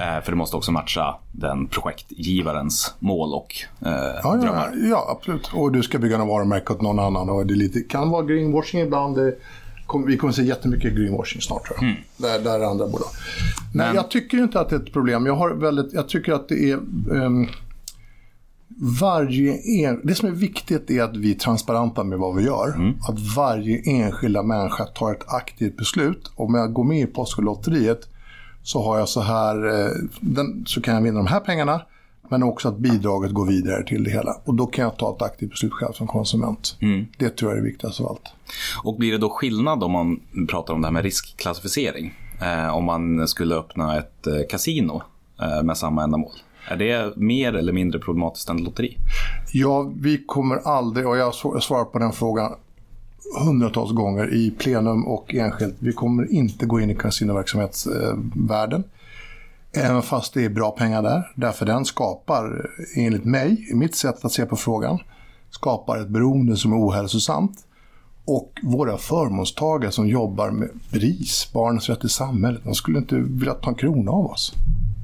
Eh, 0.00 0.24
för 0.24 0.32
det 0.32 0.36
måste 0.36 0.56
också 0.56 0.72
matcha 0.72 1.16
den 1.32 1.66
projektgivarens 1.66 2.94
mål 2.98 3.34
och 3.34 3.54
eh, 3.86 4.20
Ja, 4.22 4.36
drömmar. 4.36 4.70
ja, 4.74 4.88
ja, 4.88 5.06
absolut. 5.18 5.50
Och 5.54 5.72
du 5.72 5.82
ska 5.82 5.98
bygga 5.98 6.18
något 6.18 6.28
varumärke 6.28 6.72
åt 6.72 6.82
någon 6.82 6.98
annan. 6.98 7.30
Och 7.30 7.46
det 7.46 7.54
lite, 7.54 7.80
kan 7.80 8.10
vara 8.10 8.22
greenwashing 8.22 8.80
ibland. 8.80 9.16
Det 9.16 9.34
kom, 9.86 10.06
vi 10.06 10.16
kommer 10.16 10.32
se 10.32 10.42
jättemycket 10.42 10.94
greenwashing 10.94 11.42
snart 11.42 11.64
tror 11.66 11.78
jag. 11.80 11.96
Där, 12.16 12.44
där 12.44 12.60
är 12.60 12.64
andra 12.64 12.86
bolag. 12.86 13.08
Nej, 13.74 13.86
Men- 13.86 13.94
jag 13.94 14.10
tycker 14.10 14.38
inte 14.38 14.60
att 14.60 14.68
det 14.68 14.76
är 14.76 14.80
ett 14.80 14.92
problem. 14.92 15.26
Jag, 15.26 15.36
har 15.36 15.50
väldigt, 15.54 15.92
jag 15.92 16.08
tycker 16.08 16.32
att 16.32 16.48
det 16.48 16.70
är... 16.70 16.78
ehm, 17.14 17.46
varje 19.00 19.56
en, 19.86 20.00
det 20.04 20.14
som 20.14 20.28
är 20.28 20.32
viktigt 20.32 20.90
är 20.90 21.02
att 21.02 21.16
vi 21.16 21.30
är 21.34 21.38
transparenta 21.38 22.04
med 22.04 22.18
vad 22.18 22.36
vi 22.36 22.44
gör. 22.44 22.94
Att 23.08 23.36
varje 23.36 23.82
enskilda 23.86 24.42
människa 24.42 24.84
tar 24.84 25.12
ett 25.12 25.24
aktivt 25.28 25.76
beslut. 25.76 26.30
Om 26.36 26.54
jag 26.54 26.72
går 26.72 26.84
med 26.84 27.00
i 27.00 27.06
Postkodlotteriet 27.06 28.00
så 28.62 28.82
har 28.84 28.98
jag 28.98 29.08
så 29.08 29.20
här, 29.20 29.66
eh, 29.84 29.90
den, 30.20 30.64
så 30.66 30.80
kan 30.80 30.94
jag 30.94 31.02
vinna 31.02 31.16
de 31.18 31.26
här 31.26 31.40
pengarna. 31.40 31.80
Men 32.28 32.42
också 32.42 32.68
att 32.68 32.78
bidraget 32.78 33.32
går 33.32 33.46
vidare 33.46 33.82
till 33.86 34.04
det 34.04 34.10
hela. 34.10 34.36
Och 34.44 34.54
då 34.54 34.66
kan 34.66 34.84
jag 34.84 34.96
ta 34.96 35.14
ett 35.16 35.22
aktivt 35.22 35.50
beslut 35.50 35.72
själv 35.72 35.92
som 35.92 36.06
konsument. 36.06 36.76
Det 37.18 37.36
tror 37.36 37.50
jag 37.50 37.58
är 37.58 37.62
det 37.62 37.68
viktigaste 37.68 38.02
av 38.02 38.08
allt. 38.08 38.22
Och 38.84 38.96
blir 38.98 39.12
det 39.12 39.18
då 39.18 39.28
skillnad 39.30 39.82
om 39.84 39.92
man 39.92 40.20
pratar 40.48 40.74
om 40.74 40.80
det 40.80 40.86
här 40.86 40.92
med 40.92 41.02
riskklassificering? 41.04 42.14
Eh, 42.42 42.76
om 42.76 42.84
man 42.84 43.28
skulle 43.28 43.54
öppna 43.54 43.98
ett 43.98 44.26
eh, 44.26 44.34
kasino 44.50 45.02
eh, 45.42 45.62
med 45.62 45.76
samma 45.76 46.04
ändamål. 46.04 46.32
Är 46.68 46.76
det 46.76 47.16
mer 47.16 47.52
eller 47.54 47.72
mindre 47.72 47.98
problematiskt 47.98 48.48
än 48.48 48.56
lotteri? 48.64 48.96
Ja, 49.52 49.92
vi 50.00 50.24
kommer 50.26 50.56
aldrig, 50.56 51.06
och 51.08 51.16
jag 51.16 51.24
har 51.24 51.32
svar- 51.32 51.60
svarat 51.60 51.92
på 51.92 51.98
den 51.98 52.12
frågan 52.12 52.52
hundratals 53.44 53.92
gånger 53.92 54.34
i 54.34 54.50
plenum 54.50 55.06
och 55.06 55.34
enskilt. 55.34 55.74
Vi 55.78 55.92
kommer 55.92 56.32
inte 56.32 56.66
gå 56.66 56.80
in 56.80 56.90
i 56.90 56.94
kasinoverksamhetsvärlden. 56.94 58.84
Även 59.76 60.02
fast 60.02 60.34
det 60.34 60.44
är 60.44 60.48
bra 60.48 60.70
pengar 60.70 61.02
där. 61.02 61.32
Därför 61.34 61.66
den 61.66 61.84
skapar, 61.84 62.70
enligt 62.96 63.24
mig, 63.24 63.66
i 63.70 63.74
mitt 63.74 63.94
sätt 63.94 64.24
att 64.24 64.32
se 64.32 64.46
på 64.46 64.56
frågan, 64.56 64.98
skapar 65.50 65.98
ett 65.98 66.08
beroende 66.08 66.56
som 66.56 66.72
är 66.72 66.76
ohälsosamt. 66.76 67.58
Och 68.24 68.52
våra 68.62 68.98
förmånstagare 68.98 69.92
som 69.92 70.08
jobbar 70.08 70.50
med 70.50 70.68
BRIS, 70.90 71.50
Barnens 71.52 71.88
rätt 71.88 72.04
i 72.04 72.08
samhället, 72.08 72.60
de 72.64 72.74
skulle 72.74 72.98
inte 72.98 73.16
vilja 73.16 73.54
ta 73.54 73.70
en 73.70 73.74
krona 73.74 74.10
av 74.10 74.26
oss. 74.26 74.52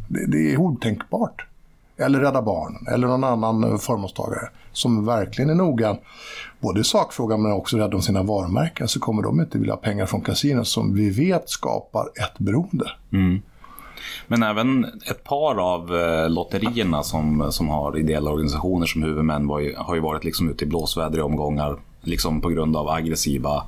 Det, 0.08 0.26
det 0.26 0.52
är 0.52 0.56
otänkbart. 0.56 1.46
Eller 1.96 2.20
Rädda 2.20 2.42
Barnen 2.42 2.86
eller 2.86 3.06
någon 3.06 3.24
annan 3.24 3.64
eh, 3.64 3.78
förmånstagare 3.78 4.48
som 4.72 5.06
verkligen 5.06 5.50
är 5.50 5.54
noga, 5.54 5.96
både 6.60 6.80
i 6.80 6.84
sakfrågan 6.84 7.42
men 7.42 7.52
också 7.52 7.76
rädda 7.76 7.96
om 7.96 8.02
sina 8.02 8.22
varumärken, 8.22 8.88
så 8.88 9.00
kommer 9.00 9.22
de 9.22 9.40
inte 9.40 9.58
vilja 9.58 9.74
ha 9.74 9.80
pengar 9.80 10.06
från 10.06 10.20
kasinon 10.20 10.64
som 10.64 10.94
vi 10.94 11.10
vet 11.10 11.48
skapar 11.48 12.04
ett 12.04 12.38
beroende. 12.38 12.90
Mm. 13.12 13.42
Men 14.26 14.42
även 14.42 14.84
ett 14.84 15.24
par 15.24 15.74
av 15.74 15.96
eh, 15.96 16.30
lotterierna 16.30 17.02
som, 17.02 17.52
som 17.52 17.68
har 17.68 17.98
ideella 17.98 18.30
organisationer 18.30 18.86
som 18.86 19.02
huvudmän 19.02 19.46
var 19.46 19.60
ju, 19.60 19.76
har 19.76 19.94
ju 19.94 20.00
varit 20.00 20.24
liksom 20.24 20.50
ute 20.50 20.64
i 20.64 20.66
blåsväder 20.66 21.18
i 21.18 21.22
omgångar 21.22 21.76
liksom 22.00 22.40
på 22.40 22.48
grund 22.48 22.76
av 22.76 22.88
aggressiva 22.88 23.64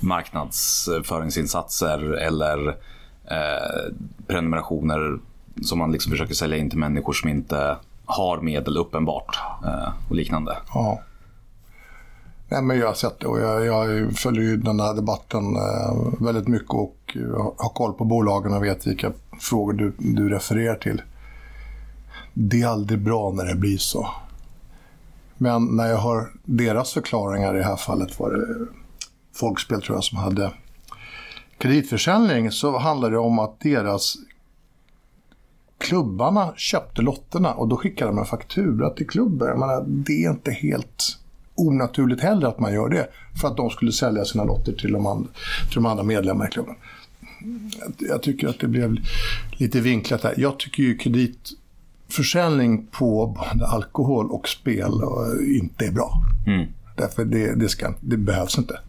marknadsföringsinsatser 0.00 2.12
eller 2.12 2.68
eh, 3.24 3.92
prenumerationer 4.26 5.18
som 5.62 5.78
man 5.78 5.92
liksom 5.92 6.10
försöker 6.10 6.34
sälja 6.34 6.56
in 6.56 6.70
till 6.70 6.78
människor 6.78 7.12
som 7.12 7.28
inte 7.28 7.76
har 8.04 8.40
medel 8.40 8.76
uppenbart 8.76 9.38
eh, 9.64 9.88
och 10.08 10.16
liknande. 10.16 10.56
Ja. 10.74 11.00
Nej, 12.50 12.62
men 12.62 12.78
jag 12.78 12.86
har 12.86 12.94
sett 12.94 13.20
det 13.20 13.26
och 13.26 13.40
jag, 13.40 13.66
jag 13.66 14.12
följer 14.12 14.42
ju 14.42 14.56
den 14.56 14.80
här 14.80 14.94
debatten 14.94 15.56
eh, 15.56 16.24
väldigt 16.24 16.48
mycket 16.48 16.70
och 16.74 17.16
har 17.56 17.68
koll 17.74 17.92
på 17.92 18.04
bolagen 18.04 18.52
och 18.52 18.64
vet 18.64 18.86
vilka 18.86 19.12
frågor 19.40 19.72
du, 19.72 19.92
du 19.98 20.28
refererar 20.28 20.74
till. 20.74 21.02
Det 22.34 22.62
är 22.62 22.66
aldrig 22.66 23.00
bra 23.00 23.32
när 23.32 23.44
det 23.44 23.54
blir 23.54 23.78
så. 23.78 24.08
Men 25.36 25.76
när 25.76 25.86
jag 25.86 25.98
hör 25.98 26.32
deras 26.44 26.92
förklaringar, 26.92 27.54
i 27.54 27.58
det 27.58 27.64
här 27.64 27.76
fallet 27.76 28.20
var 28.20 28.30
det 28.30 28.66
Folkspel 29.34 29.82
tror 29.82 29.96
jag 29.96 30.04
som 30.04 30.18
hade 30.18 30.52
kreditförsäljning, 31.58 32.50
så 32.50 32.78
handlar 32.78 33.10
det 33.10 33.18
om 33.18 33.38
att 33.38 33.60
deras 33.60 34.16
klubbarna 35.78 36.52
köpte 36.56 37.02
lotterna 37.02 37.54
och 37.54 37.68
då 37.68 37.76
skickade 37.76 38.10
de 38.10 38.18
en 38.18 38.24
faktura 38.24 38.90
till 38.90 39.08
klubben. 39.08 39.48
Jag 39.48 39.58
menar, 39.58 39.84
det 39.86 40.24
är 40.24 40.30
inte 40.30 40.50
helt 40.50 41.18
onaturligt 41.58 42.22
heller 42.22 42.48
att 42.48 42.60
man 42.60 42.72
gör 42.72 42.88
det 42.88 43.08
för 43.40 43.48
att 43.48 43.56
de 43.56 43.70
skulle 43.70 43.92
sälja 43.92 44.24
sina 44.24 44.44
lotter 44.44 44.72
till 44.72 44.92
de 44.92 45.06
andra, 45.06 45.28
till 45.66 45.74
de 45.74 45.86
andra 45.86 46.02
medlemmarna 46.02 46.48
i 46.48 46.52
klubben. 46.52 46.74
Jag 47.98 48.22
tycker 48.22 48.48
att 48.48 48.60
det 48.60 48.68
blev 48.68 48.96
lite 49.52 49.80
vinklat 49.80 50.22
här. 50.22 50.34
Jag 50.36 50.58
tycker 50.58 50.82
ju 50.82 50.96
kreditförsäljning 50.96 52.86
på 52.86 53.26
både 53.26 53.66
alkohol 53.66 54.30
och 54.30 54.48
spel 54.48 54.92
eh, 54.92 55.58
inte 55.58 55.86
är 55.86 55.92
bra. 55.92 56.22
Därför 56.96 57.24
det, 57.24 57.54
det, 57.54 57.68
ska, 57.68 57.94
det 58.00 58.16
behövs 58.16 58.58
inte. 58.58 58.80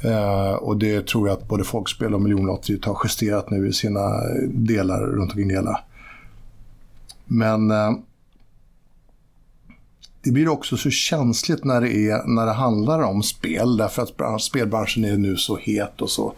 Eh, 0.00 0.52
och 0.52 0.76
det 0.76 1.06
tror 1.06 1.28
jag 1.28 1.38
att 1.38 1.48
både 1.48 1.64
Folkspel 1.64 2.14
och 2.14 2.20
Miljonlotteriet 2.20 2.84
har 2.84 3.00
justerat 3.04 3.50
nu 3.50 3.68
i 3.68 3.72
sina 3.72 4.00
delar 4.48 5.00
runt 5.00 5.30
omkring 5.30 5.48
det 5.48 5.54
hela. 5.54 5.80
Men 7.24 7.70
eh, 7.70 7.92
det 10.26 10.32
blir 10.32 10.48
också 10.48 10.76
så 10.76 10.90
känsligt 10.90 11.64
när 11.64 11.80
det, 11.80 11.92
är, 11.92 12.26
när 12.26 12.46
det 12.46 12.52
handlar 12.52 13.02
om 13.02 13.22
spel 13.22 13.76
därför 13.76 14.02
att 14.02 14.16
bransch, 14.16 14.42
spelbranschen 14.42 15.04
är 15.04 15.16
nu 15.16 15.36
så 15.36 15.56
het 15.56 16.02
och 16.02 16.10
så 16.10 16.32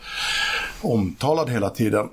omtalad 0.83 1.51
hela 1.51 1.71
tiden. 1.71 2.09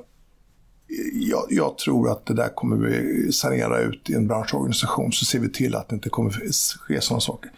Jag, 1.14 1.46
jag 1.50 1.78
tror 1.78 2.12
att 2.12 2.26
det 2.26 2.34
där 2.34 2.56
kommer 2.56 2.76
vi 2.76 3.32
sanera 3.32 3.80
ut 3.80 4.10
i 4.10 4.14
en 4.14 4.28
branschorganisation 4.28 5.14
så 5.14 5.26
ser 5.26 5.40
vi 5.40 5.50
till 5.50 5.76
att 5.76 5.90
det 5.90 5.96
inte 5.96 6.10
kommer 6.10 6.32
ske 6.88 7.02
sådana 7.02 7.22
saker. 7.22 7.52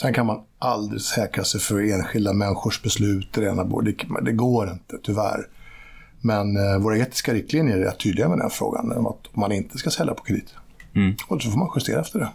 Sen 0.00 0.14
kan 0.14 0.26
man 0.26 0.40
aldrig 0.58 1.00
säkra 1.00 1.44
sig 1.44 1.60
för 1.60 1.92
enskilda 1.92 2.32
människors 2.32 2.82
beslut. 2.82 3.32
Det, 3.32 3.44
ena, 3.44 3.64
det, 3.64 3.94
det 4.22 4.32
går 4.32 4.70
inte, 4.70 4.98
tyvärr. 5.02 5.48
Men 6.20 6.56
eh, 6.56 6.78
våra 6.78 6.98
etiska 6.98 7.34
riktlinjer 7.34 7.76
är 7.76 7.84
rätt 7.84 8.00
tydliga 8.00 8.28
med 8.28 8.38
den 8.38 8.50
frågan. 8.50 8.92
Om 8.92 9.06
att 9.06 9.36
man 9.36 9.52
inte 9.52 9.78
ska 9.78 9.90
sälja 9.90 10.14
på 10.14 10.24
kredit. 10.24 10.54
Och 11.28 11.42
så 11.42 11.50
får 11.50 11.58
man 11.58 11.70
justera 11.76 12.00
efter 12.00 12.18
det. 12.18 12.28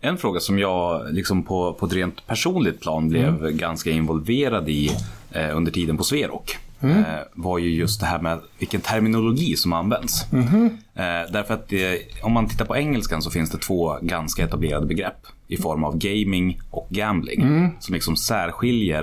En 0.00 0.16
fråga 0.18 0.40
som 0.40 0.58
jag 0.58 1.14
liksom 1.14 1.42
på, 1.42 1.72
på 1.72 1.86
ett 1.86 1.92
rent 1.92 2.26
personligt 2.26 2.80
plan 2.80 3.08
blev 3.08 3.50
ganska 3.50 3.90
involverad 3.90 4.68
i 4.68 4.90
eh, 5.32 5.56
under 5.56 5.72
tiden 5.72 5.96
på 5.96 6.04
Sverok. 6.04 6.56
Eh, 6.80 7.02
var 7.34 7.58
ju 7.58 7.70
just 7.74 8.00
det 8.00 8.06
här 8.06 8.18
med 8.18 8.38
vilken 8.58 8.80
terminologi 8.80 9.56
som 9.56 9.72
används. 9.72 10.32
Eh, 10.32 11.32
därför 11.32 11.54
att 11.54 11.68
det, 11.68 12.00
om 12.22 12.32
man 12.32 12.48
tittar 12.48 12.64
på 12.64 12.76
engelskan 12.76 13.22
så 13.22 13.30
finns 13.30 13.50
det 13.50 13.58
två 13.58 13.96
ganska 14.02 14.44
etablerade 14.44 14.86
begrepp 14.86 15.26
i 15.48 15.56
form 15.56 15.84
av 15.84 15.98
gaming 15.98 16.60
och 16.70 16.86
gambling. 16.90 17.70
Som 17.80 17.94
liksom 17.94 18.16
särskiljer 18.16 19.02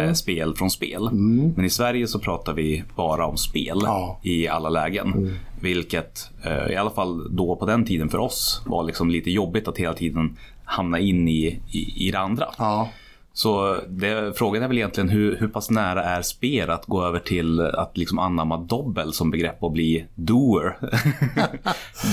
eh, 0.00 0.12
spel 0.12 0.54
från 0.54 0.70
spel. 0.70 1.08
Men 1.56 1.64
i 1.64 1.70
Sverige 1.70 2.06
så 2.06 2.18
pratar 2.18 2.52
vi 2.52 2.84
bara 2.96 3.26
om 3.26 3.36
spel 3.36 3.78
Ja. 3.82 4.20
i 4.22 4.48
alla 4.48 4.68
lägen. 4.68 5.38
Vilket 5.66 6.30
eh, 6.44 6.72
i 6.72 6.76
alla 6.76 6.90
fall 6.90 7.36
då 7.36 7.56
på 7.56 7.66
den 7.66 7.84
tiden 7.84 8.08
för 8.08 8.18
oss 8.18 8.62
var 8.66 8.84
liksom 8.84 9.10
lite 9.10 9.30
jobbigt 9.30 9.68
att 9.68 9.78
hela 9.78 9.94
tiden 9.94 10.36
hamna 10.64 10.98
in 10.98 11.28
i, 11.28 11.60
i, 11.70 12.06
i 12.08 12.10
det 12.10 12.18
andra. 12.18 12.46
Ja. 12.58 12.88
Så 13.32 13.76
det, 13.88 14.38
frågan 14.38 14.62
är 14.62 14.68
väl 14.68 14.78
egentligen 14.78 15.08
hur, 15.08 15.36
hur 15.36 15.48
pass 15.48 15.70
nära 15.70 16.04
är 16.04 16.22
spel 16.22 16.70
att 16.70 16.86
gå 16.86 17.04
över 17.04 17.18
till 17.18 17.60
att 17.60 17.96
liksom 17.96 18.18
anamma 18.18 18.56
dobbel 18.56 19.12
som 19.12 19.30
begrepp 19.30 19.62
och 19.62 19.72
bli 19.72 20.06
doer? 20.14 20.78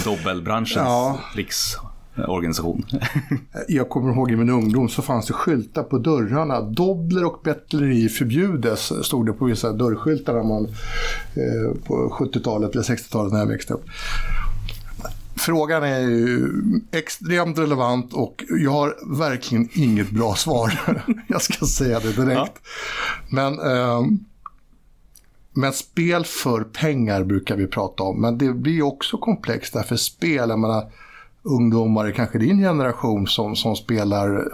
Dobbelbranschens 0.05 0.87
Ja. 0.87 1.19
Riksorganisation. 2.15 2.85
Jag 3.67 3.89
kommer 3.89 4.13
ihåg 4.13 4.31
i 4.31 4.35
min 4.35 4.49
ungdom 4.49 4.89
så 4.89 5.01
fanns 5.01 5.27
det 5.27 5.33
skyltar 5.33 5.83
på 5.83 5.97
dörrarna. 5.97 6.61
Dobbler 6.61 7.25
och 7.25 7.41
betleri 7.43 8.09
förbjudes, 8.09 9.05
stod 9.05 9.25
det 9.25 9.33
på 9.33 9.45
vissa 9.45 9.73
dörrskyltar 9.73 10.33
när 10.33 10.43
man, 10.43 10.65
eh, 11.35 11.81
på 11.85 12.17
70-talet 12.19 12.71
eller 12.71 12.83
60-talet 12.83 13.33
när 13.33 13.39
jag 13.39 13.47
växte 13.47 13.73
upp. 13.73 13.85
Frågan 15.35 15.83
är 15.83 15.99
ju 15.99 16.49
extremt 16.91 17.57
relevant 17.57 18.13
och 18.13 18.43
jag 18.49 18.71
har 18.71 19.17
verkligen 19.17 19.69
inget 19.73 20.09
bra 20.09 20.35
svar. 20.35 20.79
jag 21.27 21.41
ska 21.41 21.65
säga 21.65 21.99
det 21.99 22.11
direkt. 22.11 22.61
Men, 23.29 23.59
ehm, 23.59 24.19
men 25.53 25.73
spel 25.73 26.25
för 26.25 26.63
pengar 26.63 27.23
brukar 27.23 27.55
vi 27.55 27.67
prata 27.67 28.03
om. 28.03 28.21
Men 28.21 28.37
det 28.37 28.53
blir 28.53 28.81
också 28.81 29.17
komplext 29.17 29.73
därför 29.73 29.95
spel, 29.95 30.49
jag 30.49 30.59
menar, 30.59 30.91
ungdomar, 31.43 32.11
kanske 32.11 32.37
din 32.37 32.57
generation 32.59 33.27
som, 33.27 33.55
som 33.55 33.75
spelar 33.75 34.47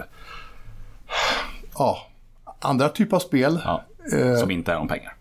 ja, 1.78 1.98
andra 2.60 2.88
typer 2.88 3.16
av 3.16 3.20
spel. 3.20 3.60
Ja, 3.64 3.82
som 4.40 4.50
inte 4.50 4.72
är 4.72 4.76
om 4.76 4.88
pengar. 4.88 5.14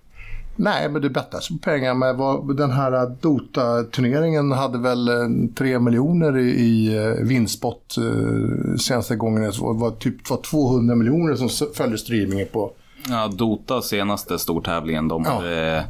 Nej, 0.55 0.89
men 0.89 1.01
det 1.01 1.09
bettas 1.09 1.47
på 1.47 1.57
pengar. 1.57 1.93
Men 1.93 2.17
vad, 2.17 2.57
den 2.57 2.71
här 2.71 3.15
Dota-turneringen 3.21 4.51
hade 4.51 4.77
väl 4.77 5.07
eh, 5.07 5.15
3 5.55 5.79
miljoner 5.79 6.37
i, 6.37 6.49
i 6.49 6.97
eh, 6.97 7.25
vinstpott 7.25 7.95
eh, 7.97 8.75
senaste 8.77 9.15
gången. 9.15 9.41
Det 9.43 9.51
var 9.59 9.91
typ 9.91 10.29
var 10.29 10.37
200 10.37 10.95
miljoner 10.95 11.35
som 11.35 11.49
följde 11.75 11.97
streamingen 11.97 12.47
på. 12.51 12.71
Ja, 13.09 13.27
Dota 13.27 13.81
senaste 13.81 14.39
stortävlingen, 14.39 15.07
de 15.07 15.23
Ja. 15.25 15.31
hade 15.31 15.85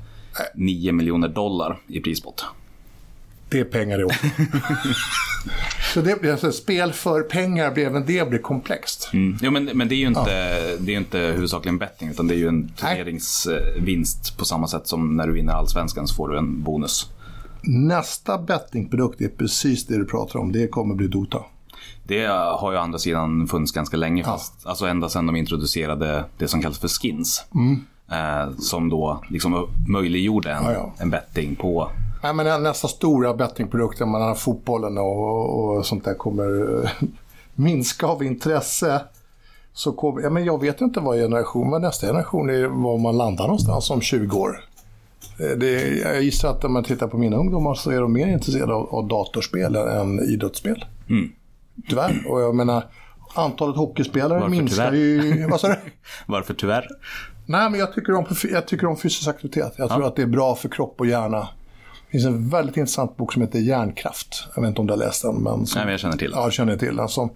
9 0.55 0.91
miljoner 0.91 1.27
dollar 1.27 1.80
i 1.88 1.99
prispott. 1.99 2.45
Det 3.50 3.60
är 3.60 3.64
pengar 3.64 4.00
i 4.02 4.04
år. 4.04 4.16
Så 5.93 6.02
det, 6.02 6.22
blir 6.22 6.32
alltså, 6.32 6.52
spel 6.52 6.93
för 6.93 7.22
pengar, 7.22 7.72
blir 7.72 7.86
även 7.86 8.06
det 8.06 8.30
blir 8.30 8.39
komplext. 8.39 9.10
Mm. 9.14 9.38
Jo, 9.41 9.52
men, 9.52 9.66
men 9.66 9.88
det 9.88 9.95
är 9.95 9.97
ju 9.97 10.08
inte, 10.08 10.78
det 10.80 10.93
är 10.93 10.97
inte 10.97 11.20
huvudsakligen 11.20 11.78
betting, 11.78 12.10
utan 12.10 12.28
det 12.28 12.34
är 12.34 12.38
ju 12.38 12.47
en 12.47 12.70
turneringsvinst 12.70 14.38
på 14.38 14.45
samma 14.45 14.68
sätt 14.68 14.88
som 14.88 15.18
när 15.18 15.28
du 15.28 15.34
vinner 15.34 15.54
allsvenskan 15.54 16.08
så 16.08 16.16
får 16.16 16.30
du 16.30 16.38
en 16.38 16.64
bonus. 16.64 17.10
Nästa 17.62 18.38
bettingprodukt 18.38 19.22
är 19.22 19.28
precis 19.28 19.86
det 19.86 19.97
du 19.97 20.06
pratar 20.06 20.39
om. 20.39 20.52
Det 20.52 20.68
kommer 20.68 20.95
bli 20.95 21.08
Dota. 21.08 21.39
Det 22.04 22.26
har 22.28 22.72
ju 22.72 22.78
å 22.78 22.82
andra 22.82 23.00
sidan 23.00 23.47
funnits 23.47 23.72
ganska 23.72 23.97
länge, 23.97 24.24
fast, 24.24 24.54
alltså 24.64 24.86
ända 24.86 25.10
sedan 25.10 25.26
de 25.26 25.36
introducerade 25.36 26.26
det 26.38 26.47
som 26.47 26.62
kallas 26.62 26.80
för 26.80 26.88
skins. 26.88 27.45
Eh, 28.12 28.52
som 28.60 28.89
då 28.89 29.24
liksom 29.30 29.68
möjliggjorde 29.88 30.52
en, 30.52 30.64
Ja, 30.64 30.74
ja. 30.74 30.93
en 30.97 31.10
betting 31.10 31.56
på 31.56 31.91
Nej, 32.24 32.34
men 32.34 32.63
nästa 32.63 32.88
stora 32.88 33.34
bettingprodukt, 33.34 33.99
menar 33.99 34.36
fotbollen 34.36 34.97
och, 34.97 35.78
och 35.78 35.86
sånt 35.86 36.05
där 36.05 36.13
kommer 36.13 36.84
eh, 36.84 36.89
minska 37.55 38.07
av 38.07 38.24
intresse. 38.24 39.01
Så 39.74 39.91
kommer, 39.91 40.22
ja, 40.22 40.30
men 40.30 40.45
jag 40.45 40.61
vet 40.61 40.82
inte 40.82 40.99
vad 40.99 41.17
generation, 41.17 41.70
men 41.70 41.82
nästa 41.82 42.07
generation 42.07 42.49
är 42.49 42.67
var 42.67 42.97
man 42.97 43.17
landar 43.17 43.43
någonstans 43.43 43.89
om 43.89 44.01
20 44.01 44.38
år. 44.38 44.63
Eh, 45.39 45.57
Det, 45.57 45.88
jag 45.97 46.22
gissar 46.22 46.49
att 46.49 46.63
om 46.63 46.74
man 46.74 46.84
tittar 46.84 47.07
på 47.07 47.17
mina 47.17 47.38
ungdomar 47.38 47.74
så 47.74 47.91
är 47.91 48.01
de 48.01 48.13
mer 48.13 48.28
intresserade 48.28 48.74
av, 48.74 48.95
av 48.95 49.07
datorspel 49.07 49.76
än 49.76 50.20
idrottsspel. 50.20 50.86
Tyvärr. 51.89 52.24
Och 52.28 52.41
jag 52.41 52.55
menar, 52.55 52.84
antalet 53.36 53.76
hockeyspelare 53.76 54.39
Varför 54.39 54.49
minskar 54.49 54.91
tyvärr? 54.91 55.34
ju... 55.38 55.47
Vad 55.51 55.59
sa 55.59 55.67
du? 55.67 55.76
Varför 56.26 56.53
tyvärr? 56.53 56.88
Nej, 57.45 57.70
men 57.70 57.80
jag 57.80 57.93
tycker, 57.93 58.13
om, 58.13 58.26
jag 58.51 58.67
tycker 58.67 58.88
om 58.88 58.97
fysisk 58.97 59.28
aktivitet. 59.28 59.74
Jag 59.78 59.89
tror 59.89 60.05
att 60.07 60.15
det 60.15 60.22
är 60.22 60.28
bra 60.28 60.55
för 60.55 60.70
kropp 60.70 60.95
och 60.99 61.07
hjärna. 61.07 61.47
Det 62.10 62.12
finns 62.12 62.26
en 62.26 62.49
väldigt 62.49 62.78
intressant 62.78 63.18
bok 63.18 63.34
som 63.34 63.41
heter 63.41 63.60
Hjärnkraft. 63.60 64.47
Jag 64.55 64.62
vet 64.62 64.70
inte 64.70 64.82
om 64.82 64.88
du 64.88 64.93
har 64.93 64.97
läst 64.97 65.22
den. 65.22 65.36
Men 65.36 65.66
som, 65.66 65.80
Nej, 65.80 65.86
men 65.86 65.91
jag 65.91 65.99
känner 65.99 66.18
till. 66.18 66.32
Ja, 66.36 66.43
jag 66.43 66.53
känner 66.53 66.78
till 66.78 66.95
den. 66.95 67.10
Som, 67.10 67.30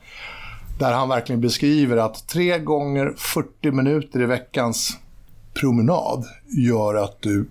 där 0.80 0.94
han 0.94 1.10
verkligen 1.10 1.42
beskriver 1.42 1.98
att 1.98 2.28
tre 2.28 2.60
gånger 2.60 3.14
40 3.18 3.72
minuter 3.72 4.22
i 4.22 4.26
veckans 4.26 4.98
promenad 5.54 6.26
gör 6.58 6.96
att 6.96 7.22
du 7.22 7.50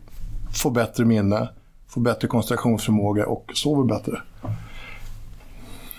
får 0.55 0.70
bättre 0.70 1.05
minne, 1.05 1.49
får 1.89 2.01
bättre 2.01 2.29
koncentrationsförmåga 2.29 3.27
och 3.27 3.51
sover 3.55 3.85
bättre. 3.85 4.20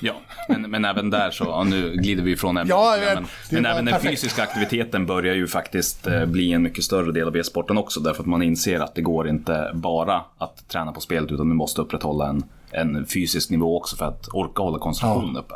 Ja, 0.05 0.13
men, 0.49 0.61
men 0.61 0.85
även 0.85 1.09
där 1.09 1.31
så, 1.31 1.43
ja, 1.43 1.63
nu 1.63 1.95
glider 1.95 2.23
vi 2.23 2.31
ifrån 2.31 2.57
ämnet. 2.57 2.69
Ja, 2.69 2.95
men 3.05 3.15
men, 3.15 3.23
det 3.49 3.55
men 3.55 3.65
även 3.65 3.85
den 3.85 3.93
perfekt. 3.93 4.11
fysiska 4.21 4.43
aktiviteten 4.43 5.05
börjar 5.05 5.35
ju 5.35 5.47
faktiskt 5.47 6.07
eh, 6.07 6.25
bli 6.25 6.53
en 6.53 6.61
mycket 6.63 6.83
större 6.83 7.11
del 7.11 7.27
av 7.27 7.37
e-sporten 7.37 7.77
också. 7.77 7.99
Därför 7.99 8.21
att 8.23 8.27
man 8.27 8.41
inser 8.41 8.79
att 8.79 8.95
det 8.95 9.01
går 9.01 9.27
inte 9.27 9.71
bara 9.73 10.21
att 10.37 10.67
träna 10.67 10.91
på 10.91 11.01
spelet 11.01 11.31
utan 11.31 11.49
du 11.49 11.55
måste 11.55 11.81
upprätthålla 11.81 12.27
en, 12.29 12.43
en 12.71 13.05
fysisk 13.05 13.49
nivå 13.49 13.77
också 13.77 13.95
för 13.95 14.05
att 14.05 14.27
orka 14.33 14.63
hålla 14.63 14.79
koncentrationen 14.79 15.37
uppe. 15.37 15.53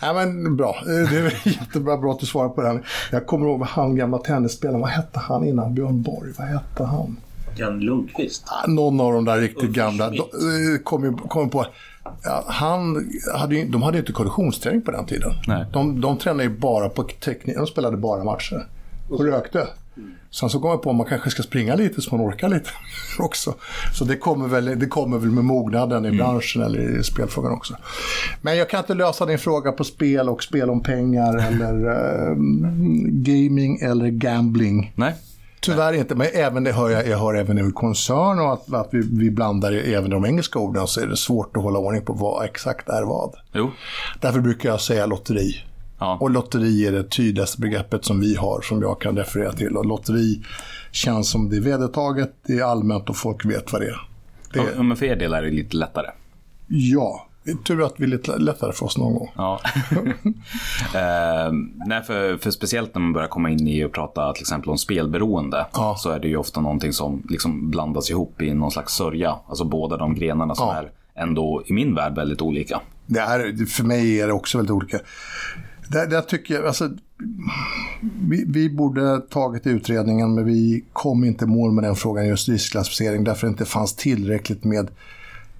Ja, 0.00 0.12
men 0.12 0.56
bra. 0.56 0.76
Eh, 0.80 1.10
Det 1.10 1.16
är 1.18 1.34
jättebra 1.60 1.96
bra 1.96 2.12
att 2.12 2.20
du 2.20 2.26
svarar 2.26 2.48
på 2.48 2.62
den. 2.62 2.82
Jag 3.12 3.26
kommer 3.26 3.46
ihåg 3.46 3.62
han 3.62 3.96
gamla 3.96 4.18
tennisspelaren. 4.18 4.80
Vad 4.80 4.90
hette 4.90 5.18
han 5.18 5.44
innan 5.44 5.74
Björn 5.74 6.02
Borg? 6.02 6.32
Vad 6.38 6.46
hette 6.46 6.84
han? 6.84 7.16
Jan 7.58 7.80
Lundqvist. 7.80 8.44
Ah, 8.46 8.66
Någon 8.66 9.00
av 9.00 9.12
de 9.12 9.24
där 9.24 9.38
riktigt 9.40 9.62
Ulf 9.64 9.76
gamla. 9.76 10.08
Schmidt. 10.08 10.22
De, 10.32 10.74
eh, 10.74 10.78
kom, 10.82 11.18
kom 11.18 11.50
på, 11.50 11.58
ja, 11.64 11.70
han 12.46 13.10
hade 13.34 13.64
de 13.64 13.82
hade 13.82 13.96
ju 13.96 14.00
inte 14.00 14.12
konditionsträning 14.12 14.82
på 14.82 14.90
den 14.90 15.06
tiden. 15.06 15.32
Nej. 15.46 15.64
De, 15.72 16.00
de 16.00 16.18
tränade 16.18 16.44
ju 16.44 16.50
bara 16.50 16.88
på 16.88 17.02
teknik. 17.02 17.56
De 17.56 17.66
spelade 17.66 17.96
bara 17.96 18.24
matcher. 18.24 18.66
Och 19.08 19.24
rökte. 19.24 19.66
Sen 20.30 20.50
så 20.50 20.60
kom 20.60 20.70
jag 20.70 20.82
på 20.82 20.90
att 20.90 20.96
man 20.96 21.06
kanske 21.06 21.30
ska 21.30 21.42
springa 21.42 21.74
lite 21.74 22.02
så 22.02 22.16
man 22.16 22.26
orkar 22.26 22.48
lite 22.48 22.70
också. 23.18 23.54
Så 23.94 24.04
det 24.04 24.16
kommer 24.16 24.48
väl, 24.48 24.78
det 24.78 24.86
kommer 24.86 25.18
väl 25.18 25.30
med 25.30 25.44
mognaden 25.44 26.06
i 26.06 26.10
branschen 26.10 26.62
eller 26.62 26.98
i 26.98 27.02
spelfrågan 27.02 27.52
också. 27.52 27.76
Men 28.40 28.56
jag 28.56 28.70
kan 28.70 28.80
inte 28.80 28.94
lösa 28.94 29.26
din 29.26 29.38
fråga 29.38 29.72
på 29.72 29.84
spel 29.84 30.28
och 30.28 30.42
spel 30.42 30.70
om 30.70 30.82
pengar 30.82 31.46
eller 31.46 31.86
eh, 31.90 32.36
gaming 33.08 33.78
eller 33.80 34.08
gambling. 34.08 34.92
Nej, 34.94 35.14
Tyvärr 35.72 35.92
inte, 35.92 36.14
men 36.14 36.26
även 36.34 36.64
det 36.64 36.72
hör 36.72 36.90
jag, 36.90 37.08
jag 37.08 37.18
hör 37.18 37.34
även 37.34 37.68
i 37.68 37.72
koncern 37.72 38.38
och 38.38 38.52
att, 38.52 38.74
att 38.74 38.88
vi, 38.92 39.08
vi 39.12 39.30
blandar 39.30 39.72
även 39.72 40.10
de 40.10 40.24
engelska 40.26 40.58
orden 40.58 40.86
så 40.86 41.00
är 41.00 41.06
det 41.06 41.16
svårt 41.16 41.56
att 41.56 41.62
hålla 41.62 41.78
ordning 41.78 42.04
på 42.04 42.12
vad 42.12 42.44
exakt 42.44 42.88
är 42.88 43.02
vad. 43.02 43.34
jo. 43.52 43.70
Därför 44.20 44.40
brukar 44.40 44.68
jag 44.68 44.80
säga 44.80 45.06
lotteri. 45.06 45.64
Ja. 45.98 46.18
Och 46.20 46.30
lotteri 46.30 46.86
är 46.86 46.92
det 46.92 47.04
tydligaste 47.04 47.60
begreppet 47.60 48.04
som 48.04 48.20
vi 48.20 48.34
har, 48.36 48.60
som 48.60 48.82
jag 48.82 49.00
kan 49.00 49.16
referera 49.16 49.52
till. 49.52 49.76
Och 49.76 49.86
lotteri 49.86 50.42
känns 50.92 51.30
som 51.30 51.50
det 51.50 51.56
är 51.56 51.60
vedertaget, 51.60 52.32
det 52.46 52.52
är 52.58 52.62
allmänt 52.64 53.10
och 53.10 53.16
folk 53.16 53.44
vet 53.44 53.72
vad 53.72 53.80
det 53.80 53.86
är. 53.86 54.08
Det, 54.52 54.62
Ja, 54.76 54.82
men 54.82 54.96
för 54.96 55.06
er 55.06 55.16
del 55.16 55.32
är 55.34 55.42
det 55.42 55.50
lite 55.50 55.76
lättare. 55.76 56.06
ja, 56.68 57.25
tur 57.64 57.86
att 57.86 57.96
det 57.96 58.02
är 58.02 58.06
lite 58.08 58.38
lättare 58.38 58.72
för 58.72 58.86
oss 58.86 58.98
någon 58.98 59.14
gång. 59.14 59.30
Ja. 59.36 59.60
eh, 60.94 61.52
nej, 61.86 62.02
för, 62.02 62.36
för 62.36 62.50
speciellt 62.50 62.94
när 62.94 63.02
man 63.02 63.12
börjar 63.12 63.28
komma 63.28 63.50
in 63.50 63.68
i 63.68 63.84
och 63.84 63.92
prata 63.92 64.32
till 64.32 64.42
exempel 64.42 64.70
om 64.70 64.78
spelberoende 64.78 65.66
Ja. 65.72 65.96
så 65.98 66.10
är 66.10 66.20
det 66.20 66.28
ju 66.28 66.36
ofta 66.36 66.60
någonting 66.60 66.92
som 66.92 67.22
liksom 67.28 67.70
blandas 67.70 68.10
ihop 68.10 68.42
i 68.42 68.54
någon 68.54 68.70
slags 68.70 68.92
sörja. 68.94 69.36
Alltså 69.48 69.64
båda 69.64 69.96
de 69.96 70.14
grenarna 70.14 70.54
som 70.54 70.68
Ja. 70.68 70.74
är 70.74 70.90
ändå 71.22 71.62
i 71.66 71.72
min 71.72 71.94
värld 71.94 72.14
väldigt 72.14 72.42
olika. 72.42 72.80
Det 73.06 73.20
är, 73.20 73.66
för 73.66 73.84
mig 73.84 74.20
är 74.20 74.26
det 74.26 74.32
också 74.32 74.58
väldigt 74.58 74.72
olika. 74.72 74.98
Där, 75.88 76.06
där 76.06 76.20
tycker 76.20 76.54
jag, 76.54 76.66
alltså, 76.66 76.90
vi, 78.20 78.44
vi 78.48 78.70
borde 78.70 79.20
tagit 79.20 79.66
utredningen 79.66 80.34
men 80.34 80.44
vi 80.44 80.84
kom 80.92 81.24
inte 81.24 81.46
mål 81.46 81.72
med 81.72 81.84
den 81.84 81.96
frågan 81.96 82.28
just 82.28 82.48
riskklassificering 82.48 83.24
därför 83.24 83.46
det 83.46 83.50
inte 83.50 83.64
fanns 83.64 83.96
tillräckligt 83.96 84.64
med 84.64 84.90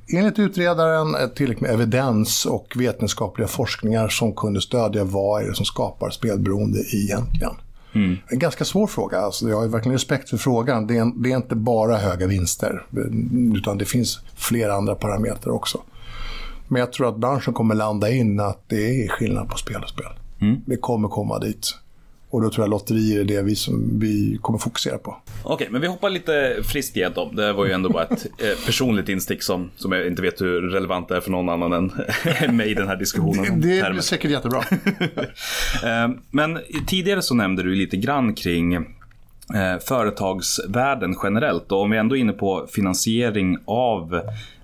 Enligt 0.08 0.38
utredaren 0.38 1.14
eh, 1.14 1.26
tillräckligt 1.26 1.60
med 1.60 1.70
evidens 1.70 2.46
och 2.46 2.72
vetenskapliga 2.76 3.48
forskningar 3.48 4.08
som 4.08 4.34
kunde 4.34 4.60
stödja 4.60 5.04
vad 5.04 5.42
är 5.42 5.48
det 5.48 5.54
som 5.54 5.66
skapar 5.66 6.10
spelberoende 6.10 6.78
egentligen. 6.78 7.52
En 8.28 8.38
ganska 8.38 8.64
svår 8.64 8.86
fråga. 8.86 9.18
Alltså, 9.18 9.48
jag 9.48 9.56
har 9.60 9.68
verkligen 9.68 9.92
respekt 9.92 10.30
för 10.30 10.36
frågan. 10.36 10.86
Det 10.86 10.96
är, 10.96 11.22
det 11.22 11.32
är 11.32 11.36
inte 11.36 11.54
bara 11.54 11.96
höga 11.96 12.26
vinster, 12.26 12.86
utan 13.56 13.78
det 13.78 13.84
finns 13.84 14.20
flera 14.34 14.74
andra 14.74 14.94
parametrar 14.94 15.52
också. 15.52 15.80
Men 16.68 16.80
jag 16.80 16.92
tror 16.92 17.08
att 17.08 17.16
branschen 17.16 17.54
kommer 17.54 17.74
landa 17.74 18.10
in 18.10 18.40
att 18.40 18.64
det 18.68 19.04
är 19.04 19.08
skillnad 19.08 19.48
på 19.48 19.56
spel 19.56 19.82
och 19.82 19.88
spel. 19.88 20.06
Det 20.66 20.76
kommer 20.76 21.08
komma 21.08 21.38
dit. 21.38 21.74
Och 22.30 22.42
då 22.42 22.50
tror 22.50 22.64
jag 22.64 22.70
lotterier 22.70 23.20
är 23.20 23.24
det 23.24 23.42
vi, 23.42 23.56
som 23.56 23.98
vi 24.00 24.38
kommer 24.42 24.58
fokusera 24.58 24.98
på. 24.98 25.16
Okej, 25.42 25.68
men 25.70 25.80
vi 25.80 25.86
hoppar 25.86 26.10
lite 26.10 26.56
friskt 26.62 26.96
igenom. 26.96 27.36
Det 27.36 27.52
var 27.52 27.66
ju 27.66 27.72
ändå 27.72 27.88
bara 27.88 28.02
ett 28.02 28.26
eh, 28.26 28.66
personligt 28.66 29.08
instick 29.08 29.42
som, 29.42 29.70
som 29.76 29.92
jag 29.92 30.06
inte 30.06 30.22
vet 30.22 30.40
hur 30.40 30.60
relevant 30.60 31.08
det 31.08 31.16
är 31.16 31.20
för 31.20 31.30
någon 31.30 31.48
annan 31.48 31.72
än 31.72 31.92
mig 32.56 32.70
i 32.70 32.74
den 32.74 32.88
här 32.88 32.96
diskussionen. 32.96 33.60
Det 33.60 33.80
termer. 33.80 33.90
blir 33.90 34.02
säkert 34.02 34.30
jättebra. 34.30 34.62
Eh, 35.84 36.08
Men 36.30 36.58
tidigare 36.86 37.22
så 37.22 37.34
nämnde 37.34 37.62
du 37.62 37.74
lite 37.74 37.96
grann 37.96 38.34
kring 38.34 38.74
eh, 38.74 38.82
företagsvärlden 39.88 41.16
generellt. 41.22 41.72
Och 41.72 41.80
om 41.82 41.90
vi 41.90 41.96
ändå 41.98 42.16
är 42.16 42.20
inne 42.20 42.32
på 42.32 42.66
finansiering 42.70 43.58
av 43.64 44.14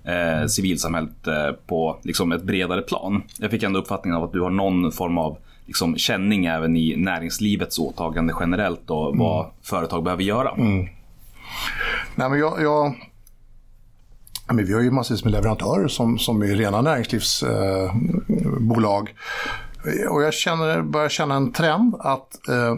eh, 0.03 0.47
civilsamhället 0.47 1.27
på 1.67 1.99
liksom 2.03 2.31
ett 2.31 2.43
bredare 2.43 2.81
plan. 2.81 3.23
Jag 3.39 3.51
fick 3.51 3.63
ändå 3.63 3.79
uppfattningen 3.79 4.17
av 4.17 4.23
att 4.23 4.31
du 4.33 4.41
har 4.41 4.49
någon 4.49 4.91
form 4.91 5.17
av 5.17 5.37
liksom, 5.65 5.97
känning 5.97 6.45
även 6.45 6.75
i 6.75 6.95
näringslivets 6.97 7.79
åtagande 7.79 8.33
generellt 8.39 8.89
och 8.89 9.17
vad 9.17 9.45
företag 9.61 10.03
behöver 10.03 10.23
göra. 10.23 10.53
Nej, 12.15 12.29
men 12.29 12.39
jag, 12.39 12.61
jag, 12.61 12.95
ja, 14.47 14.53
men 14.53 14.65
vi 14.65 14.73
har 14.73 14.81
ju 14.81 14.91
massvis 14.91 15.23
med 15.23 15.31
leverantörer 15.31 15.87
som, 15.87 16.19
som 16.19 16.41
är 16.41 16.47
rena 16.47 16.81
näringslivsbolag. 16.81 19.13
Eh, 19.85 20.11
och 20.11 20.23
jag 20.23 20.33
känner, 20.33 20.81
börjar 20.81 21.09
känna 21.09 21.35
en 21.35 21.51
trend 21.51 21.95
att 21.99 22.49
eh, 22.49 22.75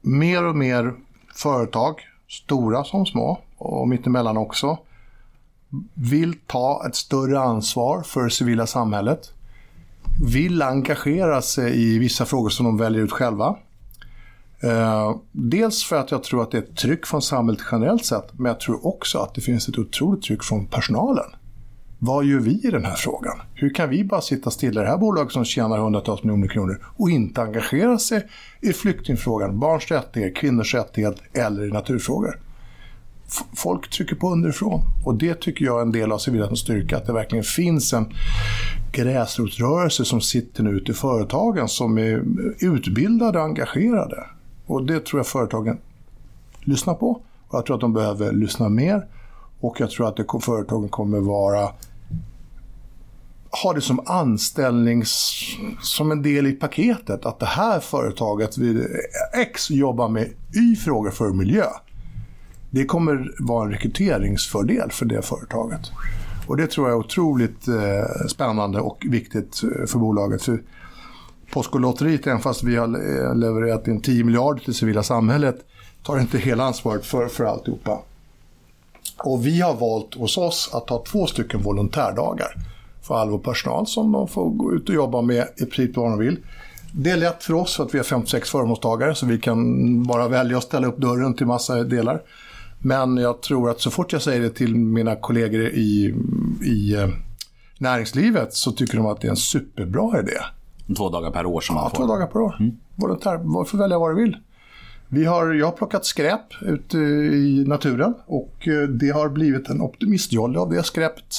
mer 0.00 0.44
och 0.44 0.56
mer 0.56 0.94
företag, 1.34 1.94
stora 2.28 2.84
som 2.84 3.06
små 3.06 3.40
och 3.56 3.88
mittemellan 3.88 4.36
också, 4.36 4.78
vill 5.94 6.34
ta 6.46 6.86
ett 6.86 6.96
större 6.96 7.40
ansvar 7.40 8.02
för 8.02 8.24
det 8.24 8.30
civila 8.30 8.66
samhället. 8.66 9.32
Vill 10.22 10.62
engagera 10.62 11.42
sig 11.42 11.82
i 11.82 11.98
vissa 11.98 12.24
frågor 12.24 12.48
som 12.48 12.66
de 12.66 12.78
väljer 12.78 13.02
ut 13.02 13.12
själva. 13.12 13.56
Eh, 14.60 15.16
dels 15.32 15.84
för 15.84 15.96
att 15.96 16.10
jag 16.10 16.22
tror 16.22 16.42
att 16.42 16.50
det 16.50 16.58
är 16.58 16.62
ett 16.62 16.76
tryck 16.76 17.06
från 17.06 17.22
samhället 17.22 17.62
generellt 17.72 18.04
sett, 18.04 18.38
men 18.38 18.46
jag 18.46 18.60
tror 18.60 18.86
också 18.86 19.18
att 19.18 19.34
det 19.34 19.40
finns 19.40 19.68
ett 19.68 19.78
otroligt 19.78 20.22
tryck 20.22 20.44
från 20.44 20.66
personalen. 20.66 21.24
Vad 21.98 22.24
gör 22.24 22.40
vi 22.40 22.60
i 22.64 22.70
den 22.70 22.84
här 22.84 22.94
frågan? 22.94 23.38
Hur 23.54 23.74
kan 23.74 23.90
vi 23.90 24.04
bara 24.04 24.20
sitta 24.20 24.50
stilla 24.50 24.80
i 24.80 24.84
det 24.84 24.90
här 24.90 24.98
bolaget 24.98 25.32
som 25.32 25.44
tjänar 25.44 25.78
hundratals 25.78 26.22
miljoner 26.22 26.48
kronor 26.48 26.86
och 26.96 27.10
inte 27.10 27.42
engagera 27.42 27.98
sig 27.98 28.26
i 28.60 28.72
flyktingfrågan, 28.72 29.60
barns 29.60 29.90
rättigheter, 29.90 30.40
kvinnors 30.40 30.74
rättigheter 30.74 31.28
eller 31.32 31.64
i 31.64 31.70
naturfrågor? 31.70 32.40
Folk 33.56 33.90
trycker 33.90 34.16
på 34.16 34.30
underifrån 34.30 34.80
och 35.04 35.14
det 35.14 35.40
tycker 35.40 35.64
jag 35.64 35.78
är 35.78 35.82
en 35.82 35.92
del 35.92 36.12
av 36.12 36.18
civilrättens 36.18 36.60
styrka, 36.60 36.96
att 36.96 37.06
det 37.06 37.12
verkligen 37.12 37.44
finns 37.44 37.92
en 37.92 38.12
gräsrotsrörelse 38.92 40.04
som 40.04 40.20
sitter 40.20 40.62
nu 40.62 40.70
ute 40.70 40.92
i 40.92 40.94
företagen 40.94 41.68
som 41.68 41.98
är 41.98 42.24
utbildade 42.58 43.38
och 43.38 43.44
engagerade. 43.44 44.26
Och 44.66 44.86
det 44.86 45.04
tror 45.04 45.18
jag 45.18 45.26
företagen 45.26 45.78
lyssnar 46.60 46.94
på. 46.94 47.10
Och 47.48 47.58
jag 47.58 47.66
tror 47.66 47.76
att 47.76 47.80
de 47.80 47.92
behöver 47.92 48.32
lyssna 48.32 48.68
mer. 48.68 49.06
Och 49.60 49.80
jag 49.80 49.90
tror 49.90 50.08
att 50.08 50.16
det, 50.16 50.24
företagen 50.40 50.88
kommer 50.88 51.20
vara 51.20 51.70
ha 53.62 53.72
det 53.72 53.80
som 53.80 54.00
anställnings... 54.06 55.34
som 55.82 56.12
en 56.12 56.22
del 56.22 56.46
i 56.46 56.52
paketet. 56.52 57.26
Att 57.26 57.38
det 57.38 57.46
här 57.46 57.80
företaget, 57.80 58.58
vid 58.58 58.86
X, 59.34 59.70
jobbar 59.70 60.08
med 60.08 60.28
Y-frågor 60.54 61.10
för 61.10 61.30
miljö. 61.30 61.66
Det 62.70 62.84
kommer 62.84 63.34
vara 63.38 63.64
en 63.64 63.72
rekryteringsfördel 63.72 64.90
för 64.90 65.06
det 65.06 65.22
företaget. 65.22 65.80
Och 66.46 66.56
det 66.56 66.66
tror 66.66 66.88
jag 66.88 66.96
är 66.96 67.00
otroligt 67.00 67.68
eh, 67.68 68.26
spännande 68.28 68.80
och 68.80 69.06
viktigt 69.08 69.62
eh, 69.62 69.86
för 69.86 69.98
bolaget. 69.98 70.42
För 70.42 70.62
Postkodlotteriet, 71.52 72.26
även 72.26 72.40
fast 72.40 72.62
vi 72.62 72.76
har 72.76 72.86
eh, 72.86 73.36
levererat 73.36 73.88
in 73.88 74.00
10 74.00 74.24
miljarder 74.24 74.64
till 74.64 74.74
civila 74.74 75.02
samhället, 75.02 75.56
tar 76.02 76.20
inte 76.20 76.38
hela 76.38 76.64
ansvaret 76.64 77.06
för, 77.06 77.28
för 77.28 77.44
alltihopa. 77.44 77.98
Och 79.16 79.46
vi 79.46 79.60
har 79.60 79.74
valt 79.74 80.14
hos 80.14 80.38
oss 80.38 80.70
att 80.72 80.90
ha 80.90 81.04
två 81.04 81.26
stycken 81.26 81.62
volontärdagar 81.62 82.54
för 83.02 83.14
all 83.14 83.30
vår 83.30 83.38
personal 83.38 83.86
som 83.86 84.12
de 84.12 84.28
får 84.28 84.50
gå 84.50 84.72
ut 84.72 84.88
och 84.88 84.94
jobba 84.94 85.22
med 85.22 85.48
i 85.56 85.64
princip 85.64 85.96
vad 85.96 86.10
de 86.10 86.18
vill. 86.18 86.36
Det 86.92 87.10
är 87.10 87.16
lätt 87.16 87.44
för 87.44 87.54
oss 87.54 87.76
för 87.76 87.84
att 87.84 87.94
vi 87.94 87.98
har 87.98 88.04
56 88.04 88.50
förmånstagare 88.50 89.14
så 89.14 89.26
vi 89.26 89.38
kan 89.38 90.02
bara 90.04 90.28
välja 90.28 90.58
att 90.58 90.64
ställa 90.64 90.86
upp 90.86 90.98
dörren 90.98 91.34
till 91.34 91.46
massa 91.46 91.84
delar. 91.84 92.22
Men 92.80 93.16
jag 93.16 93.42
tror 93.42 93.70
att 93.70 93.80
så 93.80 93.90
fort 93.90 94.12
jag 94.12 94.22
säger 94.22 94.40
det 94.40 94.50
till 94.50 94.74
mina 94.76 95.16
kollegor 95.16 95.60
i, 95.60 96.14
i 96.64 96.94
eh, 96.94 97.08
näringslivet 97.78 98.54
så 98.54 98.72
tycker 98.72 98.96
de 98.96 99.06
att 99.06 99.20
det 99.20 99.26
är 99.26 99.30
en 99.30 99.36
superbra 99.36 100.20
idé. 100.20 100.32
Två 100.96 101.08
dagar 101.08 101.30
per 101.30 101.46
år 101.46 101.60
som 101.60 101.74
man 101.74 101.84
Ja, 101.84 101.90
får. 101.90 101.96
två 101.96 102.06
dagar 102.06 102.26
per 102.26 102.40
år. 102.40 102.54
Volontär, 102.94 103.36
var 103.42 103.64
får 103.64 103.78
välja 103.78 103.98
vad 103.98 104.10
du 104.16 104.22
vill. 104.22 104.36
Vi 105.10 105.24
har, 105.24 105.52
jag 105.54 105.66
har 105.66 105.72
plockat 105.72 106.04
skräp 106.04 106.62
ute 106.62 106.98
i 106.98 107.64
naturen 107.66 108.14
och 108.26 108.68
eh, 108.68 108.88
det 108.88 109.10
har 109.10 109.28
blivit 109.28 109.68
en 109.68 109.80
optimistjolle 109.80 110.58
av 110.58 110.70
det 110.70 110.82
skräpet. 110.82 111.36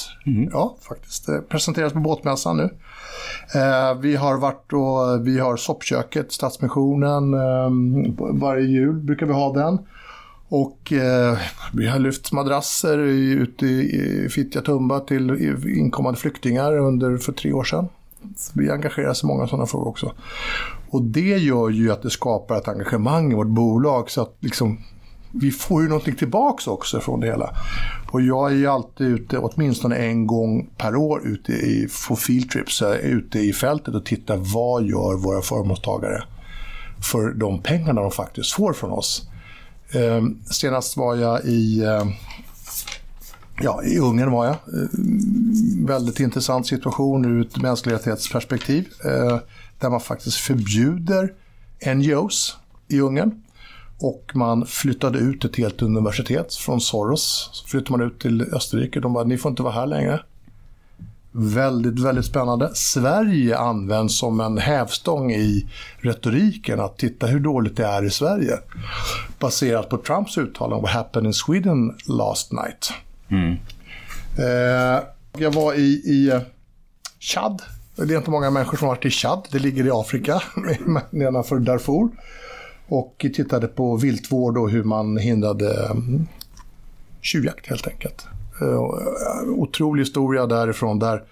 Ja, 0.52 0.76
faktiskt. 0.88 1.26
Det 1.26 1.42
presenteras 1.48 1.92
på 1.92 1.98
båtmässan 2.00 2.56
nu. 2.56 2.62
Eh, 3.54 3.98
vi 4.00 4.16
har 4.16 4.38
varit 4.38 4.72
och 4.72 5.26
vi 5.26 5.38
har 5.38 5.56
soppköket, 5.56 6.32
Stadsmissionen. 6.32 7.34
Eh, 7.34 7.70
varje 8.40 8.66
jul 8.66 8.94
brukar 8.94 9.26
vi 9.26 9.32
ha 9.32 9.52
den. 9.52 9.78
Och 10.52 10.92
eh, 10.92 11.38
vi 11.72 11.86
har 11.86 11.98
lyft 11.98 12.32
madrasser 12.32 12.98
i, 12.98 13.30
ute 13.30 13.66
i, 13.66 14.24
i 14.24 14.28
Fittja 14.28 14.60
Tumba 14.60 15.00
till 15.00 15.54
inkommande 15.76 16.20
flyktingar 16.20 16.78
under, 16.78 17.18
för 17.18 17.32
tre 17.32 17.52
år 17.52 17.64
sedan. 17.64 17.88
Vi 18.54 18.70
engagerar 18.70 19.10
oss 19.10 19.22
i 19.22 19.26
många 19.26 19.46
sådana 19.46 19.66
frågor 19.66 19.88
också. 19.88 20.12
Och 20.90 21.02
det 21.02 21.38
gör 21.38 21.68
ju 21.68 21.92
att 21.92 22.02
det 22.02 22.10
skapar 22.10 22.56
ett 22.56 22.68
engagemang 22.68 23.32
i 23.32 23.34
vårt 23.34 23.46
bolag 23.46 24.10
så 24.10 24.22
att 24.22 24.36
liksom, 24.40 24.78
vi 25.32 25.50
får 25.50 25.82
ju 25.82 25.88
någonting 25.88 26.16
tillbaks 26.16 26.66
också 26.66 27.00
från 27.00 27.20
det 27.20 27.26
hela. 27.26 27.56
Och 28.10 28.20
jag 28.20 28.50
är 28.52 28.56
ju 28.56 28.66
alltid 28.66 29.06
ute, 29.06 29.38
åtminstone 29.38 29.96
en 29.96 30.26
gång 30.26 30.70
per 30.76 30.96
år, 30.96 31.26
ute 31.26 31.52
i, 31.52 31.88
på 32.08 32.16
field 32.16 32.50
trips, 32.50 32.80
jag 32.80 32.90
är 32.90 33.02
ute 33.02 33.38
i 33.38 33.52
fältet 33.52 33.94
och 33.94 34.04
tittar 34.04 34.36
vad 34.36 34.84
gör 34.84 35.16
våra 35.16 35.42
förmånstagare 35.42 36.22
för 37.12 37.32
de 37.32 37.62
pengarna 37.62 38.02
de 38.02 38.10
faktiskt 38.10 38.52
får 38.52 38.72
från 38.72 38.90
oss. 38.90 39.29
Eh, 39.92 40.22
senast 40.50 40.96
var 40.96 41.16
jag 41.16 41.44
i, 41.44 41.82
eh, 41.82 42.06
ja, 43.60 43.82
i 43.84 43.98
Ungern 43.98 44.30
var 44.30 44.46
jag. 44.46 44.54
Eh, 44.54 44.88
väldigt 45.86 46.20
intressant 46.20 46.66
situation 46.66 47.24
ur 47.24 47.46
ett 47.46 47.62
mänsklighetsperspektiv. 47.62 48.88
Eh, 49.04 49.38
där 49.78 49.90
man 49.90 50.00
faktiskt 50.00 50.36
förbjuder 50.36 51.32
NGOs 51.94 52.56
i 52.88 53.00
Ungern. 53.00 53.42
Och 54.00 54.30
man 54.34 54.66
flyttade 54.66 55.18
ut 55.18 55.44
ett 55.44 55.56
helt 55.56 55.82
universitet 55.82 56.54
från 56.54 56.80
Soros. 56.80 57.50
Så 57.52 57.66
flyttade 57.68 57.98
man 57.98 58.06
ut 58.06 58.20
till 58.20 58.42
Österrike. 58.42 59.00
De 59.00 59.12
bara, 59.12 59.24
ni 59.24 59.38
får 59.38 59.50
inte 59.50 59.62
vara 59.62 59.72
här 59.72 59.86
längre. 59.86 60.20
Väldigt, 61.32 61.98
väldigt 61.98 62.24
spännande. 62.24 62.70
Sverige 62.74 63.58
används 63.58 64.18
som 64.18 64.40
en 64.40 64.58
hävstång 64.58 65.32
i 65.32 65.66
retoriken. 65.98 66.80
Att 66.80 66.98
titta 66.98 67.26
hur 67.26 67.40
dåligt 67.40 67.76
det 67.76 67.86
är 67.86 68.04
i 68.04 68.10
Sverige. 68.10 68.58
Baserat 69.38 69.88
på 69.88 69.96
Trumps 69.96 70.38
uttalande 70.38 70.82
What 70.82 70.90
happened 70.90 71.26
in 71.26 71.34
Sweden 71.34 71.96
last 72.06 72.52
night. 72.52 72.92
Eh, 74.38 75.04
jag 75.38 75.54
var 75.54 75.74
i, 75.74 76.02
i 76.04 76.30
eh, 76.30 76.40
Chad. 77.18 77.62
Det 77.96 78.14
är 78.14 78.18
inte 78.18 78.30
många 78.30 78.50
människor 78.50 78.76
som 78.76 78.88
har 78.88 78.94
varit 78.94 79.04
i 79.04 79.10
Chad. 79.10 79.48
Det 79.50 79.58
ligger 79.58 79.86
i 79.86 79.90
Afrika, 79.92 80.42
nedanför 81.10 81.58
Darfur. 81.58 82.08
Och 82.88 83.26
tittade 83.34 83.66
på 83.66 83.96
viltvård 83.96 84.58
och 84.58 84.70
hur 84.70 84.84
man 84.84 85.16
hindrade 85.16 85.86
mm, 85.86 86.26
tjuvjakt 87.20 87.66
helt 87.66 87.88
enkelt. 87.88 88.26
Eh, 88.60 89.48
Otrolig 89.48 90.02
historia 90.02 90.46
därifrån 90.46 90.98
där, 90.98 91.22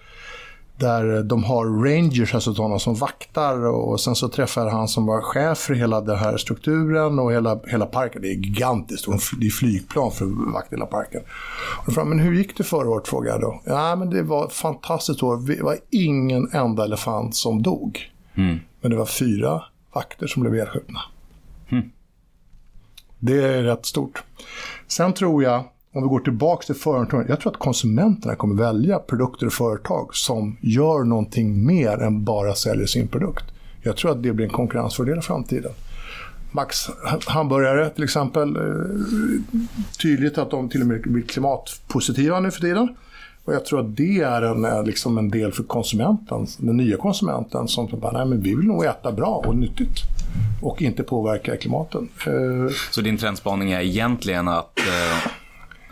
där 0.77 1.23
de 1.23 1.43
har 1.43 1.65
rangers, 1.65 2.33
alltså 2.33 2.53
sådana 2.53 2.79
som 2.79 2.95
vaktar 2.95 3.67
och 3.67 3.99
sen 3.99 4.15
så 4.15 4.29
träffar 4.29 4.69
han 4.69 4.87
som 4.87 5.05
var 5.05 5.21
chef 5.21 5.57
för 5.57 5.73
hela 5.73 6.01
den 6.01 6.17
här 6.17 6.37
strukturen 6.37 7.19
och 7.19 7.33
hela, 7.33 7.59
hela 7.67 7.85
parken. 7.85 8.21
Det 8.21 8.27
är 8.27 8.33
gigantiskt 8.35 9.07
och 9.07 9.13
det 9.39 9.45
är 9.45 9.49
flygplan 9.51 10.11
för 10.11 10.25
att 10.25 10.53
vakta 10.53 10.75
hela 10.75 10.85
parken. 10.85 11.21
Och 11.87 11.93
jag, 11.95 12.07
men 12.07 12.19
hur 12.19 12.33
gick 12.33 12.57
det 12.57 12.63
förra 12.63 12.89
året? 12.89 13.07
frågade 13.07 13.31
jag 13.31 13.41
då. 13.41 13.61
Ja, 13.65 13.95
men 13.95 14.09
det 14.09 14.23
var 14.23 14.45
ett 14.45 14.53
fantastiskt 14.53 15.23
år. 15.23 15.37
Det 15.37 15.63
var 15.63 15.77
ingen 15.89 16.49
enda 16.53 16.83
elefant 16.83 17.35
som 17.35 17.61
dog. 17.63 18.11
Men 18.81 18.91
det 18.91 18.97
var 18.97 19.05
fyra 19.05 19.63
vakter 19.93 20.27
som 20.27 20.41
blev 20.41 20.53
nedskjutna. 20.53 20.99
Det 23.19 23.43
är 23.43 23.63
rätt 23.63 23.85
stort. 23.85 24.23
Sen 24.87 25.13
tror 25.13 25.43
jag, 25.43 25.63
om 25.93 26.03
vi 26.03 26.09
går 26.09 26.19
tillbaka 26.19 26.65
till 26.65 26.75
företagen, 26.75 27.25
jag 27.29 27.39
tror 27.39 27.51
att 27.51 27.59
konsumenterna 27.59 28.35
kommer 28.35 28.55
välja 28.55 28.99
produkter 28.99 29.45
och 29.45 29.53
företag 29.53 30.15
som 30.15 30.57
gör 30.61 31.03
någonting 31.03 31.65
mer 31.65 31.97
än 32.01 32.23
bara 32.23 32.55
säljer 32.55 32.85
sin 32.85 33.07
produkt. 33.07 33.45
Jag 33.83 33.97
tror 33.97 34.11
att 34.11 34.23
det 34.23 34.33
blir 34.33 34.45
en 34.45 34.51
konkurrensfördel 34.51 35.17
i 35.17 35.21
framtiden. 35.21 35.71
Max 36.51 36.77
hamburgare 37.25 37.89
till 37.89 38.03
exempel. 38.03 38.55
Eh, 38.55 38.63
tydligt 40.01 40.37
att 40.37 40.51
de 40.51 40.69
till 40.69 40.81
och 40.81 40.87
med 40.87 41.01
blir 41.01 41.23
klimatpositiva 41.23 42.39
nu 42.39 42.51
för 42.51 42.61
tiden. 42.61 42.95
Och 43.45 43.53
jag 43.53 43.65
tror 43.65 43.79
att 43.79 43.95
det 43.95 44.21
är 44.21 44.41
en, 44.41 44.65
eh, 44.65 44.83
liksom 44.83 45.17
en 45.17 45.29
del 45.29 45.51
för 45.51 45.63
konsumenten, 45.63 46.47
den 46.57 46.77
nya 46.77 46.97
konsumenten 46.97 47.67
som 47.67 47.99
bara, 47.99 48.11
nej 48.11 48.25
men 48.25 48.41
vi 48.41 48.55
vill 48.55 48.67
nog 48.67 48.85
äta 48.85 49.11
bra 49.11 49.43
och 49.45 49.55
nyttigt. 49.55 49.97
Och 50.61 50.81
inte 50.81 51.03
påverka 51.03 51.57
klimatet. 51.57 52.01
Eh, 52.27 52.73
Så 52.91 53.01
din 53.01 53.17
trendspaning 53.17 53.71
är 53.71 53.81
egentligen 53.81 54.47
att, 54.47 54.79
eh, 54.79 55.31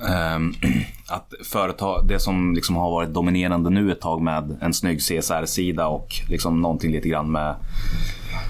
att 1.10 1.34
företag, 1.44 2.08
det 2.08 2.20
som 2.20 2.54
liksom 2.56 2.76
har 2.76 2.92
varit 2.92 3.10
dominerande 3.14 3.70
nu 3.70 3.92
ett 3.92 4.02
tag 4.02 4.22
med 4.22 4.58
en 4.62 4.74
snygg 4.74 5.00
CSR-sida 5.02 5.88
och 5.88 6.08
liksom 6.30 6.62
någonting 6.62 6.92
lite 6.92 7.10
grann 7.10 7.32
med, 7.32 7.56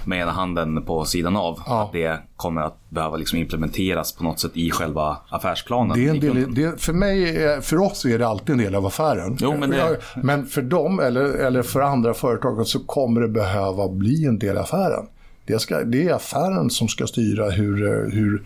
med 0.05 0.19
ena 0.21 0.31
handen 0.31 0.83
på 0.83 1.05
sidan 1.05 1.35
av. 1.35 1.59
Ja. 1.67 1.83
Att 1.83 1.91
det 1.91 2.19
kommer 2.35 2.61
att 2.61 2.89
behöva 2.89 3.17
liksom 3.17 3.39
implementeras 3.39 4.11
på 4.11 4.23
något 4.23 4.39
sätt 4.39 4.51
i 4.57 4.71
själva 4.71 5.17
affärsplanen. 5.29 5.97
Det 5.97 6.05
är 6.05 6.09
en 6.09 6.19
del, 6.19 6.53
det, 6.55 6.81
för, 6.81 6.93
mig, 6.93 7.61
för 7.61 7.77
oss 7.79 8.05
är 8.05 8.19
det 8.19 8.27
alltid 8.27 8.49
en 8.49 8.57
del 8.57 8.75
av 8.75 8.85
affären. 8.85 9.37
Jo, 9.39 9.57
men 9.59 9.69
det- 9.69 9.97
men 10.23 10.45
för 10.45 10.61
dem 10.61 10.99
eller, 10.99 11.23
eller 11.23 11.61
för 11.63 11.81
andra 11.81 12.13
företag 12.13 12.67
så 12.67 12.79
kommer 12.79 13.21
det 13.21 13.27
behöva 13.27 13.89
bli 13.89 14.25
en 14.25 14.39
del 14.39 14.57
av 14.57 14.63
affären. 14.63 15.05
Det, 15.47 15.59
ska, 15.59 15.83
det 15.83 16.07
är 16.07 16.13
affären 16.13 16.69
som 16.69 16.87
ska 16.87 17.07
styra 17.07 17.49
hur, 17.49 17.83
eh, 17.87 18.11
hur 18.13 18.43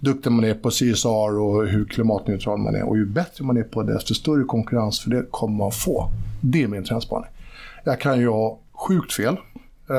duktig 0.00 0.32
man 0.32 0.44
är 0.44 0.54
på 0.54 0.70
CSR 0.70 1.38
och 1.40 1.66
hur 1.66 1.84
klimatneutral 1.84 2.58
man 2.58 2.74
är. 2.74 2.82
Och 2.82 2.96
ju 2.96 3.06
bättre 3.06 3.44
man 3.44 3.56
är 3.56 3.62
på 3.62 3.82
det, 3.82 3.92
desto 3.92 4.14
större 4.14 4.44
konkurrens 4.44 5.00
för 5.00 5.10
det 5.10 5.24
kommer 5.30 5.56
man 5.56 5.72
få. 5.72 6.10
Det 6.40 6.62
är 6.62 6.68
min 6.68 6.84
trendspaning. 6.84 7.30
Jag 7.84 8.00
kan 8.00 8.20
ju 8.20 8.28
ha 8.28 8.58
sjukt 8.88 9.12
fel. 9.12 9.36
Eh, 9.90 9.96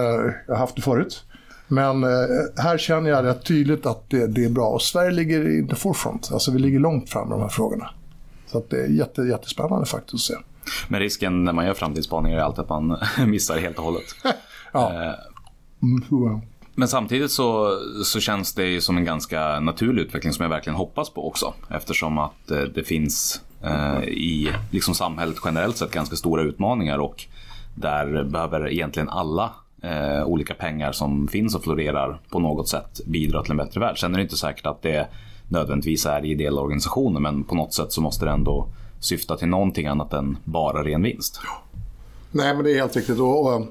Jag 0.47 0.53
har 0.53 0.57
haft 0.59 0.75
det 0.75 0.81
förut. 0.81 1.23
Men 1.67 2.03
eh, 2.03 2.09
här 2.57 2.77
känner 2.77 3.09
jag 3.09 3.25
rätt 3.25 3.45
tydligt 3.45 3.85
att 3.85 4.09
det, 4.09 4.27
det 4.27 4.45
är 4.45 4.49
bra. 4.49 4.67
Och 4.67 4.81
Sverige 4.81 5.11
ligger 5.11 5.49
i 5.49 5.67
the 5.67 5.75
forefront. 5.75 6.29
Alltså 6.33 6.51
vi 6.51 6.59
ligger 6.59 6.79
långt 6.79 7.09
fram 7.09 7.27
med 7.29 7.37
de 7.37 7.41
här 7.41 7.49
frågorna. 7.49 7.89
Så 8.47 8.63
det 8.69 8.81
är 8.81 8.87
jätte, 8.87 9.21
jättespännande 9.21 9.85
faktiskt 9.85 10.13
att 10.13 10.19
se. 10.19 10.33
Men 10.87 10.99
risken 10.99 11.43
när 11.43 11.53
man 11.53 11.65
gör 11.65 11.73
framtidsspaningar 11.73 12.37
är 12.37 12.41
alltid 12.41 12.59
att 12.59 12.69
man 12.69 12.97
missar 13.27 13.57
helt 13.57 13.77
och 13.77 13.83
hållet. 13.83 14.03
Ja. 14.75 15.15
Mm, 15.83 16.03
wow. 16.09 16.41
Men 16.75 16.87
samtidigt 16.87 17.31
så, 17.31 17.79
så 18.05 18.19
känns 18.19 18.53
det 18.53 18.65
ju 18.65 18.81
som 18.81 18.97
en 18.97 19.05
ganska 19.05 19.59
naturlig 19.59 20.01
utveckling 20.01 20.33
som 20.33 20.43
jag 20.43 20.49
verkligen 20.49 20.77
hoppas 20.77 21.09
på 21.09 21.27
också. 21.27 21.53
Eftersom 21.69 22.17
att 22.17 22.51
eh, 22.51 22.61
det 22.61 22.83
finns 22.83 23.41
eh, 23.61 24.03
i 24.03 24.51
liksom 24.71 24.95
samhället 24.95 25.37
generellt 25.45 25.77
sett 25.77 25.91
ganska 25.91 26.15
stora 26.15 26.41
utmaningar 26.41 26.97
och 26.97 27.25
där 27.75 28.23
behöver 28.23 28.71
egentligen 28.71 29.09
alla 29.09 29.53
eh, 29.81 30.25
olika 30.25 30.53
pengar 30.53 30.91
som 30.91 31.27
finns 31.27 31.55
och 31.55 31.63
florerar 31.63 32.19
på 32.29 32.39
något 32.39 32.69
sätt 32.69 33.01
bidra 33.05 33.43
till 33.43 33.51
en 33.51 33.57
bättre 33.57 33.79
värld. 33.79 33.99
Sen 33.99 34.13
är 34.13 34.17
det 34.17 34.23
inte 34.23 34.37
säkert 34.37 34.65
att 34.65 34.81
det 34.81 35.07
nödvändigtvis 35.47 36.05
är 36.05 36.25
ideella 36.25 36.61
organisationer 36.61 37.19
men 37.19 37.43
på 37.43 37.55
något 37.55 37.73
sätt 37.73 37.91
så 37.91 38.01
måste 38.01 38.25
det 38.25 38.31
ändå 38.31 38.67
syfta 38.99 39.37
till 39.37 39.47
någonting 39.47 39.87
annat 39.87 40.13
än 40.13 40.37
bara 40.43 40.83
ren 40.83 41.03
vinst. 41.03 41.41
Nej, 42.31 42.55
men 42.55 42.63
det 42.63 42.71
är 42.71 42.75
helt 42.75 42.95
riktigt. 42.95 43.19
Och, 43.19 43.55
och, 43.55 43.65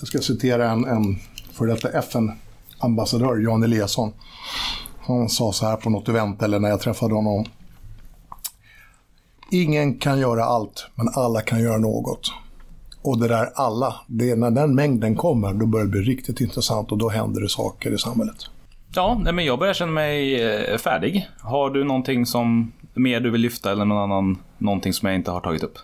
jag 0.00 0.08
ska 0.08 0.18
citera 0.18 0.70
en, 0.70 0.84
en 0.84 1.18
för 1.52 1.66
detta 1.66 1.88
FN-ambassadör, 1.88 3.38
Jan 3.38 3.62
Eliasson. 3.62 4.12
Han 5.06 5.28
sa 5.28 5.52
så 5.52 5.66
här 5.66 5.76
på 5.76 5.90
något 5.90 6.08
event, 6.08 6.42
eller 6.42 6.58
när 6.58 6.68
jag 6.68 6.80
träffade 6.80 7.14
honom. 7.14 7.44
Ingen 9.50 9.98
kan 9.98 10.18
göra 10.18 10.44
allt, 10.44 10.86
men 10.94 11.08
alla 11.14 11.40
kan 11.40 11.60
göra 11.60 11.78
något. 11.78 12.32
Och 13.02 13.18
det 13.18 13.28
där 13.28 13.50
alla, 13.54 13.94
det 14.06 14.30
är 14.30 14.36
när 14.36 14.50
den 14.50 14.74
mängden 14.74 15.16
kommer, 15.16 15.52
då 15.52 15.66
börjar 15.66 15.86
det 15.86 15.90
bli 15.90 16.00
riktigt 16.00 16.40
intressant 16.40 16.92
och 16.92 16.98
då 16.98 17.08
händer 17.08 17.40
det 17.40 17.48
saker 17.48 17.94
i 17.94 17.98
samhället. 17.98 18.36
Ja, 18.94 19.20
nej, 19.24 19.32
men 19.32 19.44
jag 19.44 19.58
börjar 19.58 19.74
känna 19.74 19.92
mig 19.92 20.42
eh, 20.42 20.78
färdig. 20.78 21.28
Har 21.40 21.70
du 21.70 21.84
någonting 21.84 22.26
som 22.26 22.72
mer 22.94 23.20
du 23.20 23.30
vill 23.30 23.40
lyfta 23.40 23.72
eller 23.72 23.84
någon 23.84 24.10
annan, 24.10 24.38
någonting 24.58 24.92
som 24.92 25.08
jag 25.08 25.16
inte 25.16 25.30
har 25.30 25.40
tagit 25.40 25.62
upp? 25.62 25.78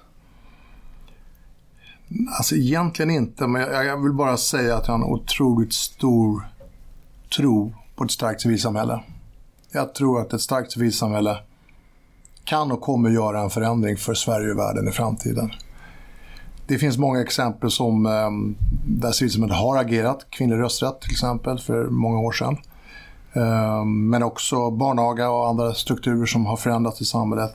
Alltså 2.39 2.55
egentligen 2.55 3.11
inte, 3.11 3.47
men 3.47 3.63
jag, 3.63 3.87
jag 3.87 4.03
vill 4.03 4.13
bara 4.13 4.37
säga 4.37 4.77
att 4.77 4.87
jag 4.89 4.95
har 4.95 5.05
en 5.05 5.13
otroligt 5.13 5.73
stor 5.73 6.49
tro 7.37 7.73
på 7.97 8.05
ett 8.05 8.11
starkt 8.11 8.41
civilsamhälle. 8.41 9.01
Jag 9.73 9.95
tror 9.95 10.21
att 10.21 10.33
ett 10.33 10.41
starkt 10.41 10.73
civilsamhälle 10.73 11.39
kan 12.45 12.73
och 12.73 12.81
kommer 12.81 13.11
göra 13.11 13.41
en 13.41 13.51
förändring 13.51 13.97
för 13.97 14.15
Sverige 14.15 14.53
och 14.53 14.59
världen 14.59 14.89
i 14.89 14.93
framtiden. 14.93 15.51
Det 16.67 16.79
finns 16.79 16.99
många 16.99 17.21
exempel 17.21 17.71
som 17.71 18.07
ehm, 18.07 18.57
där 18.85 19.13
civilsamhället 19.13 19.57
har 19.57 19.77
agerat. 19.77 20.27
Kvinnlig 20.31 20.59
rösträtt 20.59 21.01
till 21.01 21.11
exempel 21.11 21.59
för 21.59 21.85
många 21.85 22.19
år 22.19 22.33
sedan. 22.33 22.57
Ehm, 23.33 24.09
men 24.09 24.23
också 24.23 24.71
barnaga 24.71 25.31
och 25.31 25.49
andra 25.49 25.75
strukturer 25.75 26.27
som 26.27 26.47
har 26.47 26.57
förändrats 26.57 27.01
i 27.01 27.05
samhället. 27.05 27.55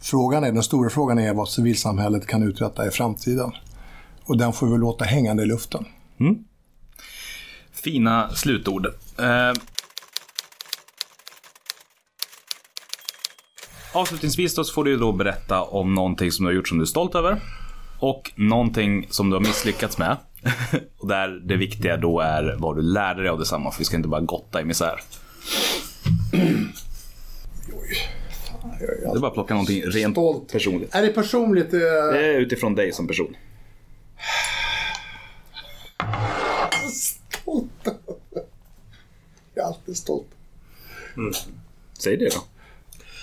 Frågan 0.00 0.44
är, 0.44 0.52
den 0.52 0.62
stora 0.62 0.90
frågan 0.90 1.18
är 1.18 1.34
vad 1.34 1.48
civilsamhället 1.48 2.26
kan 2.26 2.42
uträtta 2.42 2.86
i 2.86 2.90
framtiden. 2.90 3.52
Och 4.30 4.36
den 4.38 4.52
får 4.52 4.66
vi 4.66 4.78
låta 4.78 5.04
hängande 5.04 5.42
i 5.42 5.46
luften. 5.46 5.84
Fina 7.72 8.30
slutord. 8.30 8.86
Eh, 9.18 9.52
avslutningsvis 13.92 14.54
då 14.54 14.64
så 14.64 14.74
får 14.74 14.84
du 14.84 14.96
då 14.96 15.12
berätta 15.12 15.62
om 15.62 15.94
någonting 15.94 16.32
som 16.32 16.44
du 16.44 16.48
har 16.50 16.54
gjort 16.54 16.68
som 16.68 16.78
du 16.78 16.82
är 16.82 16.86
stolt 16.86 17.14
över. 17.14 17.40
Och 17.98 18.32
någonting 18.36 19.06
som 19.10 19.30
du 19.30 19.36
har 19.36 19.40
misslyckats 19.40 19.98
med. 19.98 20.16
och 20.98 21.08
där 21.08 21.28
det 21.28 21.56
viktiga 21.56 21.96
då 21.96 22.20
är 22.20 22.56
vad 22.58 22.76
du 22.76 22.82
lärde 22.82 23.22
dig 23.22 23.30
av 23.30 23.38
detsamma. 23.38 23.70
För 23.70 23.78
vi 23.78 23.84
ska 23.84 23.96
inte 23.96 24.08
bara 24.08 24.20
gotta 24.20 24.60
i 24.60 24.64
misär. 24.64 25.00
Det 28.80 29.16
är 29.16 29.18
bara 29.20 29.28
att 29.28 29.34
plocka 29.34 29.54
någonting 29.54 29.82
rent 29.82 30.14
Stolt. 30.14 30.52
personligt. 30.52 30.94
Är 30.94 31.02
det 31.02 31.08
personligt? 31.08 31.74
Eh, 31.74 31.80
Det 32.12 32.26
är 32.26 32.38
utifrån 32.40 32.74
dig 32.74 32.92
som 32.92 33.06
person. 33.06 33.36
Stolt? 36.90 37.70
jag 39.54 39.64
är 39.64 39.68
alltid 39.68 39.96
stolt. 39.96 40.28
Säg 41.98 42.16
det 42.16 42.34
då. 42.34 42.40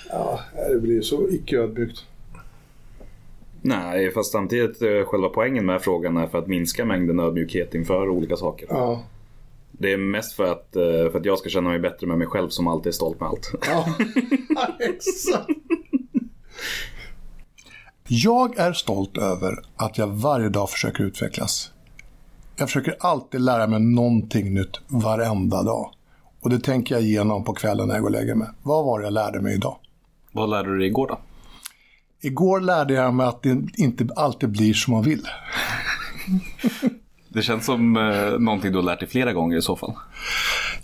Ja, 0.09 0.39
det 0.69 0.79
blir 0.79 1.01
så 1.01 1.29
icke 1.29 1.57
ödmjukt. 1.57 2.05
Nej, 3.61 4.11
fast 4.11 4.31
samtidigt 4.31 4.81
eh, 4.81 5.03
själva 5.03 5.29
poängen 5.29 5.65
med 5.65 5.81
frågan 5.81 6.17
är 6.17 6.27
för 6.27 6.37
att 6.37 6.47
minska 6.47 6.85
mängden 6.85 7.19
ödmjukhet 7.19 7.75
inför 7.75 8.09
olika 8.09 8.37
saker. 8.37 8.67
Ja. 8.69 9.03
Det 9.71 9.93
är 9.93 9.97
mest 9.97 10.33
för 10.33 10.43
att, 10.43 10.75
eh, 10.75 11.11
för 11.11 11.19
att 11.19 11.25
jag 11.25 11.39
ska 11.39 11.49
känna 11.49 11.69
mig 11.69 11.79
bättre 11.79 12.07
med 12.07 12.17
mig 12.17 12.27
själv 12.27 12.49
som 12.49 12.67
alltid 12.67 12.87
är 12.87 12.91
stolt 12.91 13.19
med 13.19 13.29
allt. 13.29 13.51
Ja, 13.67 13.95
exakt. 14.79 15.49
Jag 18.09 18.57
är 18.57 18.73
stolt 18.73 19.17
över 19.17 19.59
att 19.75 19.97
jag 19.97 20.07
varje 20.07 20.49
dag 20.49 20.69
försöker 20.69 21.03
utvecklas. 21.03 21.71
Jag 22.55 22.67
försöker 22.67 22.95
alltid 22.99 23.41
lära 23.41 23.67
mig 23.67 23.79
någonting 23.79 24.53
nytt 24.53 24.79
varenda 24.87 25.63
dag. 25.63 25.91
Och 26.41 26.49
det 26.49 26.59
tänker 26.59 26.95
jag 26.95 27.03
igenom 27.03 27.43
på 27.43 27.53
kvällen 27.53 27.87
när 27.87 27.95
jag 27.95 28.01
går 28.01 28.09
och 28.09 28.15
lägger 28.15 28.35
mig. 28.35 28.47
Vad 28.63 28.85
var 28.85 28.99
det 28.99 29.05
jag 29.05 29.13
lärde 29.13 29.41
mig 29.41 29.53
idag? 29.53 29.77
Vad 30.31 30.49
lärde 30.49 30.69
du 30.69 30.77
dig 30.77 30.87
igår 30.87 31.07
då? 31.07 31.19
Igår 32.21 32.61
lärde 32.61 32.93
jag 32.93 33.13
mig 33.13 33.27
att 33.27 33.43
det 33.43 33.61
inte 33.77 34.07
alltid 34.15 34.49
blir 34.49 34.73
som 34.73 34.93
man 34.93 35.03
vill. 35.03 35.27
Det 37.29 37.41
känns 37.41 37.65
som 37.65 37.97
eh, 37.97 38.39
någonting 38.39 38.71
du 38.71 38.77
har 38.77 38.83
lärt 38.83 38.99
dig 38.99 39.09
flera 39.09 39.33
gånger 39.33 39.57
i 39.57 39.61
så 39.61 39.75
fall. 39.75 39.93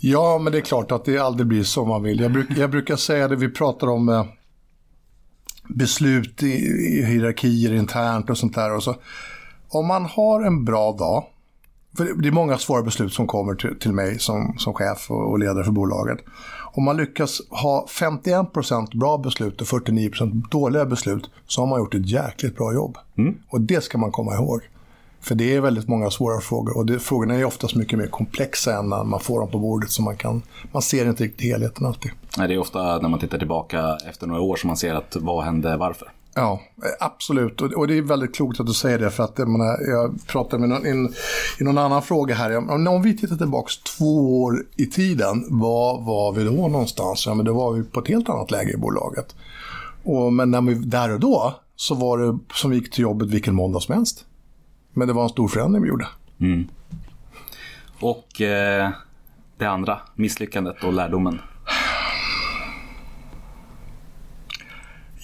Ja, 0.00 0.38
men 0.38 0.52
det 0.52 0.58
är 0.58 0.62
klart 0.62 0.92
att 0.92 1.04
det 1.04 1.18
aldrig 1.18 1.46
blir 1.46 1.62
som 1.62 1.88
man 1.88 2.02
vill. 2.02 2.20
Jag, 2.20 2.32
bruk, 2.32 2.48
jag 2.56 2.70
brukar 2.70 2.96
säga 2.96 3.28
det, 3.28 3.36
vi 3.36 3.48
pratar 3.48 3.86
om 3.86 4.08
eh, 4.08 4.24
beslut 5.68 6.42
i, 6.42 6.52
i 6.98 7.04
hierarkier 7.04 7.74
internt 7.74 8.30
och 8.30 8.38
sånt 8.38 8.54
där. 8.54 8.76
Och 8.76 8.82
så. 8.82 8.96
Om 9.68 9.86
man 9.86 10.04
har 10.04 10.42
en 10.42 10.64
bra 10.64 10.92
dag, 10.92 11.24
för 11.96 12.22
det 12.22 12.28
är 12.28 12.32
många 12.32 12.58
svåra 12.58 12.82
beslut 12.82 13.12
som 13.12 13.26
kommer 13.26 13.54
till, 13.54 13.78
till 13.78 13.92
mig 13.92 14.18
som, 14.18 14.54
som 14.58 14.74
chef 14.74 15.10
och, 15.10 15.30
och 15.30 15.38
ledare 15.38 15.64
för 15.64 15.72
bolaget. 15.72 16.18
Om 16.72 16.84
man 16.84 16.96
lyckas 16.96 17.40
ha 17.50 17.86
51% 17.90 18.98
bra 18.98 19.18
beslut 19.18 19.60
och 19.60 19.66
49% 19.66 20.42
dåliga 20.50 20.84
beslut 20.84 21.30
så 21.46 21.62
har 21.62 21.66
man 21.66 21.78
gjort 21.78 21.94
ett 21.94 22.10
jäkligt 22.10 22.56
bra 22.56 22.74
jobb. 22.74 22.98
Och 23.50 23.60
det 23.60 23.84
ska 23.84 23.98
man 23.98 24.12
komma 24.12 24.34
ihåg. 24.34 24.60
För 25.24 25.34
det 25.34 25.54
är 25.54 25.60
väldigt 25.60 25.88
många 25.88 26.10
svåra 26.10 26.40
frågor 26.40 26.76
och 26.76 26.86
det, 26.86 26.98
frågorna 26.98 27.34
är 27.34 27.44
oftast 27.44 27.74
mycket 27.74 27.98
mer 27.98 28.06
komplexa 28.06 28.78
än 28.78 28.88
när 28.88 29.04
man 29.04 29.20
får 29.20 29.40
dem 29.40 29.50
på 29.50 29.58
bordet 29.58 29.90
så 29.90 30.02
man 30.02 30.16
kan, 30.16 30.42
man 30.72 30.82
ser 30.82 31.08
inte 31.08 31.24
riktigt 31.24 31.52
helheten 31.52 31.86
alltid. 31.86 32.10
Nej, 32.38 32.48
det 32.48 32.54
är 32.54 32.58
ofta 32.58 32.98
när 32.98 33.08
man 33.08 33.20
tittar 33.20 33.38
tillbaka 33.38 33.98
efter 34.08 34.26
några 34.26 34.40
år 34.40 34.56
som 34.56 34.68
man 34.68 34.76
ser 34.76 34.94
att 34.94 35.16
vad 35.20 35.44
hände, 35.44 35.76
varför. 35.76 36.08
Ja, 36.34 36.60
absolut. 37.00 37.60
Och, 37.60 37.72
och 37.72 37.86
det 37.86 37.98
är 37.98 38.02
väldigt 38.02 38.34
klokt 38.34 38.60
att 38.60 38.66
du 38.66 38.72
säger 38.72 38.98
det 38.98 39.10
för 39.10 39.24
att 39.24 39.38
jag, 39.38 39.48
menar, 39.48 39.90
jag 39.90 40.26
pratade 40.26 40.60
med 40.60 40.68
någon, 40.68 40.86
in, 40.86 41.14
i 41.60 41.64
någon 41.64 41.78
annan 41.78 42.02
fråga 42.02 42.34
här. 42.34 42.56
Om, 42.56 42.86
om 42.86 43.02
vi 43.02 43.16
tittar 43.16 43.36
tillbaka 43.36 43.70
två 43.98 44.42
år 44.42 44.66
i 44.76 44.86
tiden, 44.86 45.44
var 45.48 46.00
var 46.00 46.32
vi 46.32 46.44
då 46.44 46.68
någonstans? 46.68 47.26
Ja, 47.26 47.34
men 47.34 47.46
då 47.46 47.54
var 47.54 47.72
vi 47.72 47.82
på 47.82 48.00
ett 48.00 48.08
helt 48.08 48.28
annat 48.28 48.50
läge 48.50 48.72
i 48.72 48.76
bolaget. 48.76 49.34
Och, 50.04 50.32
men 50.32 50.50
när 50.50 50.60
vi, 50.60 50.74
där 50.74 51.12
och 51.12 51.20
då 51.20 51.54
så 51.76 51.94
var 51.94 52.18
det 52.18 52.38
som 52.54 52.70
vi 52.70 52.76
gick 52.76 52.90
till 52.90 53.02
jobbet 53.02 53.28
vilken 53.28 53.54
måndag 53.54 53.80
som 53.80 53.94
helst. 53.94 54.24
Men 54.94 55.08
det 55.08 55.14
var 55.14 55.22
en 55.22 55.28
stor 55.28 55.48
förändring 55.48 55.82
vi 55.82 55.88
gjorde. 55.88 56.06
Och 58.00 58.40
eh, 58.40 58.90
det 59.58 59.64
andra, 59.66 59.98
misslyckandet 60.14 60.84
och 60.84 60.92
lärdomen. 60.92 61.38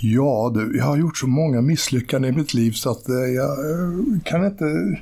Ja, 0.02 0.50
du, 0.54 0.76
jag 0.76 0.84
har 0.84 0.96
gjort 0.96 1.16
så 1.18 1.26
många 1.26 1.60
misslyckanden 1.60 2.34
i 2.34 2.36
mitt 2.36 2.54
liv 2.54 2.72
så 2.72 2.90
att 2.90 3.08
eh, 3.08 3.14
jag 3.14 3.50
eh, 3.70 4.20
kan 4.24 4.46
inte... 4.46 4.98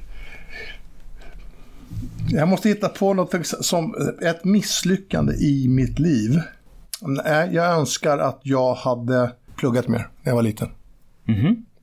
Jag 2.31 2.49
måste 2.49 2.69
hitta 2.69 2.89
på 2.89 3.15
något 3.15 3.35
som 3.61 3.95
ett 4.23 4.45
misslyckande 4.45 5.33
i 5.35 5.69
mitt 5.69 5.99
liv. 5.99 6.41
Nej, 7.01 7.55
Jag 7.55 7.79
önskar 7.79 8.19
att 8.19 8.41
jag 8.43 8.75
hade 8.75 9.33
pluggat 9.57 9.89
mer 9.89 10.09
när 10.23 10.31
jag 10.31 10.35
var 10.35 10.43
liten. 10.43 10.69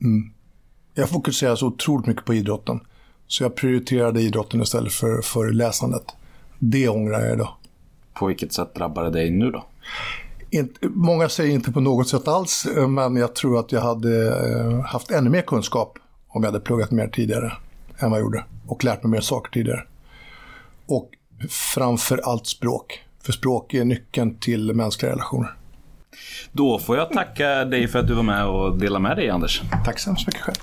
Mm. 0.00 0.30
Jag 0.98 1.08
fokuserade 1.08 1.56
så 1.56 1.66
otroligt 1.66 2.06
mycket 2.06 2.24
på 2.24 2.34
idrotten. 2.34 2.80
Så 3.26 3.42
jag 3.42 3.54
prioriterade 3.54 4.20
idrotten 4.20 4.62
istället 4.62 4.92
för, 4.92 5.22
för 5.22 5.52
läsandet. 5.52 6.02
Det 6.58 6.88
ångrar 6.88 7.20
jag 7.20 7.32
idag. 7.34 7.48
På 8.14 8.26
vilket 8.26 8.52
sätt 8.52 8.74
drabbar 8.74 9.04
det 9.04 9.10
dig 9.10 9.30
nu 9.30 9.50
då? 9.50 9.64
Inte, 10.50 10.88
många 10.88 11.28
säger 11.28 11.54
inte 11.54 11.72
på 11.72 11.80
något 11.80 12.08
sätt 12.08 12.28
alls, 12.28 12.66
eh, 12.66 12.88
men 12.88 13.16
jag 13.16 13.34
tror 13.34 13.60
att 13.60 13.72
jag 13.72 13.80
hade 13.80 14.28
eh, 14.28 14.80
haft 14.80 15.10
ännu 15.10 15.30
mer 15.30 15.42
kunskap 15.42 15.98
om 16.28 16.42
jag 16.42 16.52
hade 16.52 16.64
pluggat 16.64 16.90
mer 16.90 17.08
tidigare 17.08 17.52
än 17.98 18.10
vad 18.10 18.20
jag 18.20 18.24
gjorde. 18.24 18.44
Och 18.66 18.84
lärt 18.84 19.02
mig 19.02 19.10
mer 19.10 19.20
saker 19.20 19.52
tidigare. 19.52 19.82
Och 20.86 21.10
framför 21.50 22.20
allt 22.24 22.46
språk. 22.46 23.00
För 23.22 23.32
språk 23.32 23.74
är 23.74 23.84
nyckeln 23.84 24.34
till 24.38 24.74
mänskliga 24.74 25.12
relationer. 25.12 25.54
Då 26.52 26.78
får 26.78 26.96
jag 26.96 27.12
tacka 27.12 27.64
dig 27.64 27.88
för 27.88 27.98
att 27.98 28.06
du 28.06 28.14
var 28.14 28.22
med 28.22 28.46
och 28.46 28.78
delade 28.78 29.02
med 29.02 29.16
dig, 29.16 29.30
Anders. 29.30 29.62
Tack 29.84 29.98
så 29.98 30.10
hemskt 30.10 30.26
mycket 30.26 30.42
själv. 30.42 30.56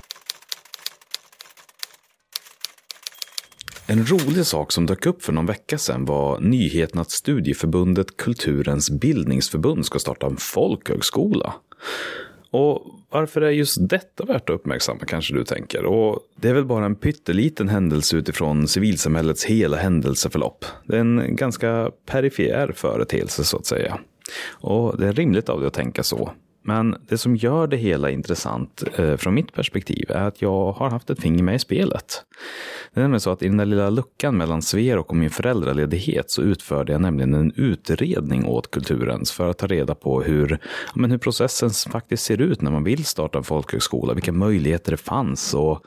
En 3.88 4.05
rolig 4.05 4.45
sak 4.45 4.71
som 4.71 4.86
dök 4.86 5.05
upp 5.05 5.23
för 5.23 5.34
någon 5.34 5.45
vecka 5.45 5.77
sedan 5.77 6.05
var 6.05 6.39
nyheten 6.39 6.99
att 6.99 7.11
studieförbundet 7.11 8.17
Kulturens 8.17 8.89
bildningsförbund 8.89 9.86
ska 9.86 9.99
starta 9.99 10.27
en 10.27 10.38
folkhögskola. 10.38 11.53
Och 12.51 12.81
varför 13.09 13.41
är 13.41 13.51
just 13.51 13.89
detta 13.89 14.25
värt 14.25 14.49
att 14.49 14.55
uppmärksamma 14.55 14.99
kanske 15.07 15.34
du 15.34 15.43
tänker? 15.43 15.86
Och 15.86 16.19
det 16.36 16.49
är 16.49 16.53
väl 16.53 16.65
bara 16.65 16.86
en 16.86 16.95
pytteliten 16.95 17.69
händelse 17.69 18.17
utifrån 18.17 18.67
civilsamhällets 18.67 19.45
hela 19.45 19.77
händelseförlopp. 19.77 20.65
Det 20.86 20.95
är 20.95 20.99
en 20.99 21.36
ganska 21.36 21.91
perifer 22.05 22.71
företeelse 22.75 23.43
så 23.43 23.57
att 23.57 23.65
säga. 23.65 23.99
Och 24.51 24.97
det 24.97 25.07
är 25.07 25.13
rimligt 25.13 25.49
av 25.49 25.59
dig 25.59 25.67
att 25.67 25.73
tänka 25.73 26.03
så. 26.03 26.31
Men 26.66 26.95
det 27.07 27.18
som 27.18 27.36
gör 27.36 27.68
det 27.68 27.78
hela 27.78 28.09
intressant 28.09 28.84
eh, 28.95 29.16
från 29.16 29.34
mitt 29.34 29.53
perspektiv 29.53 30.11
är 30.11 30.28
att 30.28 30.41
jag 30.41 30.72
har 30.72 30.89
haft 30.89 31.09
ett 31.09 31.22
finger 31.22 31.43
med 31.43 31.55
i 31.55 31.59
spelet. 31.59 32.24
Det 32.93 32.99
är 32.99 33.01
nämligen 33.01 33.20
så 33.20 33.32
att 33.32 33.41
i 33.43 33.47
den 33.47 33.57
där 33.57 33.66
lilla 33.66 33.89
luckan 33.89 34.38
mellan 34.38 34.61
Sverok 34.61 35.09
och 35.09 35.16
min 35.16 35.30
föräldraledighet 35.30 36.32
så 36.32 36.41
utförde 36.41 36.91
jag 36.91 37.01
nämligen 37.01 37.34
en 37.34 37.53
utredning 37.55 38.45
åt 38.45 38.72
Kulturens 38.72 39.32
för 39.32 39.49
att 39.49 39.57
ta 39.57 39.68
reda 39.68 39.95
på 39.95 40.22
hur, 40.22 40.59
ja, 40.86 40.91
men 40.95 41.11
hur 41.11 41.18
processen 41.18 41.70
faktiskt 41.91 42.24
ser 42.24 42.41
ut 42.41 42.61
när 42.61 42.72
man 42.72 42.84
vill 42.84 43.05
starta 43.05 43.38
en 43.38 43.43
folkhögskola, 43.43 44.14
vilka 44.14 44.32
möjligheter 44.32 44.91
det 44.91 44.97
fanns 44.97 45.53
och 45.53 45.86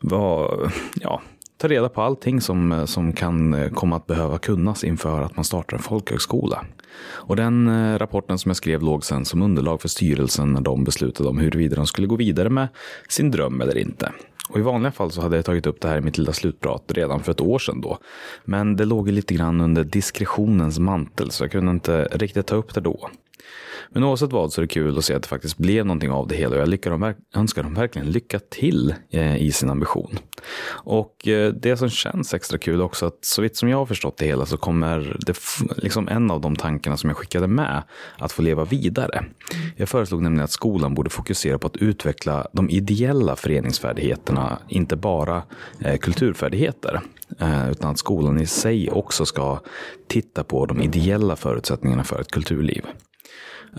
vad, 0.00 0.72
ja, 1.00 1.22
ta 1.58 1.68
reda 1.68 1.88
på 1.88 2.02
allting 2.02 2.40
som, 2.40 2.72
eh, 2.72 2.84
som 2.84 3.12
kan 3.12 3.54
eh, 3.54 3.70
komma 3.70 3.96
att 3.96 4.06
behöva 4.06 4.38
kunnas 4.38 4.84
inför 4.84 5.22
att 5.22 5.36
man 5.36 5.44
startar 5.44 5.76
en 5.76 5.82
folkhögskola. 5.82 6.64
Och 7.10 7.36
den 7.36 7.68
eh, 7.68 7.98
rapporten 7.98 8.38
som 8.38 8.48
jag 8.48 8.56
skrev 8.56 8.82
låg 8.82 9.04
sen 9.04 9.24
som 9.24 9.42
underlag 9.42 9.80
för 9.80 9.88
styrelsen 9.88 10.52
när 10.52 10.60
de 10.60 10.84
beslutade 10.84 11.28
om 11.28 11.38
huruvida 11.38 11.76
de 11.76 11.86
skulle 11.86 12.06
gå 12.06 12.16
vidare 12.16 12.50
med 12.50 12.68
sin 13.08 13.30
dröm 13.30 13.60
eller 13.60 13.78
inte. 13.78 14.12
Och 14.48 14.58
i 14.58 14.62
vanliga 14.62 14.92
fall 14.92 15.10
så 15.10 15.20
hade 15.20 15.36
jag 15.36 15.44
tagit 15.44 15.66
upp 15.66 15.80
det 15.80 15.88
här 15.88 15.98
i 15.98 16.00
mitt 16.00 16.18
lilla 16.18 16.32
slutprat 16.32 16.82
redan 16.86 17.22
för 17.22 17.32
ett 17.32 17.40
år 17.40 17.58
sedan 17.58 17.80
då. 17.80 17.98
Men 18.44 18.76
det 18.76 18.84
låg 18.84 19.08
ju 19.08 19.14
lite 19.14 19.34
grann 19.34 19.60
under 19.60 19.84
diskretionens 19.84 20.78
mantel 20.78 21.30
så 21.30 21.44
jag 21.44 21.50
kunde 21.50 21.70
inte 21.70 22.04
riktigt 22.04 22.46
ta 22.46 22.56
upp 22.56 22.74
det 22.74 22.80
då. 22.80 23.10
Men 23.90 24.04
oavsett 24.04 24.32
vad 24.32 24.52
så 24.52 24.60
är 24.60 24.62
det 24.62 24.68
kul 24.68 24.98
att 24.98 25.04
se 25.04 25.14
att 25.14 25.22
det 25.22 25.28
faktiskt 25.28 25.58
blev 25.58 25.86
någonting 25.86 26.10
av 26.10 26.28
det 26.28 26.36
hela 26.36 26.54
och 26.54 26.60
jag 26.60 26.68
lyckar 26.68 26.90
dem, 26.90 27.14
önskar 27.34 27.62
dem 27.62 27.74
verkligen 27.74 28.10
lycka 28.10 28.38
till 28.38 28.94
eh, 29.10 29.36
i 29.36 29.52
sin 29.52 29.70
ambition. 29.70 30.18
Och 30.68 31.28
eh, 31.28 31.52
det 31.52 31.76
som 31.76 31.90
känns 31.90 32.34
extra 32.34 32.58
kul 32.58 32.82
också 32.82 33.06
att 33.06 33.24
så 33.24 33.42
vitt 33.42 33.56
som 33.56 33.68
jag 33.68 33.78
har 33.78 33.86
förstått 33.86 34.16
det 34.16 34.26
hela 34.26 34.46
så 34.46 34.56
kommer 34.56 35.16
det 35.26 35.34
liksom 35.76 36.08
en 36.08 36.30
av 36.30 36.40
de 36.40 36.56
tankarna 36.56 36.96
som 36.96 37.10
jag 37.10 37.16
skickade 37.16 37.46
med 37.46 37.82
att 38.18 38.32
få 38.32 38.42
leva 38.42 38.64
vidare. 38.64 39.24
Jag 39.76 39.88
föreslog 39.88 40.22
nämligen 40.22 40.44
att 40.44 40.50
skolan 40.50 40.94
borde 40.94 41.10
fokusera 41.10 41.58
på 41.58 41.66
att 41.66 41.76
utveckla 41.76 42.46
de 42.52 42.70
ideella 42.70 43.36
föreningsfärdigheterna, 43.36 44.58
inte 44.68 44.96
bara 44.96 45.42
eh, 45.80 45.96
kulturfärdigheter. 45.96 47.00
Utan 47.70 47.90
att 47.90 47.98
skolan 47.98 48.40
i 48.40 48.46
sig 48.46 48.90
också 48.90 49.26
ska 49.26 49.60
titta 50.08 50.44
på 50.44 50.66
de 50.66 50.82
ideella 50.82 51.36
förutsättningarna 51.36 52.04
för 52.04 52.20
ett 52.20 52.30
kulturliv. 52.30 52.84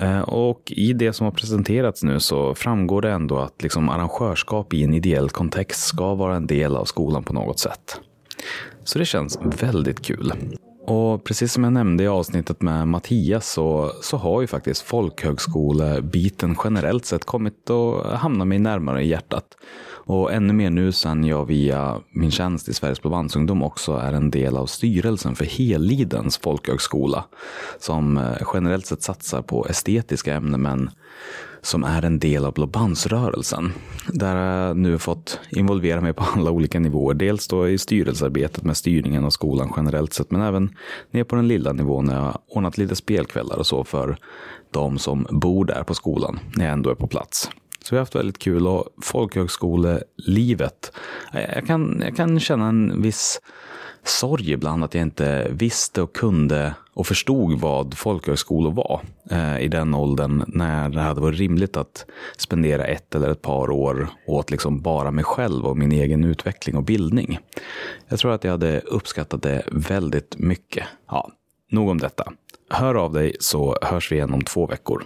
Eh, 0.01 0.21
och 0.21 0.71
i 0.75 0.93
det 0.93 1.13
som 1.13 1.25
har 1.25 1.31
presenterats 1.31 2.03
nu 2.03 2.19
så 2.19 2.55
framgår 2.55 3.01
det 3.01 3.11
ändå 3.11 3.37
att 3.37 3.63
liksom 3.63 3.89
arrangörskap 3.89 4.73
i 4.73 4.83
en 4.83 4.93
ideell 4.93 5.29
kontext 5.29 5.81
ska 5.81 6.15
vara 6.15 6.35
en 6.35 6.47
del 6.47 6.75
av 6.75 6.85
skolan 6.85 7.23
på 7.23 7.33
något 7.33 7.59
sätt. 7.59 8.01
Så 8.83 8.99
det 8.99 9.05
känns 9.05 9.39
väldigt 9.61 10.01
kul. 10.01 10.33
Och 10.89 11.23
precis 11.23 11.53
som 11.53 11.63
jag 11.63 11.73
nämnde 11.73 12.03
i 12.03 12.07
avsnittet 12.07 12.61
med 12.61 12.87
Mattias 12.87 13.51
så, 13.51 13.91
så 14.01 14.17
har 14.17 14.41
ju 14.41 14.47
faktiskt 14.47 14.81
folkhögskolebiten 14.81 16.55
generellt 16.63 17.05
sett 17.05 17.25
kommit 17.25 17.69
att 17.69 18.19
hamna 18.19 18.45
mig 18.45 18.59
närmare 18.59 19.03
i 19.03 19.07
hjärtat. 19.07 19.57
Och 20.09 20.33
ännu 20.33 20.53
mer 20.53 20.69
nu 20.69 20.91
sen 20.91 21.23
jag 21.23 21.45
via 21.45 22.01
min 22.11 22.31
tjänst 22.31 22.69
i 22.69 22.73
Sveriges 22.73 23.01
Blåbandsungdom 23.01 23.63
också 23.63 23.93
är 23.93 24.13
en 24.13 24.31
del 24.31 24.57
av 24.57 24.65
styrelsen 24.65 25.35
för 25.35 25.45
Helidens 25.45 26.37
folkhögskola. 26.37 27.25
Som 27.79 28.17
eh, 28.17 28.37
generellt 28.53 28.85
sett 28.85 29.03
satsar 29.03 29.41
på 29.41 29.67
estetiska 29.69 30.33
ämnen 30.33 30.61
men 30.61 30.89
som 31.61 31.83
är 31.83 32.05
en 32.05 32.19
del 32.19 32.45
av 32.45 32.53
Blåbandsrörelsen. 32.53 33.73
Där 34.07 34.35
jag 34.35 34.77
nu 34.77 34.97
fått 34.97 35.39
involvera 35.49 36.01
mig 36.01 36.13
på 36.13 36.23
alla 36.35 36.51
olika 36.51 36.79
nivåer. 36.79 37.13
Dels 37.13 37.47
då 37.47 37.69
i 37.69 37.77
styrelsearbetet 37.77 38.63
med 38.63 38.77
styrningen 38.77 39.25
av 39.25 39.29
skolan 39.29 39.73
generellt 39.77 40.13
sett, 40.13 40.31
men 40.31 40.41
även 40.41 40.75
ner 41.11 41.23
på 41.23 41.35
den 41.35 41.47
lilla 41.47 41.73
nivån 41.73 42.05
när 42.05 42.15
jag 42.15 42.37
ordnat 42.47 42.77
lite 42.77 42.95
spelkvällar 42.95 43.57
och 43.57 43.67
så 43.67 43.83
för 43.83 44.17
de 44.71 44.99
som 44.99 45.27
bor 45.29 45.65
där 45.65 45.83
på 45.83 45.93
skolan 45.93 46.39
när 46.55 46.65
jag 46.65 46.73
ändå 46.73 46.89
är 46.89 46.95
på 46.95 47.07
plats. 47.07 47.49
Så 47.83 47.95
vi 47.95 47.97
har 47.97 48.01
haft 48.01 48.15
väldigt 48.15 48.39
kul 48.39 48.67
och 48.67 48.85
folkhögskolelivet, 49.01 50.91
jag 51.33 51.67
kan, 51.67 52.01
jag 52.05 52.15
kan 52.15 52.39
känna 52.39 52.67
en 52.67 53.01
viss 53.01 53.41
sorg 54.03 54.51
ibland 54.51 54.83
att 54.83 54.93
jag 54.93 55.01
inte 55.01 55.47
visste 55.51 56.01
och 56.01 56.15
kunde 56.15 56.73
och 56.93 57.07
förstod 57.07 57.59
vad 57.59 57.97
folkhögskolor 57.97 58.71
var 58.71 59.01
eh, 59.31 59.59
i 59.59 59.67
den 59.67 59.95
åldern 59.95 60.43
när 60.47 60.89
det 60.89 61.01
hade 61.01 61.21
varit 61.21 61.39
rimligt 61.39 61.77
att 61.77 62.05
spendera 62.37 62.85
ett 62.85 63.15
eller 63.15 63.29
ett 63.29 63.41
par 63.41 63.71
år 63.71 64.09
åt 64.27 64.51
liksom 64.51 64.81
bara 64.81 65.11
mig 65.11 65.23
själv 65.23 65.65
och 65.65 65.77
min 65.77 65.91
egen 65.91 66.23
utveckling 66.23 66.75
och 66.75 66.83
bildning. 66.83 67.39
Jag 68.07 68.19
tror 68.19 68.31
att 68.31 68.43
jag 68.43 68.51
hade 68.51 68.79
uppskattat 68.79 69.43
det 69.43 69.63
väldigt 69.71 70.37
mycket. 70.37 70.85
Ja, 71.07 71.31
nog 71.71 71.89
om 71.89 71.97
detta. 71.97 72.31
Hör 72.69 72.95
av 72.95 73.13
dig 73.13 73.35
så 73.39 73.77
hörs 73.81 74.11
vi 74.11 74.15
igen 74.15 74.33
om 74.33 74.41
två 74.41 74.67
veckor. 74.67 75.03